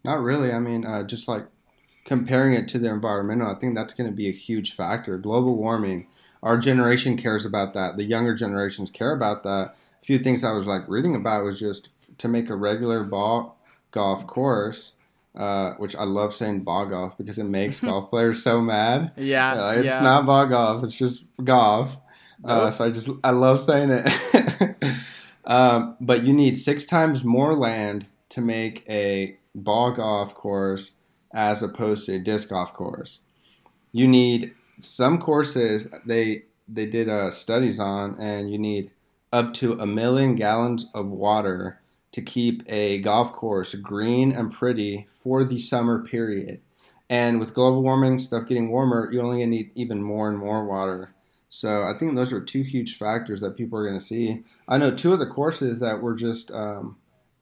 Not 0.02 0.20
really. 0.20 0.50
I 0.50 0.58
mean, 0.58 0.84
uh, 0.84 1.04
just 1.04 1.28
like 1.28 1.46
comparing 2.10 2.54
it 2.54 2.66
to 2.66 2.76
the 2.76 2.88
environmental, 2.88 3.48
I 3.48 3.54
think 3.54 3.76
that's 3.76 3.94
going 3.94 4.10
to 4.10 4.16
be 4.16 4.28
a 4.28 4.32
huge 4.32 4.74
factor. 4.74 5.16
Global 5.16 5.56
warming, 5.56 6.08
our 6.42 6.58
generation 6.58 7.16
cares 7.16 7.46
about 7.46 7.72
that. 7.74 7.96
The 7.96 8.02
younger 8.02 8.34
generations 8.34 8.90
care 8.90 9.12
about 9.12 9.44
that. 9.44 9.76
A 10.02 10.04
few 10.04 10.18
things 10.18 10.42
I 10.42 10.50
was 10.50 10.66
like 10.66 10.82
reading 10.88 11.14
about 11.14 11.44
was 11.44 11.60
just 11.60 11.88
to 12.18 12.26
make 12.26 12.50
a 12.50 12.56
regular 12.56 13.04
ball 13.04 13.60
golf 13.92 14.26
course, 14.26 14.94
uh, 15.36 15.74
which 15.74 15.94
I 15.94 16.02
love 16.02 16.34
saying 16.34 16.64
ball 16.64 16.86
golf 16.86 17.16
because 17.16 17.38
it 17.38 17.44
makes 17.44 17.78
golf 17.88 18.10
players 18.10 18.42
so 18.42 18.60
mad. 18.60 19.12
Yeah, 19.16 19.74
it's 19.74 19.84
yeah. 19.84 20.00
not 20.00 20.26
ball 20.26 20.46
golf; 20.46 20.82
it's 20.82 20.96
just 20.96 21.22
golf. 21.44 21.96
Uh, 22.44 22.72
so 22.72 22.86
I 22.86 22.90
just 22.90 23.08
I 23.22 23.30
love 23.30 23.62
saying 23.62 23.90
it. 23.92 24.94
um, 25.44 25.96
but 26.00 26.24
you 26.24 26.32
need 26.32 26.58
six 26.58 26.86
times 26.86 27.22
more 27.22 27.54
land 27.54 28.06
to 28.30 28.40
make 28.40 28.84
a 28.88 29.38
ball 29.54 29.92
golf 29.92 30.34
course 30.34 30.90
as 31.32 31.62
opposed 31.62 32.06
to 32.06 32.14
a 32.14 32.18
disc 32.18 32.48
golf 32.48 32.72
course. 32.72 33.20
You 33.92 34.06
need 34.08 34.54
some 34.78 35.18
courses 35.18 35.88
they 36.06 36.44
they 36.68 36.86
did 36.86 37.08
uh, 37.08 37.30
studies 37.30 37.80
on, 37.80 38.16
and 38.20 38.50
you 38.50 38.58
need 38.58 38.92
up 39.32 39.54
to 39.54 39.74
a 39.74 39.86
million 39.86 40.36
gallons 40.36 40.86
of 40.94 41.06
water 41.06 41.80
to 42.12 42.22
keep 42.22 42.62
a 42.66 42.98
golf 42.98 43.32
course 43.32 43.74
green 43.74 44.32
and 44.32 44.52
pretty 44.52 45.06
for 45.22 45.44
the 45.44 45.58
summer 45.58 46.02
period. 46.02 46.60
And 47.08 47.40
with 47.40 47.54
global 47.54 47.82
warming, 47.82 48.18
stuff 48.20 48.48
getting 48.48 48.70
warmer, 48.70 49.10
you're 49.12 49.24
only 49.24 49.38
gonna 49.38 49.50
need 49.50 49.70
even 49.74 50.02
more 50.02 50.28
and 50.28 50.38
more 50.38 50.64
water. 50.64 51.12
So 51.48 51.82
I 51.82 51.98
think 51.98 52.14
those 52.14 52.32
are 52.32 52.40
two 52.40 52.62
huge 52.62 52.96
factors 52.96 53.40
that 53.40 53.56
people 53.56 53.78
are 53.78 53.92
to 53.92 54.00
see. 54.00 54.44
I 54.68 54.78
know 54.78 54.94
two 54.94 55.12
of 55.12 55.18
the 55.18 55.26
courses 55.26 55.80
that 55.80 56.00
were 56.00 56.14
just 56.14 56.52
um, 56.52 56.96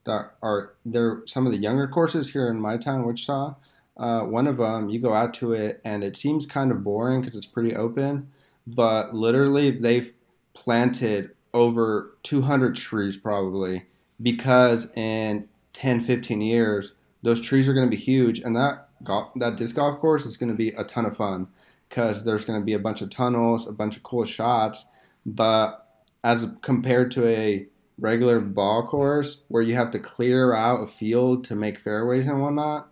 that 0.04 0.32
are 0.42 0.74
there. 0.86 1.22
Some 1.26 1.44
of 1.44 1.52
the 1.52 1.58
younger 1.58 1.86
courses 1.86 2.32
here 2.32 2.48
in 2.48 2.58
my 2.58 2.78
town, 2.78 3.06
Wichita. 3.06 3.54
Uh, 3.98 4.20
one 4.20 4.46
of 4.46 4.58
them, 4.58 4.88
you 4.88 5.00
go 5.00 5.12
out 5.12 5.34
to 5.34 5.52
it 5.52 5.80
and 5.84 6.04
it 6.04 6.16
seems 6.16 6.46
kind 6.46 6.70
of 6.70 6.84
boring 6.84 7.20
because 7.20 7.36
it's 7.36 7.46
pretty 7.46 7.74
open, 7.74 8.28
but 8.66 9.14
literally 9.14 9.70
they've 9.70 10.12
planted 10.54 11.30
over 11.52 12.16
200 12.22 12.76
trees 12.76 13.16
probably 13.16 13.86
because 14.22 14.90
in 14.96 15.48
10, 15.72 16.02
15 16.02 16.40
years 16.40 16.94
those 17.22 17.40
trees 17.40 17.68
are 17.68 17.74
going 17.74 17.86
to 17.88 17.96
be 17.96 18.00
huge 18.00 18.40
and 18.40 18.54
that 18.54 18.88
golf, 19.02 19.30
that 19.36 19.56
disc 19.56 19.74
golf 19.74 19.98
course 20.00 20.26
is 20.26 20.36
going 20.36 20.50
to 20.50 20.56
be 20.56 20.68
a 20.70 20.84
ton 20.84 21.06
of 21.06 21.16
fun 21.16 21.48
because 21.88 22.24
there's 22.24 22.44
going 22.44 22.60
to 22.60 22.64
be 22.64 22.74
a 22.74 22.78
bunch 22.78 23.00
of 23.00 23.10
tunnels, 23.10 23.66
a 23.66 23.72
bunch 23.72 23.96
of 23.96 24.02
cool 24.02 24.24
shots, 24.24 24.84
but 25.24 25.86
as 26.22 26.46
compared 26.62 27.10
to 27.12 27.26
a 27.26 27.66
regular 27.98 28.40
ball 28.40 28.86
course 28.86 29.42
where 29.48 29.62
you 29.62 29.74
have 29.74 29.90
to 29.90 29.98
clear 29.98 30.54
out 30.54 30.82
a 30.82 30.86
field 30.86 31.44
to 31.44 31.54
make 31.54 31.80
fairways 31.80 32.26
and 32.26 32.40
whatnot, 32.40 32.88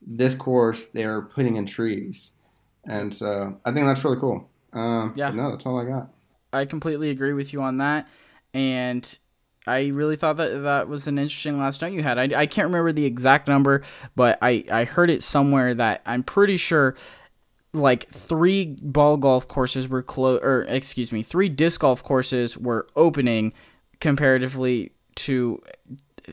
this 0.00 0.34
course 0.34 0.86
they're 0.86 1.22
putting 1.22 1.56
in 1.56 1.66
trees, 1.66 2.30
and 2.84 3.14
so 3.14 3.58
I 3.64 3.72
think 3.72 3.86
that's 3.86 4.04
really 4.04 4.18
cool. 4.18 4.48
Um, 4.72 5.12
yeah, 5.16 5.30
no, 5.30 5.50
that's 5.50 5.66
all 5.66 5.78
I 5.78 5.84
got. 5.84 6.10
I 6.52 6.64
completely 6.64 7.10
agree 7.10 7.32
with 7.32 7.52
you 7.52 7.62
on 7.62 7.78
that, 7.78 8.08
and 8.54 9.18
I 9.66 9.88
really 9.88 10.16
thought 10.16 10.38
that 10.38 10.62
that 10.62 10.88
was 10.88 11.06
an 11.06 11.18
interesting 11.18 11.58
last 11.58 11.82
night 11.82 11.92
you 11.92 12.02
had. 12.02 12.18
I, 12.18 12.40
I 12.40 12.46
can't 12.46 12.66
remember 12.66 12.92
the 12.92 13.04
exact 13.04 13.48
number, 13.48 13.82
but 14.16 14.38
I, 14.40 14.64
I 14.70 14.84
heard 14.84 15.10
it 15.10 15.22
somewhere 15.22 15.74
that 15.74 16.00
I'm 16.06 16.22
pretty 16.22 16.56
sure 16.56 16.96
like 17.74 18.08
three 18.10 18.76
ball 18.80 19.18
golf 19.18 19.46
courses 19.46 19.88
were 19.88 20.02
closed, 20.02 20.42
or 20.42 20.62
excuse 20.62 21.12
me, 21.12 21.22
three 21.22 21.50
disc 21.50 21.82
golf 21.82 22.02
courses 22.02 22.56
were 22.56 22.86
opening 22.96 23.52
comparatively 24.00 24.92
to 25.16 25.62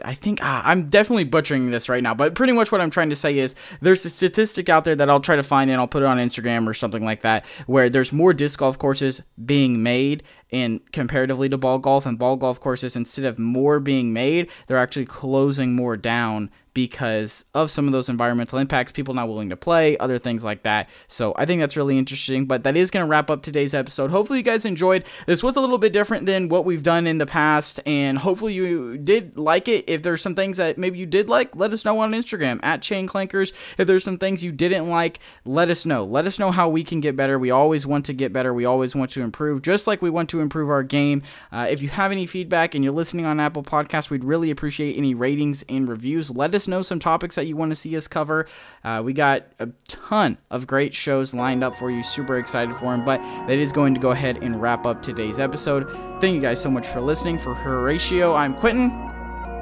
I 0.03 0.13
think 0.13 0.39
ah, 0.41 0.61
I'm 0.65 0.89
definitely 0.89 1.23
butchering 1.23 1.71
this 1.71 1.89
right 1.89 2.03
now, 2.03 2.13
but 2.13 2.35
pretty 2.35 2.53
much 2.53 2.71
what 2.71 2.81
I'm 2.81 2.89
trying 2.89 3.09
to 3.09 3.15
say 3.15 3.37
is 3.37 3.55
there's 3.81 4.03
a 4.05 4.09
statistic 4.09 4.69
out 4.69 4.85
there 4.85 4.95
that 4.95 5.09
I'll 5.09 5.19
try 5.19 5.35
to 5.35 5.43
find 5.43 5.69
and 5.69 5.79
I'll 5.79 5.87
put 5.87 6.03
it 6.03 6.07
on 6.07 6.17
Instagram 6.17 6.67
or 6.67 6.73
something 6.73 7.03
like 7.03 7.21
that 7.21 7.45
where 7.67 7.89
there's 7.89 8.11
more 8.11 8.33
disc 8.33 8.59
golf 8.59 8.77
courses 8.77 9.21
being 9.45 9.83
made 9.83 10.23
and 10.55 10.79
comparatively 10.93 11.49
to 11.49 11.57
ball 11.57 11.79
golf 11.79 12.05
and 12.05 12.17
ball 12.17 12.37
golf 12.37 12.61
courses 12.61 12.95
instead 12.95 13.25
of 13.25 13.37
more 13.37 13.81
being 13.81 14.13
made, 14.13 14.49
they're 14.67 14.77
actually 14.77 15.05
closing 15.05 15.75
more 15.75 15.97
down 15.97 16.49
because 16.75 17.45
of 17.53 17.71
some 17.71 17.87
of 17.87 17.93
those 17.93 18.09
environmental 18.09 18.59
impacts, 18.59 18.91
people 18.91 19.13
not 19.13 19.29
willing 19.29 19.49
to 19.49 19.55
play, 19.55 19.97
other 19.97 20.19
things 20.19 20.43
like 20.43 20.63
that. 20.63 20.89
So 21.07 21.33
I 21.37 21.45
think 21.45 21.61
that's 21.61 21.77
really 21.77 21.97
interesting. 21.97 22.45
But 22.45 22.63
that 22.65 22.75
is 22.75 22.91
going 22.91 23.03
to 23.03 23.09
wrap 23.09 23.31
up 23.31 23.41
today's 23.41 23.73
episode. 23.73 24.11
Hopefully, 24.11 24.39
you 24.39 24.43
guys 24.43 24.65
enjoyed. 24.65 25.05
This 25.25 25.41
was 25.41 25.55
a 25.55 25.61
little 25.61 25.77
bit 25.77 25.93
different 25.93 26.25
than 26.25 26.49
what 26.49 26.65
we've 26.65 26.83
done 26.83 27.07
in 27.07 27.17
the 27.17 27.25
past, 27.25 27.79
and 27.85 28.17
hopefully, 28.17 28.53
you 28.53 28.97
did 28.97 29.37
like 29.37 29.69
it. 29.69 29.85
If 29.87 30.03
there's 30.03 30.21
some 30.21 30.35
things 30.35 30.57
that 30.57 30.77
maybe 30.77 30.99
you 30.99 31.05
did 31.05 31.29
like, 31.29 31.55
let 31.55 31.71
us 31.71 31.85
know 31.85 31.97
on 31.99 32.11
Instagram 32.11 32.59
at 32.61 32.81
Chain 32.81 33.07
Clankers. 33.07 33.53
If 33.77 33.87
there's 33.87 34.03
some 34.03 34.17
things 34.17 34.43
you 34.43 34.51
didn't 34.51 34.89
like, 34.89 35.19
let 35.45 35.69
us 35.69 35.85
know. 35.85 36.03
Let 36.03 36.25
us 36.25 36.37
know 36.37 36.51
how 36.51 36.67
we 36.67 36.83
can 36.83 36.99
get 36.99 37.15
better. 37.15 37.39
We 37.39 37.51
always 37.51 37.87
want 37.87 38.05
to 38.07 38.13
get 38.13 38.33
better. 38.33 38.53
We 38.53 38.65
always 38.65 38.93
want 38.93 39.11
to 39.11 39.21
improve, 39.21 39.61
just 39.61 39.87
like 39.87 40.01
we 40.01 40.09
want 40.09 40.29
to 40.31 40.41
improve 40.45 40.69
our 40.69 40.83
game. 40.83 41.23
Uh, 41.51 41.67
if 41.69 41.81
you 41.81 41.89
have 41.89 42.11
any 42.11 42.25
feedback 42.25 42.73
and 42.73 42.83
you're 42.83 42.93
listening 42.93 43.25
on 43.25 43.39
Apple 43.39 43.63
Podcasts, 43.63 44.09
we'd 44.09 44.23
really 44.23 44.51
appreciate 44.51 44.97
any 44.97 45.13
ratings 45.13 45.63
and 45.67 45.89
reviews. 45.89 46.31
Let 46.31 46.55
us 46.55 46.67
know 46.67 46.81
some 46.81 46.99
topics 46.99 47.35
that 47.35 47.47
you 47.47 47.57
want 47.57 47.71
to 47.71 47.75
see 47.75 47.95
us 47.97 48.07
cover. 48.07 48.47
Uh, 48.83 49.01
we 49.03 49.13
got 49.13 49.43
a 49.59 49.69
ton 49.87 50.37
of 50.49 50.67
great 50.67 50.93
shows 50.93 51.33
lined 51.33 51.63
up 51.63 51.75
for 51.75 51.91
you. 51.91 52.03
Super 52.03 52.37
excited 52.37 52.73
for 52.75 52.95
them. 52.95 53.03
But 53.03 53.19
that 53.47 53.57
is 53.57 53.71
going 53.71 53.93
to 53.95 53.99
go 53.99 54.11
ahead 54.11 54.37
and 54.41 54.61
wrap 54.61 54.85
up 54.85 55.01
today's 55.01 55.39
episode. 55.39 55.89
Thank 56.21 56.35
you 56.35 56.41
guys 56.41 56.61
so 56.61 56.71
much 56.71 56.87
for 56.87 57.01
listening. 57.01 57.37
For 57.37 57.53
Horatio, 57.53 58.33
I'm 58.33 58.53
Quentin. 58.53 58.89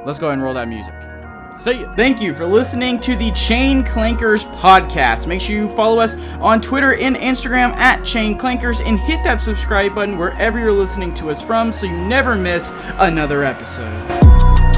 Let's 0.05 0.19
go 0.19 0.27
ahead 0.27 0.36
and 0.36 0.43
roll 0.43 0.53
that 0.53 0.67
music. 0.67 1.12
So, 1.60 1.89
thank 1.93 2.22
you 2.22 2.34
for 2.34 2.45
listening 2.45 2.99
to 3.01 3.16
the 3.16 3.32
Chain 3.32 3.84
Clankers 3.84 4.43
podcast. 4.56 5.28
Make 5.28 5.39
sure 5.39 5.56
you 5.56 5.70
follow 5.70 5.99
us 6.01 6.16
on 6.41 6.60
Twitter 6.60 6.95
and 6.95 7.16
Instagram 7.16 7.74
at 7.78 8.04
Chain 8.04 8.38
Clankers 8.38 8.86
and 8.86 8.99
hit 8.99 9.24
that 9.24 9.41
subscribe 9.41 9.95
button 9.95 10.18
wherever 10.18 10.60
you're 10.60 10.74
listening 10.74 11.14
to 11.14 11.30
us 11.30 11.41
from 11.41 11.72
so 11.72 11.86
you 11.86 11.97
never 12.06 12.36
miss 12.36 12.74
another 12.97 13.45
episode. 13.45 14.72